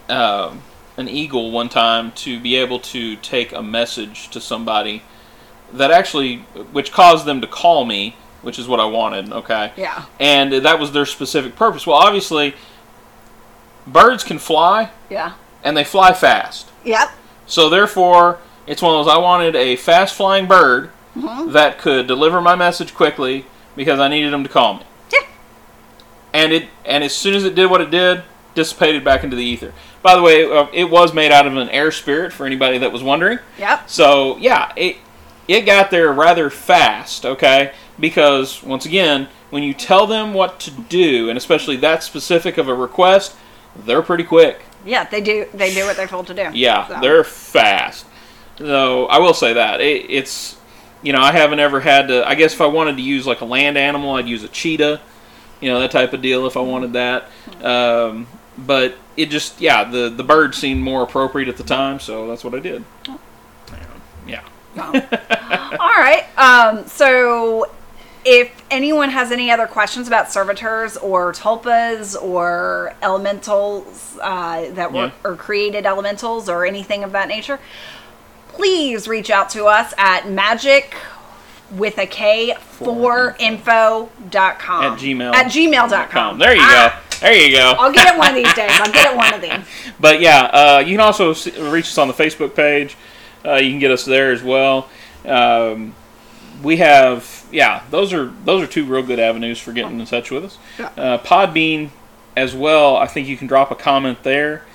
um, 0.09 0.61
an 0.97 1.07
eagle 1.07 1.51
one 1.51 1.69
time 1.69 2.11
to 2.13 2.39
be 2.39 2.55
able 2.55 2.79
to 2.79 3.15
take 3.17 3.51
a 3.53 3.61
message 3.61 4.29
to 4.29 4.41
somebody 4.41 5.03
that 5.73 5.91
actually, 5.91 6.37
which 6.71 6.91
caused 6.91 7.25
them 7.25 7.41
to 7.41 7.47
call 7.47 7.85
me, 7.85 8.15
which 8.41 8.57
is 8.57 8.67
what 8.67 8.79
I 8.79 8.85
wanted. 8.85 9.31
Okay. 9.31 9.71
yeah. 9.77 10.05
And 10.19 10.51
that 10.51 10.79
was 10.79 10.91
their 10.93 11.05
specific 11.05 11.55
purpose. 11.55 11.85
Well, 11.85 11.97
obviously, 11.97 12.55
birds 13.85 14.23
can 14.23 14.39
fly 14.39 14.89
Yeah. 15.09 15.33
and 15.63 15.75
they 15.77 15.83
fly 15.83 16.13
fast. 16.13 16.69
Yep. 16.83 17.09
So 17.45 17.69
therefore, 17.69 18.39
it's 18.67 18.81
one 18.81 18.95
of 18.97 19.05
those. 19.05 19.13
I 19.13 19.17
wanted 19.19 19.55
a 19.55 19.75
fast 19.75 20.15
flying 20.15 20.47
bird 20.47 20.91
Mm-hmm. 21.17 21.51
that 21.53 21.79
could 21.79 22.05
deliver 22.07 22.39
my 22.39 22.55
message 22.55 22.93
quickly 22.93 23.45
because 23.79 24.01
I 24.01 24.09
needed 24.09 24.33
them 24.33 24.43
to 24.43 24.49
call 24.49 24.73
me. 24.73 24.83
Yeah. 25.11 25.19
And 26.33 26.51
it 26.51 26.67
and 26.83 27.01
as 27.01 27.15
soon 27.15 27.33
as 27.33 27.45
it 27.45 27.55
did 27.55 27.71
what 27.71 27.79
it 27.79 27.89
did, 27.89 28.23
dissipated 28.53 29.05
back 29.05 29.23
into 29.23 29.37
the 29.37 29.43
ether. 29.43 29.73
By 30.01 30.17
the 30.17 30.21
way, 30.21 30.43
uh, 30.43 30.67
it 30.73 30.89
was 30.89 31.13
made 31.13 31.31
out 31.31 31.47
of 31.47 31.55
an 31.55 31.69
air 31.69 31.89
spirit 31.89 32.33
for 32.33 32.45
anybody 32.45 32.77
that 32.79 32.91
was 32.91 33.01
wondering. 33.01 33.39
Yep. 33.57 33.89
So 33.89 34.35
yeah, 34.37 34.73
it 34.75 34.97
it 35.47 35.61
got 35.61 35.91
there 35.91 36.11
rather 36.11 36.49
fast. 36.49 37.25
Okay, 37.25 37.71
because 37.97 38.61
once 38.61 38.85
again, 38.85 39.29
when 39.49 39.63
you 39.63 39.73
tell 39.73 40.05
them 40.05 40.33
what 40.33 40.59
to 40.59 40.71
do, 40.71 41.29
and 41.29 41.37
especially 41.37 41.77
that 41.77 42.03
specific 42.03 42.57
of 42.57 42.67
a 42.67 42.75
request, 42.75 43.33
they're 43.85 44.01
pretty 44.01 44.25
quick. 44.25 44.59
Yeah, 44.85 45.05
they 45.05 45.21
do. 45.21 45.45
They 45.53 45.73
do 45.73 45.85
what 45.85 45.95
they're 45.95 46.07
told 46.07 46.27
to 46.27 46.33
do. 46.33 46.49
Yeah, 46.53 46.85
So. 46.87 46.99
they're 47.01 47.23
fast. 47.23 48.05
So 48.57 49.05
I 49.05 49.19
will 49.19 49.33
say 49.33 49.53
that 49.53 49.79
it, 49.79 50.05
it's, 50.09 50.57
you 51.01 51.13
know, 51.13 51.19
I 51.21 51.31
haven't 51.31 51.59
ever 51.59 51.79
had 51.79 52.07
to. 52.09 52.27
I 52.27 52.35
guess 52.35 52.53
if 52.53 52.61
I 52.61 52.65
wanted 52.67 52.97
to 52.97 53.01
use 53.01 53.25
like 53.27 53.41
a 53.41 53.45
land 53.45 53.77
animal, 53.77 54.15
I'd 54.15 54.27
use 54.27 54.43
a 54.43 54.47
cheetah, 54.49 54.99
you 55.61 55.69
know, 55.69 55.79
that 55.79 55.91
type 55.91 56.13
of 56.13 56.21
deal 56.21 56.45
if 56.45 56.57
I 56.57 56.61
wanted 56.61 56.93
that. 56.93 57.29
Um, 57.63 58.27
but 58.57 58.95
it 59.15 59.27
just, 59.29 59.61
yeah, 59.61 59.83
the 59.85 60.09
the 60.09 60.23
bird 60.23 60.53
seemed 60.55 60.81
more 60.81 61.03
appropriate 61.03 61.47
at 61.47 61.57
the 61.57 61.63
time, 61.63 61.99
so 61.99 62.27
that's 62.27 62.43
what 62.43 62.53
I 62.53 62.59
did. 62.59 62.83
Yeah. 64.27 64.43
All 64.77 64.91
right. 65.79 66.25
Um, 66.37 66.85
so, 66.87 67.71
if 68.25 68.51
anyone 68.69 69.09
has 69.09 69.31
any 69.31 69.49
other 69.49 69.65
questions 69.65 70.07
about 70.07 70.31
servitors 70.31 70.95
or 70.97 71.31
tulpas 71.33 72.21
or 72.21 72.93
elementals 73.01 74.17
uh, 74.21 74.69
that 74.71 74.91
were 74.91 75.05
Yeah. 75.07 75.11
or 75.23 75.35
created 75.35 75.85
elementals 75.85 76.47
or 76.49 76.65
anything 76.65 77.03
of 77.03 77.11
that 77.13 77.27
nature, 77.29 77.59
please 78.63 79.07
reach 79.07 79.29
out 79.29 79.49
to 79.49 79.63
us 79.67 79.93
at 79.97 80.23
Magick 80.23 80.93
with 81.71 81.97
a 81.97 82.05
K 82.05 82.53
for 82.59 83.37
info.com. 83.39 84.09
At 84.83 84.99
gmail. 84.99 85.33
At 85.33 85.45
gmail.com. 85.45 86.37
There 86.39 86.53
you 86.53 86.61
Ah, 86.61 87.01
go. 87.09 87.17
There 87.21 87.33
you 87.33 87.55
go. 87.55 87.73
I'll 87.79 87.93
get 87.93 88.13
it 88.13 88.17
one 88.19 88.31
of 88.31 88.35
these 88.35 88.53
days. 88.55 88.69
I'll 88.73 88.91
get 88.91 89.13
it 89.13 89.15
one 89.15 89.33
of 89.33 89.39
these. 89.41 89.93
But 89.97 90.19
yeah, 90.19 90.41
uh, 90.41 90.83
you 90.85 90.97
can 90.97 90.99
also 90.99 91.29
reach 91.71 91.85
us 91.85 91.97
on 91.97 92.09
the 92.09 92.13
Facebook 92.13 92.53
page. 92.53 92.97
Uh, 93.45 93.55
you 93.55 93.69
can 93.69 93.79
get 93.79 93.91
us 93.91 94.03
there 94.03 94.33
as 94.33 94.43
well. 94.43 94.89
Um, 95.25 95.95
we 96.61 96.75
have, 96.77 97.45
yeah, 97.53 97.83
those 97.91 98.11
are 98.11 98.25
those 98.43 98.61
are 98.61 98.67
two 98.67 98.83
real 98.83 99.03
good 99.03 99.19
avenues 99.19 99.57
for 99.57 99.71
getting 99.71 99.97
in 100.01 100.05
touch 100.05 100.31
with 100.31 100.43
us. 100.43 100.57
Uh, 100.97 101.17
Podbean 101.19 101.91
as 102.35 102.53
well. 102.53 102.97
I 102.97 103.07
think 103.07 103.29
you 103.29 103.37
can 103.37 103.47
drop 103.47 103.71
a 103.71 103.75
comment 103.75 104.23
there, 104.23 104.65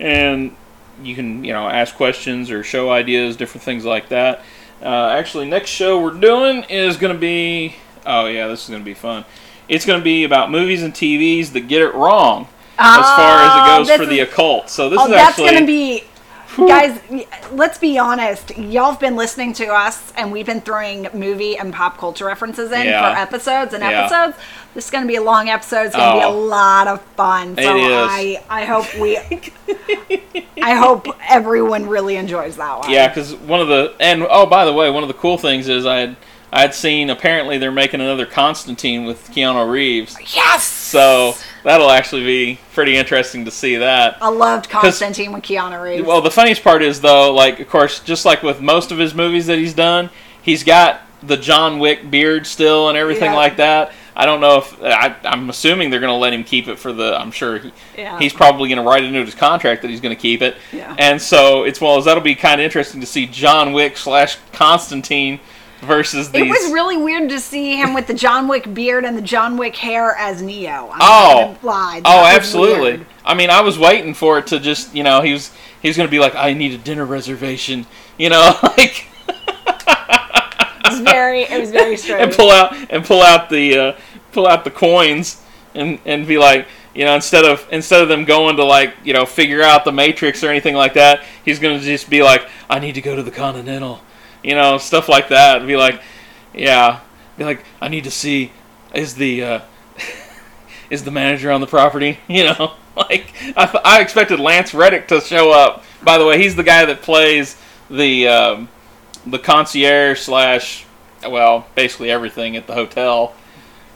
and 0.00 0.56
you 1.02 1.14
can 1.14 1.44
you 1.44 1.52
know 1.52 1.68
ask 1.68 1.94
questions 1.94 2.50
or 2.50 2.62
show 2.62 2.90
ideas, 2.90 3.36
different 3.36 3.62
things 3.62 3.84
like 3.84 4.08
that. 4.10 4.42
Uh, 4.82 5.08
actually, 5.08 5.46
next 5.46 5.70
show 5.70 6.00
we're 6.00 6.10
doing 6.18 6.64
is 6.64 6.96
going 6.96 7.12
to 7.12 7.18
be. 7.18 7.76
Oh 8.06 8.26
yeah, 8.26 8.48
this 8.48 8.64
is 8.64 8.70
going 8.70 8.82
to 8.82 8.84
be 8.84 8.94
fun. 8.94 9.24
It's 9.68 9.86
going 9.86 9.98
to 9.98 10.04
be 10.04 10.24
about 10.24 10.50
movies 10.50 10.82
and 10.82 10.92
TVs 10.92 11.52
that 11.52 11.68
get 11.68 11.80
it 11.80 11.94
wrong 11.94 12.48
as 12.78 13.06
far 13.16 13.42
as 13.42 13.50
Oh, 13.52 13.74
it 13.74 13.78
goes 13.78 13.86
this 13.88 13.96
for 13.96 14.06
the 14.06 14.20
occult. 14.20 14.68
So 14.68 14.90
this 14.90 14.98
Oh, 15.00 15.04
is 15.04 15.10
that's 15.10 15.30
actually 15.30 15.50
going 15.50 15.62
to 15.62 15.66
be. 15.66 16.04
Guys, 16.68 17.00
let's 17.52 17.78
be 17.78 17.98
honest. 17.98 18.56
Y'all 18.56 18.90
have 18.92 19.00
been 19.00 19.16
listening 19.16 19.52
to 19.54 19.66
us, 19.66 20.12
and 20.16 20.30
we've 20.30 20.46
been 20.46 20.60
throwing 20.60 21.08
movie 21.12 21.56
and 21.56 21.72
pop 21.72 21.98
culture 21.98 22.26
references 22.26 22.70
in 22.72 22.86
Yeah. 22.86 23.12
for 23.14 23.18
episodes 23.20 23.74
and 23.74 23.82
Yeah. 23.82 24.04
episode. 24.06 24.34
This 24.74 24.84
is 24.86 24.90
going 24.90 25.04
to 25.04 25.08
be 25.08 25.16
a 25.16 25.22
long 25.22 25.48
episode. 25.48 25.86
It's 25.86 25.96
going 25.96 26.10
to 26.12 26.18
be 26.18 26.22
a 26.24 26.28
Oh. 26.28 26.38
lot 26.38 26.86
of 26.88 27.00
fun. 27.16 27.56
So 27.56 27.62
It 27.76 27.80
is. 27.82 28.08
I, 28.10 28.42
I 28.48 28.64
hope 28.64 28.86
we, 28.98 29.18
I 30.62 30.74
hope 30.74 31.06
everyone 31.28 31.88
really 31.88 32.16
enjoys 32.16 32.56
that 32.56 32.78
one. 32.80 32.90
Yeah, 32.90 33.08
because 33.08 33.34
one 33.34 33.60
of 33.60 33.68
the 33.68 33.94
and 34.00 34.26
oh 34.28 34.46
by 34.46 34.64
the 34.64 34.72
way, 34.72 34.90
one 34.90 35.02
of 35.02 35.08
the 35.08 35.14
cool 35.14 35.38
things 35.38 35.68
is 35.68 35.86
I 35.86 35.98
had 35.98 36.16
I 36.52 36.60
had 36.60 36.74
seen 36.74 37.10
apparently 37.10 37.58
they're 37.58 37.72
making 37.72 38.00
another 38.00 38.26
Constantine 38.26 39.04
with 39.04 39.28
Keanu 39.30 39.68
Reeves, 39.68 40.16
Yes. 40.34 40.64
so 40.64 41.34
that'll 41.64 41.90
actually 41.90 42.24
be 42.24 42.58
pretty 42.72 42.96
interesting 42.96 43.44
to 43.46 43.50
see 43.50 43.76
that. 43.76 44.18
I 44.22 44.28
loved 44.28 44.68
Constantine 44.70 45.32
with 45.32 45.42
Keanu 45.42 45.82
Reeves. 45.82 46.06
Well, 46.06 46.20
the 46.20 46.30
funniest 46.30 46.62
part 46.62 46.82
is 46.82 47.00
though, 47.00 47.32
like 47.32 47.58
of 47.60 47.68
course, 47.68 48.00
just 48.00 48.24
like 48.24 48.42
with 48.42 48.60
most 48.60 48.92
of 48.92 48.98
his 48.98 49.14
movies 49.14 49.46
that 49.46 49.58
he's 49.58 49.74
done, 49.74 50.10
he's 50.42 50.62
got 50.62 51.00
the 51.22 51.36
John 51.36 51.78
Wick 51.78 52.10
beard 52.10 52.46
still 52.46 52.88
and 52.90 52.96
everything 52.98 53.32
Yeah. 53.32 53.36
like 53.36 53.56
that. 53.56 53.92
I 54.16 54.26
don't 54.26 54.40
know 54.40 54.58
if 54.58 54.80
I, 54.80 55.16
I'm 55.24 55.50
assuming 55.50 55.90
they're 55.90 55.98
going 55.98 56.12
to 56.12 56.16
let 56.18 56.32
him 56.32 56.44
keep 56.44 56.68
it 56.68 56.78
for 56.78 56.92
the. 56.92 57.18
I'm 57.18 57.32
sure 57.32 57.58
he, 57.58 57.72
Yeah. 57.98 58.16
he's 58.18 58.32
probably 58.32 58.68
going 58.68 58.80
to 58.80 58.88
write 58.88 59.02
into 59.02 59.24
his 59.24 59.34
contract 59.34 59.82
that 59.82 59.90
he's 59.90 60.00
going 60.00 60.14
to 60.14 60.20
keep 60.20 60.40
it. 60.40 60.56
Yeah. 60.72 60.94
And 60.98 61.20
so 61.20 61.64
it's 61.64 61.80
well 61.80 61.96
as 61.98 62.04
that'll 62.04 62.22
be 62.22 62.36
kind 62.36 62.60
of 62.60 62.64
interesting 62.64 63.00
to 63.00 63.06
see 63.06 63.26
John 63.26 63.72
Wick 63.72 63.96
slash 63.96 64.36
Constantine 64.52 65.40
versus 65.84 66.30
these. 66.30 66.42
it 66.42 66.48
was 66.48 66.72
really 66.72 66.96
weird 66.96 67.28
to 67.30 67.38
see 67.40 67.76
him 67.76 67.94
with 67.94 68.06
the 68.06 68.14
John 68.14 68.48
Wick 68.48 68.72
beard 68.74 69.04
and 69.04 69.16
the 69.16 69.22
John 69.22 69.56
Wick 69.56 69.76
hair 69.76 70.14
as 70.16 70.42
Neo. 70.42 70.90
I'm 70.92 70.98
Oh. 71.00 71.58
lie. 71.62 72.02
Oh, 72.04 72.24
absolutely. 72.26 72.80
weird. 72.98 73.06
I 73.24 73.34
mean, 73.34 73.50
I 73.50 73.60
was 73.62 73.78
waiting 73.78 74.12
for 74.14 74.38
it 74.38 74.46
to 74.48 74.60
just, 74.60 74.94
you 74.94 75.02
know, 75.02 75.20
he 75.22 75.32
was 75.32 75.50
he 75.80 75.88
was 75.88 75.96
going 75.96 76.06
to 76.06 76.10
be 76.10 76.18
like, 76.18 76.34
I 76.34 76.52
need 76.54 76.72
a 76.72 76.78
dinner 76.78 77.04
reservation, 77.04 77.86
you 78.18 78.30
know, 78.30 78.54
like 78.62 79.06
It 79.66 80.90
was 80.90 81.00
very, 81.00 81.42
it 81.42 81.60
was 81.60 81.70
very 81.70 81.96
strange. 81.98 82.22
and 82.22 82.32
pull 82.32 82.50
out 82.50 82.74
and 82.90 83.04
pull 83.04 83.22
out 83.22 83.48
the 83.48 83.78
uh, 83.78 83.92
pull 84.32 84.46
out 84.46 84.64
the 84.64 84.70
coins 84.70 85.42
and 85.74 85.98
and 86.04 86.26
be 86.26 86.38
like, 86.38 86.66
you 86.94 87.04
know, 87.04 87.14
instead 87.14 87.44
of 87.44 87.66
instead 87.72 88.02
of 88.02 88.08
them 88.08 88.24
going 88.24 88.56
to 88.56 88.64
like, 88.64 88.94
you 89.04 89.12
know, 89.12 89.24
figure 89.26 89.62
out 89.62 89.84
the 89.84 89.92
matrix 89.92 90.44
or 90.44 90.50
anything 90.50 90.74
like 90.74 90.94
that, 90.94 91.24
he's 91.44 91.58
going 91.58 91.78
to 91.78 91.84
just 91.84 92.08
be 92.10 92.22
like, 92.22 92.46
I 92.68 92.78
need 92.78 92.94
to 92.96 93.00
go 93.00 93.16
to 93.16 93.22
the 93.22 93.30
Continental, 93.30 94.00
you 94.44 94.54
know, 94.54 94.78
stuff 94.78 95.08
like 95.08 95.28
that. 95.28 95.58
And 95.58 95.66
be 95.66 95.76
like, 95.76 96.00
yeah, 96.52 97.00
be 97.36 97.44
like, 97.44 97.64
I 97.80 97.88
need 97.88 98.04
to 98.04 98.10
see 98.10 98.52
is 98.94 99.16
the 99.16 99.42
uh, 99.42 99.60
is 100.90 101.02
the 101.04 101.10
manager 101.10 101.50
on 101.50 101.60
the 101.60 101.66
property, 101.66 102.18
you 102.28 102.44
know. 102.44 102.74
Like 102.96 103.34
I, 103.56 103.80
I 103.84 104.00
expected 104.00 104.38
Lance 104.38 104.72
Reddick 104.72 105.08
to 105.08 105.20
show 105.20 105.50
up. 105.50 105.82
By 106.04 106.16
the 106.16 106.24
way, 106.24 106.40
he's 106.40 106.54
the 106.54 106.62
guy 106.62 106.84
that 106.84 107.02
plays 107.02 107.60
the 107.90 108.28
um, 108.28 108.68
the 109.26 109.40
concierge 109.40 110.20
slash 110.20 110.86
well, 111.28 111.66
basically 111.74 112.12
everything 112.12 112.56
at 112.56 112.68
the 112.68 112.74
hotel. 112.74 113.34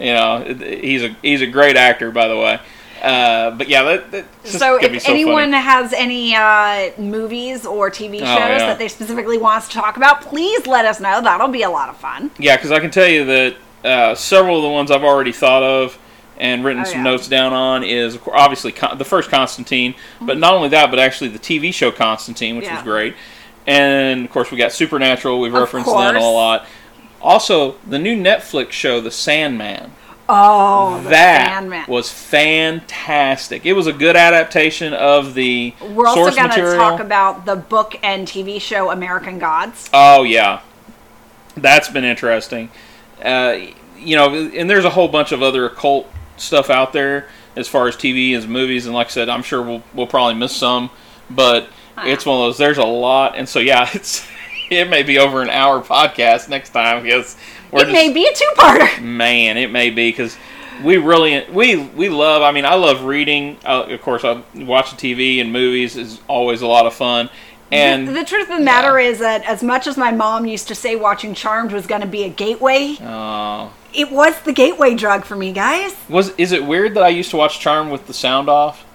You 0.01 0.15
know, 0.15 0.43
he's 0.43 1.05
a 1.05 1.17
he's 1.23 1.43
a 1.43 1.47
great 1.47 1.77
actor, 1.77 2.11
by 2.11 2.27
the 2.27 2.37
way. 2.37 2.59
Uh, 3.03 3.51
but 3.53 3.69
yeah, 3.69 3.83
that, 4.11 4.25
So, 4.45 4.77
if 4.77 5.03
so 5.03 5.13
anyone 5.13 5.53
funny. 5.53 5.63
has 5.63 5.93
any 5.93 6.35
uh, 6.35 6.91
movies 7.01 7.65
or 7.67 7.91
TV 7.91 8.19
shows 8.19 8.23
Oh, 8.23 8.35
yeah. 8.37 8.59
that 8.59 8.79
they 8.79 8.89
specifically 8.89 9.39
want 9.39 9.59
us 9.59 9.69
to 9.69 9.75
talk 9.75 9.97
about, 9.97 10.21
please 10.23 10.67
let 10.67 10.85
us 10.85 10.99
know. 11.01 11.21
That'll 11.23 11.49
be 11.49 11.63
a 11.63 11.71
lot 11.71 11.89
of 11.89 11.97
fun. 11.97 12.31
yeah, 12.39 12.57
because 12.57 12.73
I 12.73 12.81
can 12.81 12.91
tell 12.91 13.07
you 13.09 13.25
that 13.27 13.57
uh, 13.85 14.15
several 14.15 14.57
of 14.57 14.63
the 14.65 14.69
ones 14.71 14.91
I've 14.91 15.05
already 15.05 15.33
thought 15.33 15.63
of 15.63 15.99
and 16.39 16.65
written 16.65 16.83
Oh, 16.83 16.85
some 16.87 16.99
yeah. 16.99 17.03
notes 17.05 17.29
down 17.29 17.53
on 17.53 17.83
is 17.85 18.19
obviously 18.33 18.73
Con- 18.73 18.99
the 18.99 19.05
first 19.05 19.31
Constantine, 19.31 19.95
but 20.21 20.39
not 20.39 20.55
only 20.55 20.69
that, 20.71 20.91
but 20.91 20.99
actually 20.99 21.29
the 21.31 21.39
TV 21.39 21.73
show 21.73 21.91
Constantine, 21.91 22.57
which 22.57 22.65
Yeah. 22.67 22.75
was 22.77 22.83
great. 22.83 23.15
And 23.67 24.25
of 24.25 24.31
course, 24.31 24.51
we 24.51 24.57
got 24.57 24.73
Supernatural. 24.73 25.41
We've 25.41 25.53
referenced 25.53 25.91
that 25.91 26.17
a 26.17 26.21
lot. 26.21 26.67
Also, 27.21 27.77
the 27.87 27.99
new 27.99 28.17
Netflix 28.17 28.73
show, 28.73 29.01
The 29.01 29.11
Sandman. 29.11 29.93
Oh, 30.31 31.03
that 31.05 31.89
was 31.89 32.13
fantastic. 32.13 33.65
It 33.65 33.73
was 33.73 33.87
a 33.87 33.93
good 33.93 34.15
adaptation 34.15 34.93
of 34.93 35.33
the 35.35 35.75
We're 35.81 36.07
also 36.07 36.35
going 36.37 36.51
to 36.51 36.77
talk 36.77 37.01
about 37.01 37.47
the 37.47 37.57
book 37.57 37.97
and 38.03 38.29
TV 38.29 38.61
show 38.61 38.91
American 38.91 39.39
Gods. 39.39 39.89
oh 39.95 40.25
yeah, 40.25 40.61
that's 41.57 41.89
been 41.89 42.05
interesting. 42.05 42.71
Uh, 43.23 43.59
you 43.97 44.17
know, 44.17 44.35
and 44.35 44.69
there's 44.69 44.85
a 44.85 44.91
whole 44.91 45.09
bunch 45.09 45.33
of 45.33 45.43
other 45.43 45.67
occult 45.67 46.07
stuff 46.37 46.71
out 46.71 46.93
there 46.93 47.29
as 47.57 47.67
far 47.67 47.89
as 47.89 47.97
TV 47.97 48.37
and 48.37 48.49
movies, 48.49 48.87
and 48.87 48.95
like 48.95 49.09
I 49.09 49.11
said, 49.11 49.29
I'm 49.29 49.43
sure 49.43 49.63
we'll 49.63 49.83
we'll 49.95 50.07
probably 50.07 50.35
miss 50.35 50.55
some, 50.55 50.91
but 51.31 51.69
it's 52.05 52.25
one 52.25 52.37
of 52.37 52.47
those. 52.47 52.59
There's 52.59 52.79
a 52.79 52.85
lot, 52.85 53.37
and 53.37 53.49
so 53.49 53.59
yeah, 53.61 53.89
it's 53.95 54.27
it 54.71 54.89
may 54.89 55.03
be 55.03 55.19
over 55.19 55.43
an 55.43 55.51
hour 55.51 55.81
podcast 55.81 56.49
next 56.49 56.71
time 56.71 57.03
because 57.03 57.37
we're 57.71 57.81
It 57.81 57.85
just, 57.85 57.93
may 57.93 58.13
be 58.13 58.27
a 58.27 58.33
two-parter. 58.33 59.03
man 59.03 59.57
it 59.57 59.71
may 59.71 59.91
be 59.91 60.11
because 60.11 60.37
we 60.83 60.97
really 60.97 61.45
we 61.51 61.77
we 61.77 62.09
love 62.09 62.43
i 62.43 62.53
mean 62.53 62.65
i 62.65 62.75
love 62.75 63.05
reading 63.05 63.57
uh, 63.65 63.83
of 63.89 64.01
course 64.03 64.25
I, 64.25 64.43
watching 64.55 64.97
tv 64.99 65.41
and 65.41 65.53
movies 65.53 65.97
is 65.97 66.21
always 66.29 66.63
a 66.63 66.67
lot 66.67 66.87
of 66.87 66.95
fun 66.95 67.31
And 67.71 68.09
the, 68.09 68.13
the 68.13 68.25
truth 68.25 68.49
of 68.49 68.57
the 68.59 68.65
matter 68.65 68.99
is 68.99 69.19
that 69.19 69.43
as 69.45 69.63
much 69.63 69.87
as 69.87 69.97
my 69.99 70.11
mom 70.13 70.47
used 70.47 70.69
to 70.69 70.75
say 70.75 70.97
watching 70.97 71.35
Charmed 71.35 71.71
was 71.73 71.87
going 71.87 72.01
to 72.01 72.07
be 72.07 72.23
a 72.25 72.31
gateway, 72.31 72.97
uh, 73.03 73.69
it 73.93 74.11
was 74.11 74.41
the 74.43 74.55
gateway 74.55 74.95
drug 74.95 75.25
for 75.27 75.37
me, 75.37 75.53
guys. 75.53 75.95
was 76.09 76.31
is 76.39 76.53
it 76.53 76.65
weird 76.65 76.95
that 76.95 77.03
I 77.03 77.09
used 77.09 77.29
to 77.33 77.37
watch 77.37 77.61
Charm 77.61 77.91
with 77.91 78.07
the 78.07 78.15
sound 78.15 78.49
off? 78.49 78.87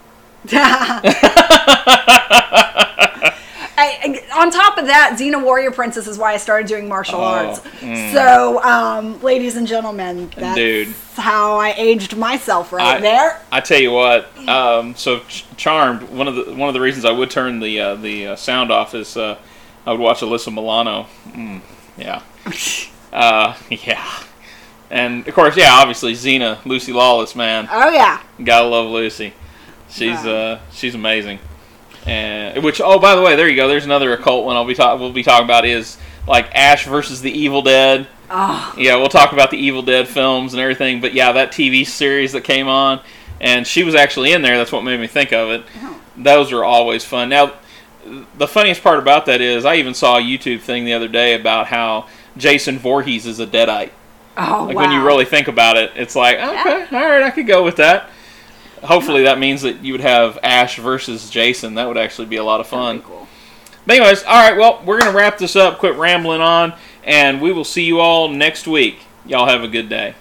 I, 3.83 4.39
on 4.41 4.51
top 4.51 4.77
of 4.77 4.87
that, 4.87 5.15
Xena 5.19 5.41
Warrior 5.43 5.71
Princess 5.71 6.07
is 6.07 6.17
why 6.17 6.33
I 6.33 6.37
started 6.37 6.67
doing 6.67 6.87
martial 6.87 7.19
Oh, 7.19 7.23
arts. 7.23 7.61
So, 8.13 8.61
um, 8.63 9.21
ladies 9.21 9.55
and 9.57 9.65
gentlemen, 9.67 10.31
that's 10.35 10.55
Dude. 10.55 10.93
how 11.15 11.57
I 11.57 11.73
aged 11.77 12.15
myself 12.17 12.71
right 12.73 12.97
I- 12.97 12.99
there. 13.01 13.41
I 13.51 13.59
tell 13.61 13.79
you 13.79 13.91
what. 13.91 14.29
Um, 14.47 14.95
so 14.95 15.19
Ch- 15.21 15.45
Charmed. 15.57 16.03
One 16.09 16.27
of 16.27 16.35
the 16.35 16.53
one 16.55 16.67
of 16.69 16.73
the 16.73 16.81
reasons 16.81 17.05
I 17.05 17.11
would 17.11 17.29
turn 17.31 17.59
the 17.59 17.79
uh, 17.79 17.95
the 17.95 18.27
uh, 18.27 18.35
sound 18.35 18.71
off 18.71 18.93
is 18.95 19.15
uh, 19.17 19.37
I 19.85 19.91
would 19.91 19.99
watch 19.99 20.21
Alyssa 20.21 20.53
Milano. 20.53 21.07
Mm, 21.29 21.61
yeah. 21.97 22.21
Uh, 23.13 23.55
yeah. 23.69 24.23
And 24.89 25.27
of 25.27 25.35
course, 25.35 25.55
yeah, 25.55 25.71
obviously 25.73 26.13
Xena, 26.13 26.57
Lucy 26.65 26.91
Lawless, 26.91 27.35
man, 27.35 27.69
Oh 27.71 27.89
yeah, 27.91 28.19
gotta 28.43 28.65
love 28.67 28.89
Lucy. 28.89 29.33
She's 29.87 30.23
Wow. 30.23 30.31
uh, 30.31 30.59
she's 30.71 30.95
amazing. 30.95 31.37
And 32.05 32.63
which, 32.63 32.81
oh, 32.83 32.99
by 32.99 33.15
the 33.15 33.21
way, 33.21 33.35
there 33.35 33.47
you 33.47 33.55
go. 33.55 33.67
There's 33.67 33.85
another 33.85 34.13
occult 34.13 34.45
one 34.45 34.55
I'll 34.55 34.65
be 34.65 34.75
talk- 34.75 34.99
we'll 34.99 35.11
be 35.13 35.23
talking 35.23 35.45
about 35.45 35.65
is 35.65 35.97
like 36.27 36.53
Ash 36.53 36.85
versus 36.85 37.21
the 37.21 37.31
Evil 37.31 37.61
Dead. 37.61 38.07
oh 38.29 38.73
Yeah, 38.77 38.95
we'll 38.97 39.09
talk 39.09 39.31
about 39.33 39.51
the 39.51 39.57
Evil 39.57 39.81
Dead 39.81 40.07
films 40.07 40.53
and 40.53 40.61
everything. 40.61 40.99
But 41.01 41.13
yeah, 41.13 41.31
that 41.31 41.51
TV 41.51 41.85
series 41.85 42.33
that 42.33 42.43
came 42.43 42.67
on, 42.67 42.99
and 43.39 43.65
she 43.65 43.83
was 43.83 43.95
actually 43.95 44.33
in 44.33 44.41
there. 44.41 44.57
That's 44.57 44.71
what 44.71 44.83
made 44.83 44.99
me 44.99 45.07
think 45.07 45.31
of 45.31 45.49
it. 45.49 45.63
Oh. 45.81 45.99
Those 46.17 46.51
are 46.51 46.63
always 46.63 47.03
fun. 47.05 47.29
Now, 47.29 47.53
the 48.37 48.47
funniest 48.47 48.83
part 48.83 48.99
about 48.99 49.25
that 49.27 49.39
is 49.41 49.63
I 49.65 49.75
even 49.75 49.93
saw 49.93 50.17
a 50.17 50.21
YouTube 50.21 50.59
thing 50.61 50.83
the 50.85 50.93
other 50.93 51.07
day 51.07 51.35
about 51.35 51.67
how 51.67 52.07
Jason 52.35 52.77
Voorhees 52.77 53.25
is 53.25 53.39
a 53.39 53.47
Deadite. 53.47 53.91
oh 54.37 54.65
Like 54.67 54.75
wow. 54.75 54.81
when 54.83 54.91
you 54.91 55.05
really 55.05 55.25
think 55.25 55.47
about 55.47 55.77
it, 55.77 55.91
it's 55.95 56.15
like 56.15 56.35
okay, 56.35 56.85
all 56.95 57.05
right, 57.05 57.23
I 57.23 57.31
could 57.31 57.47
go 57.47 57.63
with 57.63 57.77
that. 57.77 58.09
Hopefully, 58.83 59.23
that 59.23 59.39
means 59.39 59.61
that 59.61 59.83
you 59.83 59.93
would 59.93 60.01
have 60.01 60.37
Ash 60.43 60.77
versus 60.77 61.29
Jason. 61.29 61.75
That 61.75 61.87
would 61.87 61.97
actually 61.97 62.27
be 62.27 62.37
a 62.37 62.43
lot 62.43 62.59
of 62.59 62.67
fun. 62.67 63.01
Cool. 63.01 63.27
But 63.85 63.97
anyways, 63.97 64.23
all 64.23 64.49
right. 64.49 64.57
Well, 64.57 64.81
we're 64.85 64.99
gonna 64.99 65.15
wrap 65.15 65.37
this 65.37 65.55
up. 65.55 65.79
Quit 65.79 65.95
rambling 65.95 66.41
on, 66.41 66.73
and 67.03 67.41
we 67.41 67.51
will 67.51 67.63
see 67.63 67.83
you 67.83 67.99
all 67.99 68.29
next 68.29 68.67
week. 68.67 68.99
Y'all 69.25 69.47
have 69.47 69.63
a 69.63 69.67
good 69.67 69.89
day. 69.89 70.15